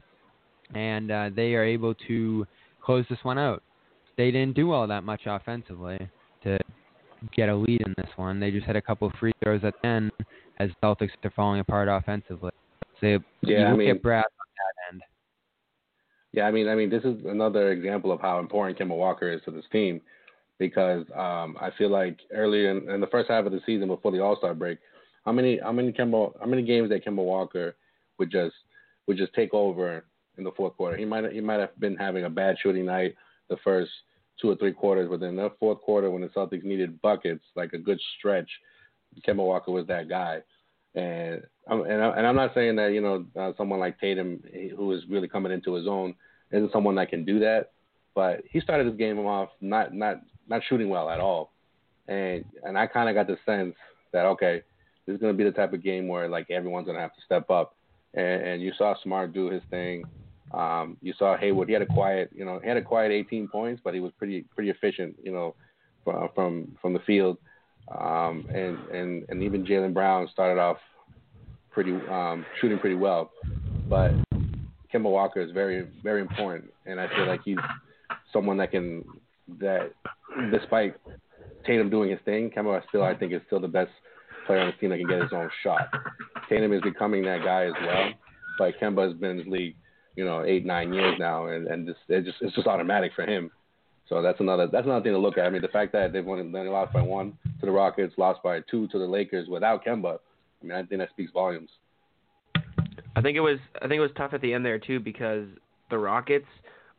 and 0.74 1.10
uh, 1.10 1.30
they 1.34 1.54
are 1.54 1.64
able 1.64 1.94
to 2.08 2.46
close 2.84 3.06
this 3.08 3.18
one 3.22 3.38
out. 3.38 3.62
They 4.18 4.30
didn't 4.30 4.54
do 4.54 4.72
all 4.72 4.86
that 4.88 5.04
much 5.04 5.22
offensively 5.24 5.98
to 6.44 6.58
get 7.34 7.48
a 7.48 7.54
lead 7.56 7.80
in 7.86 7.94
this 7.96 8.10
one. 8.16 8.38
They 8.40 8.50
just 8.50 8.66
had 8.66 8.76
a 8.76 8.82
couple 8.82 9.10
free 9.18 9.32
throws 9.42 9.62
at 9.64 9.74
the 9.80 9.88
end 9.88 10.10
as 10.58 10.68
Celtics 10.82 11.10
are 11.24 11.30
falling 11.30 11.60
apart 11.60 11.88
offensively. 11.88 12.50
So 13.00 13.06
Yeah, 13.06 13.20
you 13.42 13.56
I 13.64 13.70
look 13.70 13.78
mean- 13.78 13.90
at 13.90 14.02
Brad 14.02 14.24
that 14.62 14.92
end. 14.94 15.02
Yeah, 16.32 16.44
I 16.44 16.50
mean, 16.50 16.68
I 16.68 16.74
mean, 16.74 16.88
this 16.88 17.04
is 17.04 17.24
another 17.26 17.72
example 17.72 18.10
of 18.10 18.20
how 18.20 18.38
important 18.38 18.78
Kemba 18.78 18.96
Walker 18.96 19.30
is 19.30 19.42
to 19.44 19.50
this 19.50 19.64
team, 19.70 20.00
because 20.58 21.04
um, 21.14 21.56
I 21.60 21.70
feel 21.76 21.90
like 21.90 22.18
earlier 22.32 22.70
in, 22.70 22.88
in 22.88 23.00
the 23.00 23.06
first 23.08 23.28
half 23.28 23.44
of 23.44 23.52
the 23.52 23.60
season 23.66 23.88
before 23.88 24.12
the 24.12 24.20
All 24.20 24.36
Star 24.36 24.54
break, 24.54 24.78
how 25.24 25.32
many 25.32 25.58
how 25.58 25.72
many 25.72 25.92
Kemba 25.92 26.32
how 26.40 26.46
many 26.46 26.62
games 26.62 26.88
that 26.88 27.04
Kemba 27.04 27.22
Walker 27.22 27.76
would 28.18 28.30
just 28.30 28.54
would 29.06 29.18
just 29.18 29.34
take 29.34 29.52
over 29.52 30.04
in 30.38 30.44
the 30.44 30.52
fourth 30.52 30.76
quarter. 30.76 30.96
He 30.96 31.04
might 31.04 31.30
he 31.32 31.40
might 31.40 31.60
have 31.60 31.78
been 31.78 31.96
having 31.96 32.24
a 32.24 32.30
bad 32.30 32.56
shooting 32.62 32.86
night 32.86 33.14
the 33.48 33.56
first 33.62 33.90
two 34.40 34.50
or 34.50 34.56
three 34.56 34.72
quarters, 34.72 35.08
but 35.10 35.20
then 35.20 35.36
the 35.36 35.50
fourth 35.60 35.80
quarter 35.82 36.10
when 36.10 36.22
the 36.22 36.28
Celtics 36.28 36.64
needed 36.64 37.00
buckets, 37.02 37.44
like 37.54 37.74
a 37.74 37.78
good 37.78 38.00
stretch, 38.18 38.48
Kemba 39.26 39.44
Walker 39.44 39.70
was 39.70 39.86
that 39.88 40.08
guy. 40.08 40.38
And 40.94 41.42
I'm, 41.68 41.82
and, 41.82 42.02
I, 42.02 42.08
and 42.10 42.26
I'm 42.26 42.36
not 42.36 42.54
saying 42.54 42.76
that 42.76 42.92
you 42.92 43.00
know 43.00 43.24
uh, 43.38 43.52
someone 43.56 43.80
like 43.80 44.00
Tatum, 44.00 44.42
who 44.76 44.92
is 44.92 45.02
really 45.08 45.28
coming 45.28 45.52
into 45.52 45.74
his 45.74 45.86
own, 45.86 46.14
isn't 46.50 46.72
someone 46.72 46.94
that 46.96 47.08
can 47.08 47.24
do 47.24 47.38
that. 47.40 47.72
But 48.14 48.42
he 48.50 48.60
started 48.60 48.86
his 48.86 48.96
game 48.96 49.18
off 49.20 49.50
not 49.60 49.94
not 49.94 50.20
not 50.48 50.62
shooting 50.68 50.88
well 50.88 51.08
at 51.08 51.20
all, 51.20 51.52
and 52.08 52.44
and 52.64 52.76
I 52.76 52.86
kind 52.86 53.08
of 53.08 53.14
got 53.14 53.26
the 53.26 53.38
sense 53.46 53.74
that 54.12 54.26
okay, 54.26 54.62
this 55.06 55.14
is 55.14 55.20
going 55.20 55.32
to 55.32 55.36
be 55.36 55.44
the 55.44 55.56
type 55.56 55.72
of 55.72 55.82
game 55.82 56.08
where 56.08 56.28
like 56.28 56.50
everyone's 56.50 56.86
going 56.86 56.96
to 56.96 57.02
have 57.02 57.14
to 57.14 57.22
step 57.24 57.50
up. 57.50 57.74
And, 58.14 58.42
and 58.42 58.62
you 58.62 58.72
saw 58.76 58.94
Smart 59.02 59.32
do 59.32 59.50
his 59.50 59.62
thing. 59.70 60.04
Um, 60.52 60.98
you 61.00 61.14
saw 61.18 61.36
Hayward. 61.36 61.68
He 61.68 61.72
had 61.72 61.82
a 61.82 61.86
quiet, 61.86 62.30
you 62.34 62.44
know, 62.44 62.60
he 62.62 62.68
had 62.68 62.76
a 62.76 62.82
quiet 62.82 63.10
18 63.10 63.48
points, 63.48 63.80
but 63.82 63.94
he 63.94 64.00
was 64.00 64.12
pretty 64.18 64.42
pretty 64.54 64.70
efficient, 64.70 65.16
you 65.22 65.32
know, 65.32 65.54
from 66.04 66.28
from, 66.34 66.78
from 66.80 66.92
the 66.92 67.00
field. 67.00 67.38
Um, 67.90 68.46
and 68.54 68.78
and 68.90 69.24
and 69.28 69.42
even 69.42 69.64
Jaylen 69.64 69.92
Brown 69.92 70.28
started 70.32 70.60
off 70.60 70.78
pretty 71.70 71.92
um, 72.10 72.44
shooting 72.60 72.78
pretty 72.78 72.96
well, 72.96 73.30
but 73.88 74.12
Kemba 74.92 75.10
Walker 75.10 75.40
is 75.40 75.50
very 75.50 75.86
very 76.02 76.20
important, 76.20 76.72
and 76.86 77.00
I 77.00 77.08
feel 77.08 77.26
like 77.26 77.40
he's 77.44 77.58
someone 78.32 78.56
that 78.58 78.70
can 78.70 79.04
that 79.60 79.92
despite 80.50 80.96
Tatum 81.66 81.90
doing 81.90 82.10
his 82.10 82.20
thing, 82.24 82.50
Kemba 82.50 82.82
still 82.88 83.02
I 83.02 83.14
think 83.14 83.32
is 83.32 83.42
still 83.46 83.60
the 83.60 83.68
best 83.68 83.90
player 84.46 84.60
on 84.60 84.66
the 84.68 84.72
team 84.72 84.90
that 84.90 84.98
can 84.98 85.08
get 85.08 85.22
his 85.22 85.32
own 85.32 85.50
shot. 85.62 85.88
Tatum 86.48 86.72
is 86.72 86.82
becoming 86.82 87.22
that 87.24 87.44
guy 87.44 87.66
as 87.66 87.74
well, 87.84 88.10
but 88.58 88.74
Kemba 88.80 89.08
has 89.08 89.18
been 89.18 89.38
in 89.38 89.44
the 89.44 89.50
league, 89.50 89.76
you 90.16 90.24
know, 90.24 90.44
eight 90.44 90.64
nine 90.64 90.92
years 90.92 91.16
now, 91.18 91.46
and 91.46 91.66
and 91.66 91.86
just 91.86 92.00
it 92.08 92.24
just 92.24 92.38
it's 92.40 92.54
just 92.54 92.66
automatic 92.66 93.12
for 93.14 93.26
him. 93.26 93.50
So 94.12 94.20
that's 94.20 94.40
another 94.40 94.68
that's 94.70 94.84
another 94.84 95.02
thing 95.02 95.12
to 95.12 95.18
look 95.18 95.38
at. 95.38 95.46
I 95.46 95.50
mean, 95.50 95.62
the 95.62 95.68
fact 95.68 95.90
that 95.92 96.12
they've 96.12 96.24
won, 96.24 96.52
they 96.52 96.68
lost 96.68 96.92
by 96.92 97.00
one 97.00 97.32
to 97.60 97.66
the 97.66 97.72
Rockets, 97.72 98.12
lost 98.18 98.42
by 98.42 98.60
two 98.70 98.86
to 98.88 98.98
the 98.98 99.06
Lakers 99.06 99.48
without 99.48 99.82
Kemba. 99.86 100.18
I 100.62 100.66
mean, 100.66 100.72
I 100.72 100.82
think 100.82 101.00
that 101.00 101.08
speaks 101.08 101.32
volumes. 101.32 101.70
I 103.16 103.22
think 103.22 103.38
it 103.38 103.40
was 103.40 103.58
I 103.76 103.88
think 103.88 103.94
it 103.94 104.02
was 104.02 104.10
tough 104.14 104.34
at 104.34 104.42
the 104.42 104.52
end 104.52 104.66
there 104.66 104.78
too 104.78 105.00
because 105.00 105.46
the 105.88 105.96
Rockets 105.96 106.44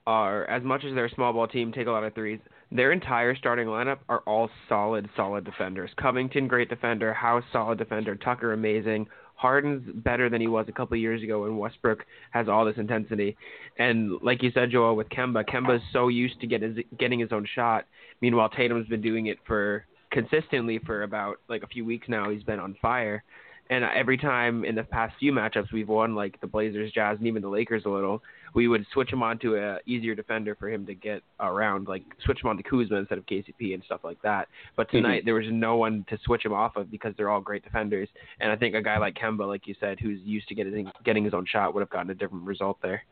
are 0.08 0.46
as 0.46 0.64
much 0.64 0.84
as 0.86 0.96
they're 0.96 1.06
a 1.06 1.14
small 1.14 1.32
ball 1.34 1.48
team, 1.48 1.72
take 1.72 1.86
a 1.86 1.92
lot 1.92 2.04
of 2.04 2.16
threes. 2.16 2.40
Their 2.72 2.92
entire 2.92 3.36
starting 3.36 3.68
lineup 3.68 4.00
are 4.10 4.22
all 4.26 4.50
solid, 4.68 5.08
solid 5.16 5.46
defenders. 5.46 5.92
Covington, 6.02 6.48
great 6.48 6.70
defender. 6.70 7.14
House, 7.14 7.44
solid 7.54 7.78
defender. 7.78 8.16
Tucker, 8.16 8.54
amazing. 8.54 9.06
Harden's 9.36 9.84
better 10.04 10.30
than 10.30 10.42
he 10.42 10.48
was 10.48 10.66
a 10.70 10.72
couple 10.72 10.96
years 10.98 11.22
ago, 11.24 11.46
and 11.46 11.60
Westbrook 11.60 12.06
has 12.32 12.48
all 12.48 12.66
this 12.66 12.78
intensity. 12.78 13.36
And 13.78 14.22
like 14.22 14.42
you 14.42 14.52
said, 14.54 14.72
Joel, 14.72 14.96
with 14.96 15.10
Kemba, 15.10 15.44
Kemba's 15.46 15.82
so 15.92 16.08
used 16.08 16.40
to 16.42 16.48
get 16.48 16.62
his, 16.62 16.78
getting 16.98 17.20
his 17.20 17.32
own 17.32 17.48
shot. 17.56 17.86
Meanwhile, 18.22 18.50
Tatum's 18.50 18.88
been 18.88 19.02
doing 19.02 19.28
it 19.28 19.38
for 19.46 19.86
consistently 20.12 20.80
for 20.86 21.04
about 21.04 21.38
like 21.50 21.64
a 21.64 21.68
few 21.68 21.84
weeks 21.84 22.08
now. 22.08 22.30
He's 22.30 22.44
been 22.44 22.60
on 22.60 22.76
fire. 22.82 23.24
And 23.70 23.84
every 23.84 24.18
time 24.18 24.66
in 24.66 24.76
the 24.76 24.84
past 24.84 25.16
few 25.20 25.32
matchups 25.32 25.72
we've 25.72 25.88
won, 25.88 26.16
like 26.16 26.40
the 26.42 26.48
Blazers, 26.48 26.92
Jazz, 26.92 27.18
and 27.18 27.28
even 27.28 27.42
the 27.42 27.50
Lakers 27.50 27.84
a 27.86 27.90
little, 27.90 28.22
we 28.54 28.68
would 28.68 28.86
switch 28.94 29.12
him 29.12 29.24
onto 29.24 29.56
a 29.56 29.80
easier 29.86 30.14
defender 30.16 30.56
for 30.56 30.70
him 30.70 30.86
to 30.86 30.94
get 30.94 31.24
around, 31.40 31.88
like 31.88 32.04
switch 32.24 32.44
him 32.44 32.50
on 32.50 32.58
to 32.58 32.64
Kuzma 32.64 32.98
instead 32.98 33.18
of 33.18 33.26
KCP 33.26 33.74
and 33.74 33.82
stuff 33.86 34.02
like 34.04 34.22
that. 34.22 34.48
But 34.76 34.88
Mm-hmm. 34.88 34.98
tonight 34.98 35.22
there 35.26 35.34
was 35.36 35.46
no 35.50 35.78
one 35.78 36.06
to 36.10 36.20
switch 36.26 36.46
him 36.46 36.54
off 36.54 36.76
of 36.76 36.92
because 36.92 37.14
they're 37.18 37.30
all 37.30 37.42
great 37.42 37.64
defenders. 37.64 38.10
And 38.40 38.52
I 38.52 38.56
think 38.56 38.76
a 38.76 38.82
guy 38.82 38.98
like 38.98 39.16
Kemba, 39.16 39.48
like 39.48 39.66
you 39.66 39.76
said, 39.80 40.00
who's 40.00 40.20
used 40.24 40.48
to 40.50 40.56
getting 40.56 40.92
getting 41.04 41.24
his 41.24 41.34
own 41.34 41.46
shot, 41.50 41.74
would 41.74 41.82
have 41.82 41.90
gotten 41.90 42.12
a 42.12 42.16
different 42.16 42.46
result 42.46 42.78
there. 42.82 43.04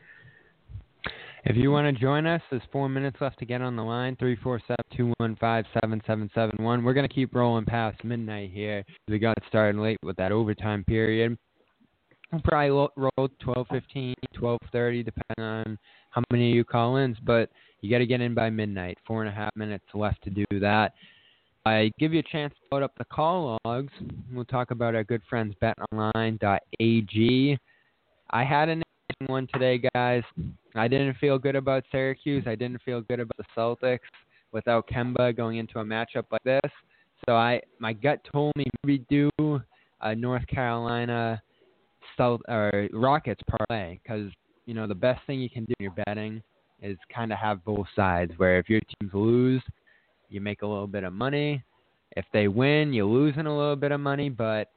If 1.43 1.57
you 1.57 1.71
want 1.71 1.93
to 1.93 1.99
join 1.99 2.27
us, 2.27 2.41
there's 2.51 2.61
four 2.71 2.87
minutes 2.87 3.17
left 3.19 3.39
to 3.39 3.45
get 3.45 3.61
on 3.61 3.75
the 3.75 3.83
line. 3.83 4.15
Three 4.17 4.35
four 4.35 4.61
seven 4.67 4.85
two 4.95 5.11
one 5.17 5.35
five 5.37 5.65
seven 5.81 5.99
seven 6.05 6.29
seven 6.35 6.63
one. 6.63 6.83
We're 6.83 6.93
gonna 6.93 7.09
keep 7.09 7.33
rolling 7.33 7.65
past 7.65 8.03
midnight 8.03 8.51
here. 8.53 8.83
We 9.07 9.17
got 9.17 9.37
started 9.47 9.81
late 9.81 9.97
with 10.03 10.15
that 10.17 10.31
overtime 10.31 10.83
period. 10.83 11.35
We'll 12.31 12.41
probably 12.41 12.69
roll 12.95 13.29
12:15, 13.43 14.13
12:30, 14.35 15.03
depending 15.03 15.43
on 15.43 15.79
how 16.11 16.21
many 16.31 16.51
of 16.51 16.55
you 16.55 16.63
call 16.63 16.97
ins. 16.97 17.17
But 17.25 17.49
you 17.81 17.89
got 17.89 17.97
to 17.97 18.05
get 18.05 18.21
in 18.21 18.35
by 18.35 18.51
midnight. 18.51 18.99
Four 19.07 19.23
and 19.23 19.29
a 19.29 19.33
half 19.33 19.49
minutes 19.55 19.85
left 19.95 20.23
to 20.23 20.29
do 20.29 20.45
that. 20.59 20.93
I 21.65 21.91
give 21.99 22.13
you 22.13 22.19
a 22.19 22.31
chance 22.31 22.53
to 22.53 22.75
load 22.75 22.83
up 22.83 22.93
the 22.97 23.05
call 23.05 23.57
logs. 23.65 23.93
We'll 24.31 24.45
talk 24.45 24.69
about 24.69 24.93
our 24.93 25.03
good 25.03 25.21
friends 25.27 25.55
BetOnline.ag. 25.61 27.57
I 28.29 28.43
had 28.43 28.69
an 28.69 28.83
one 29.27 29.47
today, 29.53 29.81
guys. 29.93 30.23
I 30.75 30.87
didn't 30.87 31.15
feel 31.15 31.37
good 31.37 31.55
about 31.55 31.83
Syracuse. 31.91 32.43
I 32.47 32.55
didn't 32.55 32.81
feel 32.83 33.01
good 33.01 33.19
about 33.19 33.37
the 33.37 33.45
Celtics 33.55 33.99
without 34.51 34.87
Kemba 34.87 35.35
going 35.35 35.57
into 35.57 35.79
a 35.79 35.83
matchup 35.83 36.25
like 36.31 36.43
this. 36.43 36.71
So 37.27 37.35
I, 37.35 37.61
my 37.79 37.93
gut 37.93 38.25
told 38.31 38.53
me 38.55 38.65
maybe 38.83 39.05
do 39.09 39.61
a 40.01 40.15
North 40.15 40.45
Carolina 40.47 41.41
South 42.17 42.41
or 42.47 42.87
Rockets 42.93 43.41
parlay 43.47 43.99
because 44.03 44.31
you 44.65 44.73
know 44.73 44.87
the 44.87 44.95
best 44.95 45.25
thing 45.27 45.39
you 45.39 45.49
can 45.49 45.65
do 45.65 45.73
in 45.79 45.83
your 45.83 46.05
betting 46.05 46.41
is 46.81 46.97
kind 47.13 47.31
of 47.31 47.37
have 47.37 47.63
both 47.63 47.87
sides. 47.95 48.31
Where 48.37 48.57
if 48.57 48.69
your 48.69 48.81
teams 48.81 49.13
lose, 49.13 49.61
you 50.29 50.41
make 50.41 50.61
a 50.61 50.67
little 50.67 50.87
bit 50.87 51.03
of 51.03 51.13
money. 51.13 51.63
If 52.17 52.25
they 52.33 52.47
win, 52.47 52.93
you're 52.93 53.05
losing 53.05 53.45
a 53.45 53.57
little 53.57 53.75
bit 53.75 53.91
of 53.91 53.99
money. 53.99 54.29
But 54.29 54.71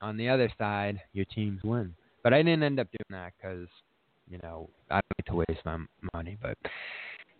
on 0.00 0.16
the 0.16 0.28
other 0.28 0.50
side, 0.58 1.00
your 1.12 1.24
teams 1.26 1.62
win. 1.62 1.94
But 2.22 2.32
I 2.32 2.42
didn't 2.42 2.62
end 2.62 2.80
up 2.80 2.88
doing 2.90 3.20
that 3.20 3.32
because 3.40 3.68
you 4.28 4.38
know 4.42 4.68
I 4.90 4.94
don't 4.96 5.18
like 5.18 5.26
to 5.26 5.34
waste 5.34 5.64
my 5.64 5.78
money. 6.14 6.36
But 6.40 6.56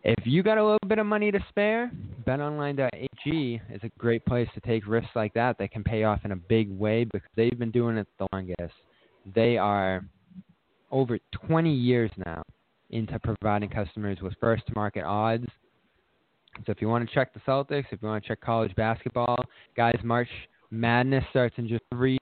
if 0.05 0.27
you 0.27 0.42
got 0.42 0.59
a 0.59 0.62
little 0.62 0.79
bit 0.87 0.99
of 0.99 1.07
money 1.07 1.31
to 1.31 1.38
spare, 1.49 1.90
BetOnline.ag 2.27 3.61
is 3.73 3.81
a 3.83 3.88
great 3.99 4.25
place 4.27 4.49
to 4.55 4.61
take 4.61 4.87
risks 4.87 5.11
like 5.14 5.33
that 5.35 5.57
that 5.59 5.70
can 5.70 5.83
pay 5.83 6.05
off 6.05 6.20
in 6.25 6.33
a 6.33 6.37
big 6.37 6.70
way 6.70 7.05
because 7.05 7.29
they've 7.37 7.59
been 7.59 7.70
doing 7.70 7.97
it 7.97 8.07
the 8.18 8.27
longest. 8.33 8.75
They 9.35 9.57
are 9.57 10.05
over 10.90 11.18
20 11.47 11.73
years 11.73 12.11
now 12.25 12.42
into 12.90 13.18
providing 13.18 13.70
customers 13.70 14.18
with 14.20 14.35
first 14.40 14.66
to 14.66 14.73
market 14.75 15.05
odds. 15.05 15.47
So 16.66 16.73
if 16.73 16.81
you 16.81 16.88
want 16.88 17.09
to 17.09 17.14
check 17.14 17.35
the 17.35 17.40
Celtics, 17.40 17.87
if 17.90 18.01
you 18.01 18.09
want 18.09 18.23
to 18.23 18.29
check 18.29 18.40
college 18.40 18.75
basketball, 18.77 19.37
guys, 19.77 19.99
March 20.05 20.29
Madness 20.70 21.25
starts 21.31 21.55
in 21.59 21.66
just 21.66 21.83
three. 21.90 22.18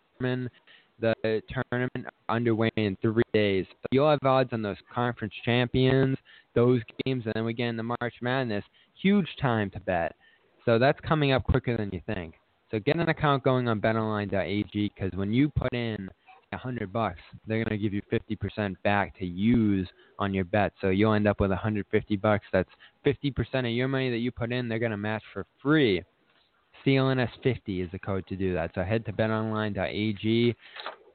The 1.03 1.43
tournament 1.51 2.07
underway 2.29 2.71
in 2.77 2.97
three 3.03 3.23
days. 3.35 3.67
So 3.69 3.88
you'll 3.91 4.11
have 4.11 4.21
odds 4.23 4.51
on 4.53 4.62
those 4.62 4.77
conference 4.95 5.35
champions, 5.45 6.17
those 6.55 6.81
games, 7.05 7.25
and 7.25 7.35
then 7.35 7.45
we 7.45 7.55
get 7.55 7.67
into 7.69 7.83
March 7.83 8.15
Madness. 8.21 8.65
Huge 8.95 9.29
time 9.41 9.69
to 9.71 9.81
bet. 9.81 10.15
So 10.65 10.79
that's 10.79 11.01
coming 11.01 11.33
up 11.33 11.43
quicker 11.43 11.77
than 11.77 11.91
you 11.93 12.01
think. 12.07 12.35
So 12.71 12.79
get 12.79 12.97
an 12.97 13.09
account 13.09 13.43
going 13.43 13.69
on 13.69 13.81
BetOnline.ag 13.81 14.93
because 14.95 15.11
when 15.19 15.33
you 15.33 15.51
put 15.51 15.73
in 15.75 16.09
a 16.53 16.57
hundred 16.57 16.93
bucks, 16.93 17.21
they're 17.47 17.65
gonna 17.65 17.77
give 17.77 17.93
you 17.93 18.03
fifty 18.09 18.37
percent 18.37 18.81
back 18.83 19.19
to 19.19 19.27
use 19.27 19.88
on 20.19 20.33
your 20.33 20.45
bet. 20.45 20.73
So 20.81 20.91
you'll 20.91 21.15
end 21.15 21.27
up 21.27 21.41
with 21.41 21.51
a 21.51 21.57
hundred 21.57 21.87
fifty 21.91 22.17
bucks. 22.17 22.45
That's 22.53 22.71
fifty 23.03 23.31
percent 23.31 23.67
of 23.67 23.73
your 23.73 23.88
money 23.88 24.11
that 24.11 24.19
you 24.19 24.31
put 24.31 24.53
in. 24.53 24.69
They're 24.69 24.79
gonna 24.79 24.97
match 24.97 25.23
for 25.33 25.47
free. 25.61 26.03
CLNS50 26.87 27.85
is 27.85 27.90
the 27.92 27.99
code 27.99 28.27
to 28.29 28.37
do 28.37 28.55
that. 28.55 28.73
So 28.75 28.83
head 28.83 29.05
to 29.07 29.12
betonline.ag, 29.12 30.57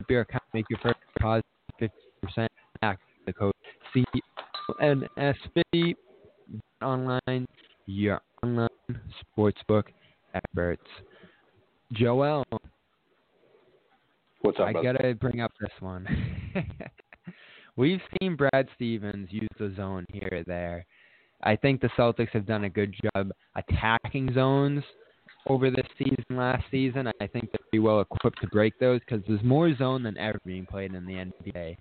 your 0.10 0.22
account, 0.22 0.44
make 0.54 0.66
your 0.70 0.80
first 0.80 0.98
deposit, 1.16 1.46
fifty 1.80 1.96
percent 2.22 2.52
back. 2.82 3.00
The 3.26 3.34
code 3.34 3.54
CLNS50 4.82 5.96
online, 6.82 7.46
your 7.86 8.22
online 8.44 8.70
sportsbook 9.38 9.84
experts. 10.34 10.84
Joel, 11.94 12.44
What's 14.42 14.60
up, 14.60 14.68
I 14.68 14.72
brother? 14.74 14.94
gotta 14.94 15.16
bring 15.16 15.42
up 15.42 15.52
this 15.60 15.72
one. 15.80 16.06
We've 17.76 18.02
seen 18.20 18.36
Brad 18.36 18.68
Stevens 18.76 19.28
use 19.32 19.48
the 19.60 19.74
zone 19.76 20.06
here 20.12 20.30
or 20.32 20.44
there. 20.46 20.86
I 21.44 21.56
think 21.56 21.82
the 21.82 21.90
Celtics 21.98 22.30
have 22.32 22.46
done 22.46 22.64
a 22.64 22.70
good 22.70 22.96
job 23.14 23.30
attacking 23.56 24.34
zones 24.34 24.84
over 25.50 25.70
this 25.70 25.86
season, 25.98 26.26
last 26.30 26.64
season. 26.72 27.08
I 27.08 27.28
think 27.28 27.52
they're 27.52 27.60
pretty 27.70 27.80
well 27.80 28.02
equipped 28.02 28.42
to 28.42 28.48
break 28.48 28.78
those 28.80 29.00
because 29.02 29.24
there's 29.28 29.44
more 29.44 29.76
zone 29.76 30.04
than 30.04 30.18
ever 30.18 30.40
being 30.46 30.66
played 30.66 30.94
in 30.94 31.06
the 31.06 31.14
NBA 31.14 31.78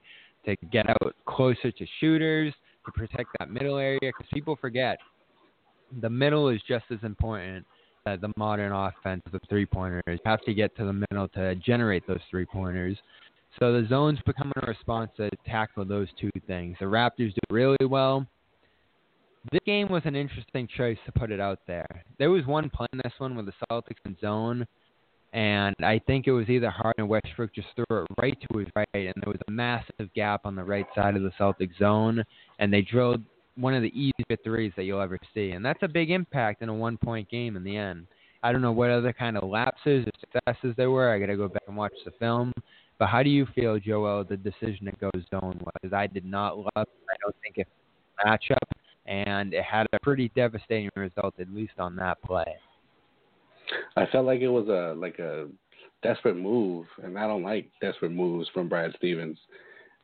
to 0.46 0.57
get 0.70 0.88
out 0.88 1.14
closer 1.26 1.70
to 1.70 1.87
shooters, 2.00 2.52
to 2.85 2.92
protect 2.92 3.29
that 3.38 3.50
middle 3.50 3.79
area 3.79 3.98
because 4.00 4.26
people 4.33 4.57
forget 4.61 4.98
the 6.00 6.11
middle 6.11 6.48
is 6.48 6.61
just 6.68 6.85
as 6.90 6.98
important 7.02 7.64
as 8.07 8.20
the 8.20 8.33
modern 8.37 8.72
offense 8.72 9.22
of 9.33 9.40
three 9.48 9.66
pointers. 9.66 10.02
You 10.07 10.18
have 10.24 10.42
to 10.42 10.55
get 10.55 10.76
to 10.76 10.85
the 10.85 11.05
middle 11.11 11.29
to 11.29 11.55
generate 11.57 12.07
those 12.07 12.20
three 12.31 12.46
pointers. 12.46 12.96
So 13.59 13.72
the 13.72 13.87
zone's 13.88 14.18
becoming 14.26 14.52
a 14.62 14.66
response 14.66 15.11
to 15.16 15.31
tackle 15.46 15.85
those 15.85 16.09
two 16.20 16.31
things. 16.46 16.76
The 16.79 16.87
Raptors 16.87 17.33
do 17.35 17.40
really 17.50 17.87
well. 17.88 18.26
This 19.52 19.61
game 19.64 19.88
was 19.88 20.02
an 20.04 20.16
interesting 20.16 20.68
choice 20.76 20.98
to 21.06 21.12
put 21.12 21.30
it 21.30 21.40
out 21.40 21.61
there. 21.66 21.87
There 22.18 22.30
was 22.30 22.44
one 22.46 22.68
play 22.68 22.87
in 22.92 23.00
this 23.04 23.12
one 23.18 23.37
with 23.37 23.46
the 23.46 23.52
Celtics 23.70 24.04
in 24.04 24.16
zone, 24.20 24.66
and 25.32 25.76
I 25.82 26.00
think 26.06 26.26
it 26.26 26.32
was 26.32 26.48
either 26.48 26.70
Harden 26.70 27.04
or 27.04 27.06
Westbrook 27.06 27.54
just 27.54 27.68
threw 27.76 28.02
it 28.02 28.06
right 28.20 28.37
to 28.40 28.59
his 28.59 28.68
right, 28.74 28.87
and 28.94 29.14
there 29.22 29.32
was 29.32 29.40
a 29.46 29.50
massive 29.50 30.12
gap 30.14 30.42
on 30.44 30.56
the 30.56 30.64
right 30.64 30.87
side 30.94 31.16
of 31.16 31.22
the 31.22 31.32
Celtic 31.38 31.70
zone, 31.78 32.24
and 32.59 32.72
they 32.72 32.82
drilled 32.82 33.22
one 33.56 33.74
of 33.74 33.82
the 33.82 33.92
easiest 33.94 34.42
threes 34.42 34.72
that 34.76 34.85
you'll 34.85 35.00
ever 35.00 35.18
see, 35.32 35.50
and 35.50 35.64
that's 35.64 35.82
a 35.82 35.88
big 35.88 36.11
impact 36.11 36.62
in 36.62 36.68
a 36.68 36.74
one-point 36.74 37.28
game 37.30 37.56
in 37.56 37.62
the 37.62 37.76
end. 37.76 38.06
I 38.42 38.52
don't 38.52 38.62
know 38.62 38.72
what 38.72 38.90
other 38.90 39.12
kind 39.12 39.37
of 39.37 39.48
lapses 39.48 40.06
or 40.06 40.12
successes 40.20 40.74
there 40.76 40.90
were. 40.90 41.11
I 41.12 41.18
got 41.18 41.26
to 41.26 41.37
go 41.37 41.48
back 41.48 41.62
and 41.66 41.76
watch 41.76 41.94
the 42.04 42.12
film. 42.12 42.52
But 42.98 43.09
how 43.09 43.22
do 43.22 43.30
you 43.30 43.46
feel, 43.54 43.78
Joel, 43.78 44.24
the 44.24 44.37
decision 44.37 44.87
to 44.87 44.92
go 45.00 45.11
zone 45.30 45.61
was? 45.61 45.92
I 45.92 46.06
did 46.06 46.24
not 46.24 46.59
love. 46.59 46.70
I 46.76 47.16
don't 47.20 47.35
think 47.42 47.59
it 47.59 47.68
matchup, 48.24 48.56
and 49.07 49.55
it 49.55 49.64
had 49.64 49.87
a 49.92 49.99
pretty 50.01 50.31
devastating 50.35 50.90
result, 50.97 51.35
at 51.38 51.53
least 51.53 51.75
on 51.79 51.97
that 51.97 52.21
play. 52.23 52.57
I 53.97 54.07
felt 54.07 54.27
like 54.27 54.40
it 54.40 54.49
was 54.49 54.69
a 54.69 54.99
like 54.99 55.19
a 55.19 55.49
desperate 56.03 56.37
move, 56.37 56.87
and 57.03 57.19
I 57.19 57.27
don't 57.27 57.42
like 57.42 57.71
desperate 57.81 58.12
moves 58.12 58.49
from 58.53 58.69
Brad 58.69 58.92
Stevens. 58.97 59.38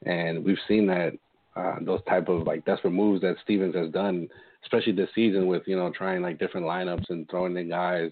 And 0.05 0.45
we've 0.45 0.59
seen 0.67 0.87
that 0.87 1.12
uh, 1.55 1.77
those 1.83 2.01
type 2.09 2.29
of 2.29 2.47
like 2.47 2.65
desperate 2.65 2.93
moves 2.93 3.21
that 3.23 3.37
Stevens 3.45 3.75
has 3.75 3.91
done, 3.91 4.29
especially 4.65 4.93
this 4.93 5.11
season 5.15 5.47
with 5.47 5.62
you 5.67 5.77
know 5.77 5.93
trying 5.97 6.23
like 6.23 6.38
different 6.38 6.67
lineups 6.67 7.11
and 7.11 7.29
throwing 7.31 7.57
in 7.57 7.69
guys 7.69 8.11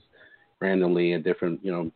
randomly 0.60 1.14
at 1.14 1.24
different 1.24 1.58
you 1.64 1.72
know 1.72 1.90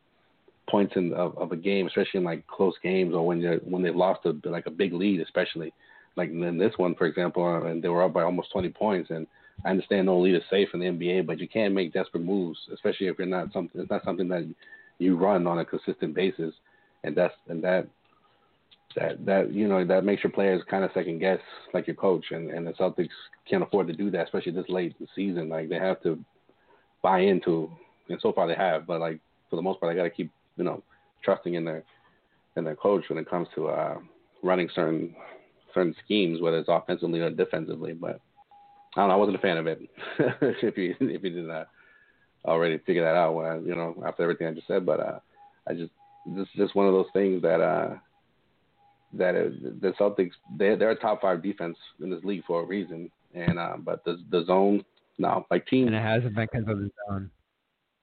points 0.68 0.94
in 0.96 1.12
of, 1.12 1.37
of 1.37 1.52
a 1.52 1.57
game, 1.57 1.87
especially 1.87 2.18
in 2.18 2.24
like 2.24 2.46
close 2.46 2.74
games 2.83 3.14
or 3.14 3.26
when 3.26 3.40
they 3.40 3.57
when 3.64 3.83
they've 3.83 3.94
lost 3.94 4.24
a 4.24 4.35
like 4.48 4.66
a 4.66 4.70
big 4.70 4.92
lead, 4.92 5.20
especially 5.20 5.72
like 6.16 6.31
in 6.31 6.59
this 6.59 6.74
one 6.77 6.94
for 6.94 7.07
example, 7.07 7.44
uh, 7.44 7.68
and 7.68 7.83
they 7.83 7.88
were 7.88 8.03
up 8.03 8.12
by 8.12 8.22
almost 8.22 8.53
20 8.53 8.68
points. 8.70 9.11
And 9.11 9.27
I 9.65 9.71
understand 9.71 10.06
no 10.06 10.19
lead 10.19 10.35
is 10.35 10.42
safe 10.50 10.69
in 10.75 10.81
the 10.81 10.87
NBA, 10.87 11.27
but 11.27 11.38
you 11.38 11.48
can't 11.48 11.75
make 11.75 11.92
desperate 11.92 12.25
moves, 12.25 12.58
especially 12.73 13.06
if 13.06 13.19
you're 13.19 13.27
not 13.27 13.52
something. 13.52 13.81
It's 13.81 13.90
not 13.90 14.04
something 14.04 14.29
that 14.29 14.48
you 14.98 15.17
run 15.17 15.46
on 15.46 15.58
a 15.58 15.65
consistent 15.65 16.15
basis, 16.15 16.54
and 17.02 17.17
that's 17.17 17.35
and 17.48 17.62
that 17.65 17.87
that 18.96 19.25
that 19.25 19.52
you 19.52 19.69
know 19.69 19.85
that 19.85 20.04
makes 20.04 20.23
your 20.23 20.33
players 20.33 20.62
kind 20.71 20.85
of 20.85 20.90
second 20.94 21.19
guess 21.19 21.40
like 21.73 21.87
your 21.87 21.96
coach, 21.96 22.27
and 22.31 22.50
and 22.50 22.67
the 22.67 22.73
Celtics 22.73 23.08
can't 23.48 23.62
afford 23.62 23.87
to 23.88 23.92
do 23.92 24.10
that, 24.10 24.25
especially 24.25 24.52
this 24.52 24.69
late 24.69 24.94
in 24.98 25.06
the 25.06 25.08
season. 25.15 25.48
Like 25.48 25.69
they 25.69 25.77
have 25.77 26.02
to 26.02 26.19
buy 27.02 27.21
into, 27.21 27.71
and 28.08 28.19
so 28.21 28.33
far 28.33 28.46
they 28.46 28.54
have, 28.54 28.87
but 28.87 29.00
like 29.00 29.21
for 29.50 29.56
the 29.56 29.62
most 29.62 29.81
part, 29.81 29.92
they 29.92 29.96
got 29.96 30.04
to 30.04 30.10
keep 30.10 30.31
you 30.56 30.65
know 30.65 30.83
trusting 31.23 31.54
in 31.54 31.65
their 31.65 31.83
in 32.56 32.65
their 32.65 32.77
coach 32.77 33.04
when 33.08 33.19
it 33.19 33.29
comes 33.29 33.48
to 33.54 33.69
uh 33.69 33.98
running 34.42 34.69
certain 34.75 35.15
certain 35.75 35.94
schemes, 36.04 36.40
whether 36.40 36.58
it's 36.58 36.68
offensively 36.68 37.20
or 37.20 37.31
defensively. 37.31 37.92
But 37.92 38.20
I 38.96 39.00
don't 39.00 39.08
know. 39.08 39.14
I 39.14 39.18
wasn't 39.18 39.37
a 39.37 39.40
fan 39.40 39.58
of 39.58 39.66
it. 39.66 39.81
if 40.18 40.77
you 40.79 40.94
if 41.00 41.22
you 41.22 41.31
did 41.31 41.46
not 41.46 41.68
already 42.44 42.79
figure 42.79 43.04
that 43.04 43.16
out, 43.16 43.35
when 43.35 43.46
I, 43.46 43.56
you 43.56 43.75
know, 43.75 44.02
after 44.06 44.22
everything 44.22 44.46
I 44.46 44.52
just 44.52 44.66
said. 44.66 44.87
But 44.87 45.00
uh, 45.00 45.18
I 45.68 45.75
just 45.75 45.92
this 46.27 46.42
is 46.42 46.54
just 46.56 46.75
one 46.75 46.87
of 46.87 46.92
those 46.92 47.10
things 47.12 47.42
that 47.42 47.60
uh, 47.60 47.96
that 49.14 49.35
it, 49.35 49.81
the 49.81 49.92
Celtics 49.92 50.33
they 50.56 50.75
they're 50.75 50.90
a 50.90 50.96
top 50.96 51.20
five 51.20 51.42
defense 51.42 51.77
in 52.00 52.10
this 52.10 52.25
league 52.25 52.44
for 52.46 52.62
a 52.62 52.66
reason. 52.66 53.10
And 53.35 53.58
uh, 53.58 53.77
but 53.79 54.04
the 54.04 54.18
the 54.31 54.44
zone 54.44 54.85
no 55.18 55.46
like 55.50 55.66
team 55.66 55.87
and 55.87 55.96
it 55.96 56.02
hasn't 56.02 56.35
been 56.35 56.48
because 56.50 56.68
of 56.68 56.79
the 56.79 56.90
zone. 57.08 57.31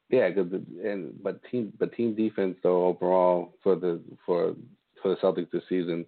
Yeah, 0.09 0.29
cause 0.31 0.47
the, 0.51 0.89
and 0.89 1.13
but 1.23 1.39
team 1.49 1.71
but 1.79 1.93
team 1.93 2.15
defense 2.15 2.57
though 2.63 2.87
overall 2.87 3.53
for 3.63 3.75
the 3.75 4.01
for 4.25 4.55
for 5.01 5.09
the 5.09 5.15
Celtics 5.15 5.51
this 5.51 5.63
season 5.69 6.05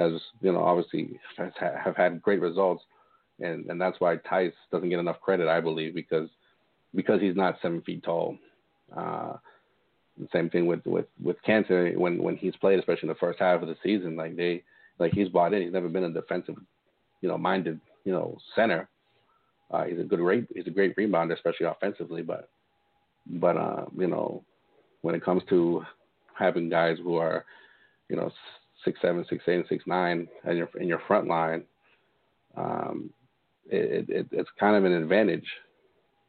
has 0.00 0.20
you 0.40 0.52
know 0.52 0.62
obviously 0.62 1.20
has, 1.36 1.52
have 1.58 1.96
had 1.96 2.22
great 2.22 2.40
results, 2.40 2.82
and 3.40 3.66
and 3.66 3.80
that's 3.80 4.00
why 4.00 4.16
Theis 4.16 4.52
doesn't 4.72 4.88
get 4.88 4.98
enough 4.98 5.20
credit 5.20 5.48
I 5.48 5.60
believe 5.60 5.94
because 5.94 6.28
because 6.94 7.20
he's 7.20 7.36
not 7.36 7.58
seven 7.62 7.80
feet 7.82 8.02
tall. 8.02 8.36
Uh, 8.96 9.34
same 10.32 10.50
thing 10.50 10.66
with 10.66 10.84
with 10.86 11.06
with 11.22 11.36
Kanter 11.46 11.96
when 11.96 12.22
when 12.22 12.36
he's 12.36 12.56
played, 12.56 12.78
especially 12.78 13.08
in 13.08 13.14
the 13.14 13.20
first 13.20 13.38
half 13.38 13.62
of 13.62 13.68
the 13.68 13.76
season. 13.82 14.16
Like 14.16 14.36
they 14.36 14.62
like 14.98 15.12
he's 15.12 15.28
bought 15.28 15.54
in. 15.54 15.62
He's 15.62 15.72
never 15.72 15.88
been 15.88 16.04
a 16.04 16.10
defensive, 16.10 16.56
you 17.20 17.28
know, 17.28 17.38
minded 17.38 17.80
you 18.04 18.12
know 18.12 18.36
center. 18.54 18.88
Uh, 19.70 19.84
he's 19.84 20.00
a 20.00 20.04
good 20.04 20.20
rate. 20.20 20.46
He's 20.54 20.66
a 20.66 20.70
great 20.70 20.96
rebounder, 20.96 21.34
especially 21.34 21.66
offensively. 21.66 22.22
But 22.22 22.48
but 23.26 23.56
uh, 23.56 23.84
you 23.96 24.08
know, 24.08 24.44
when 25.02 25.14
it 25.14 25.24
comes 25.24 25.42
to 25.48 25.84
having 26.34 26.68
guys 26.68 26.96
who 27.02 27.16
are, 27.16 27.44
you 28.08 28.16
know, 28.16 28.30
six 28.84 28.98
seven, 29.00 29.24
six 29.28 29.44
eight, 29.48 29.56
and 29.56 29.64
six 29.68 29.84
nine 29.86 30.28
in 30.46 30.56
your 30.56 30.68
in 30.80 30.88
your 30.88 31.02
front 31.06 31.28
line, 31.28 31.64
um, 32.56 33.10
it, 33.68 34.08
it, 34.08 34.26
it's 34.32 34.50
kind 34.58 34.76
of 34.76 34.84
an 34.84 34.92
advantage 34.92 35.46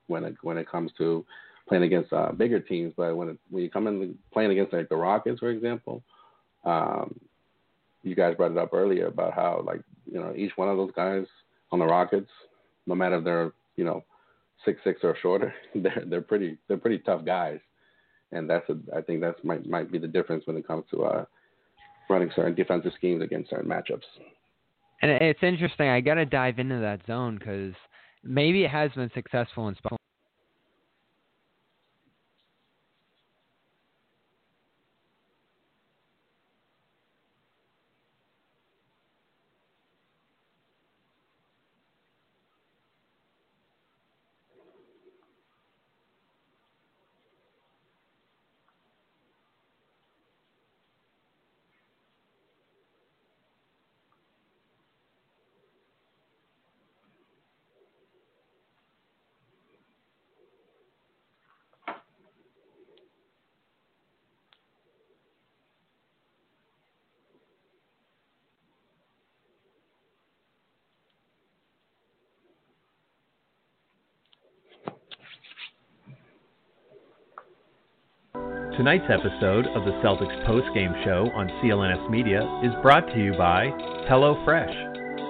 when 0.08 0.24
it 0.24 0.36
when 0.42 0.58
it 0.58 0.70
comes 0.70 0.92
to 0.98 1.26
playing 1.68 1.84
against 1.84 2.12
uh, 2.14 2.32
bigger 2.32 2.60
teams. 2.60 2.94
But 2.96 3.16
when 3.16 3.30
it, 3.30 3.38
when 3.50 3.64
you 3.64 3.70
come 3.70 3.88
in 3.88 4.18
playing 4.34 4.52
against 4.52 4.74
like 4.74 4.90
the 4.90 4.96
Rockets, 4.96 5.40
for 5.40 5.50
example, 5.50 6.04
um, 6.66 7.20
you 8.04 8.16
guys 8.16 8.36
brought 8.36 8.52
it 8.52 8.58
up 8.58 8.74
earlier 8.74 9.08
about 9.08 9.34
how 9.34 9.64
like 9.66 9.82
you 10.12 10.20
know 10.20 10.34
each 10.36 10.52
one 10.56 10.70
of 10.70 10.78
those 10.78 10.92
guys 10.96 11.26
on 11.72 11.80
the 11.80 11.86
Rockets, 11.86 12.30
no 12.86 12.96
matter 12.96 13.18
if 13.18 13.24
they're 13.24 13.54
you 13.76 13.84
know 13.84 14.04
six 14.66 14.80
six 14.84 15.00
or 15.04 15.16
shorter, 15.22 15.54
they're 15.76 16.04
they're 16.08 16.22
pretty 16.22 16.58
they're 16.68 16.78
pretty 16.78 17.00
tough 17.00 17.26
guys, 17.26 17.60
and 18.32 18.50
that's 18.50 18.70
a, 18.70 18.78
I 18.96 19.02
think 19.02 19.22
that's 19.22 19.44
might 19.44 19.68
might 19.68 19.92
be 19.92 19.98
the 19.98 20.08
difference 20.08 20.46
when 20.46 20.58
it 20.58 20.68
comes 20.68 20.86
to 20.92 21.04
uh, 21.04 21.26
running 22.12 22.32
certain 22.36 22.54
defensive 22.54 22.92
schemes 22.96 23.24
against 23.24 23.50
certain 23.50 23.70
matchups. 23.70 24.04
And 25.02 25.12
it's 25.12 25.42
interesting. 25.42 25.88
I 25.90 26.02
got 26.02 26.16
to 26.16 26.26
dive 26.26 26.60
into 26.60 26.80
that 26.80 27.02
zone 27.08 27.38
because 27.40 27.74
maybe 28.24 28.64
it 28.64 28.70
has 28.70 28.92
been 28.92 29.10
successful 29.16 29.68
in 29.68 29.76
Tonight's 78.82 79.14
episode 79.14 79.70
of 79.78 79.86
the 79.86 79.94
Celtics 80.02 80.34
post-game 80.44 80.90
show 81.06 81.30
on 81.38 81.46
CLNS 81.62 82.10
Media 82.10 82.42
is 82.66 82.74
brought 82.82 83.06
to 83.14 83.24
you 83.24 83.32
by 83.38 83.70
HelloFresh. 84.10 84.74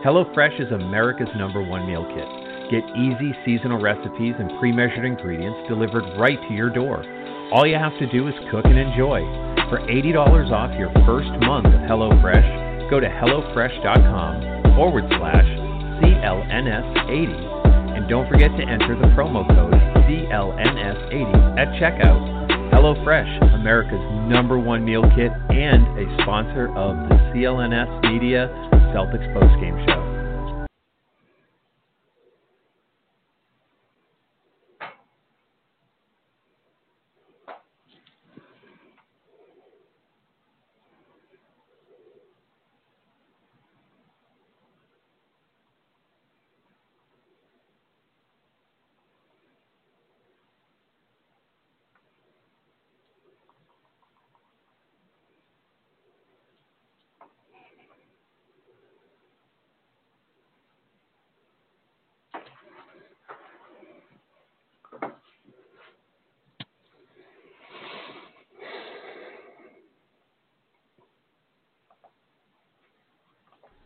HelloFresh 0.08 0.56
is 0.62 0.72
America's 0.72 1.28
number 1.36 1.62
one 1.62 1.86
meal 1.86 2.08
kit. 2.16 2.24
Get 2.72 2.88
easy 2.96 3.36
seasonal 3.44 3.82
recipes 3.82 4.36
and 4.40 4.58
pre-measured 4.58 5.04
ingredients 5.04 5.68
delivered 5.68 6.06
right 6.18 6.40
to 6.48 6.54
your 6.56 6.70
door. 6.70 7.04
All 7.52 7.68
you 7.68 7.76
have 7.76 7.92
to 8.00 8.08
do 8.08 8.30
is 8.30 8.34
cook 8.52 8.64
and 8.64 8.80
enjoy. 8.80 9.20
For 9.68 9.84
$80 9.84 10.16
off 10.56 10.72
your 10.80 10.88
first 11.04 11.28
month 11.44 11.68
of 11.68 11.84
HelloFresh, 11.92 12.90
go 12.90 13.02
to 13.02 13.10
HelloFresh.com 13.10 14.76
forward 14.80 15.04
slash 15.20 15.50
CLNS80 16.00 18.00
and 18.00 18.08
don't 18.08 18.32
forget 18.32 18.56
to 18.56 18.64
enter 18.64 18.96
the 18.96 19.12
promo 19.12 19.44
code 19.44 19.76
CLNS80 20.08 21.60
at 21.60 21.68
checkout. 21.76 22.31
HelloFresh, 22.82 23.54
America's 23.54 24.02
number 24.28 24.58
one 24.58 24.84
meal 24.84 25.04
kit 25.16 25.32
and 25.52 25.86
a 26.00 26.24
sponsor 26.24 26.68
of 26.76 26.98
the 27.10 27.16
CLNS 27.30 28.12
Media 28.12 28.50
Celtics 28.92 29.32
postgame 29.38 29.78
show. 29.86 30.12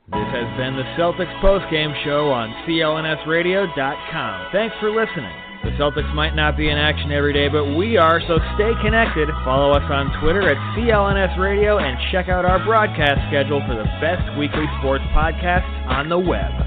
This 0.07 0.24
has 0.35 0.57
been 0.57 0.75
the 0.75 0.83
Celtics 0.99 1.31
postgame 1.39 1.95
show 2.03 2.29
on 2.29 2.51
CLNSradio.com. 2.67 4.51
Thanks 4.51 4.75
for 4.79 4.91
listening. 4.91 5.31
The 5.63 5.71
Celtics 5.81 6.13
might 6.13 6.35
not 6.35 6.57
be 6.57 6.69
in 6.69 6.77
action 6.77 7.11
every 7.11 7.33
day, 7.33 7.47
but 7.47 7.73
we 7.75 7.97
are, 7.97 8.19
so 8.27 8.37
stay 8.55 8.71
connected. 8.83 9.29
Follow 9.43 9.71
us 9.71 9.89
on 9.89 10.11
Twitter 10.21 10.49
at 10.49 10.57
CLNS 10.75 11.39
Radio 11.39 11.79
and 11.79 11.97
check 12.11 12.27
out 12.27 12.45
our 12.45 12.63
broadcast 12.63 13.21
schedule 13.29 13.63
for 13.65 13.75
the 13.75 13.87
best 14.01 14.37
weekly 14.37 14.65
sports 14.79 15.03
podcasts 15.15 15.71
on 15.87 16.09
the 16.09 16.19
web. 16.19 16.64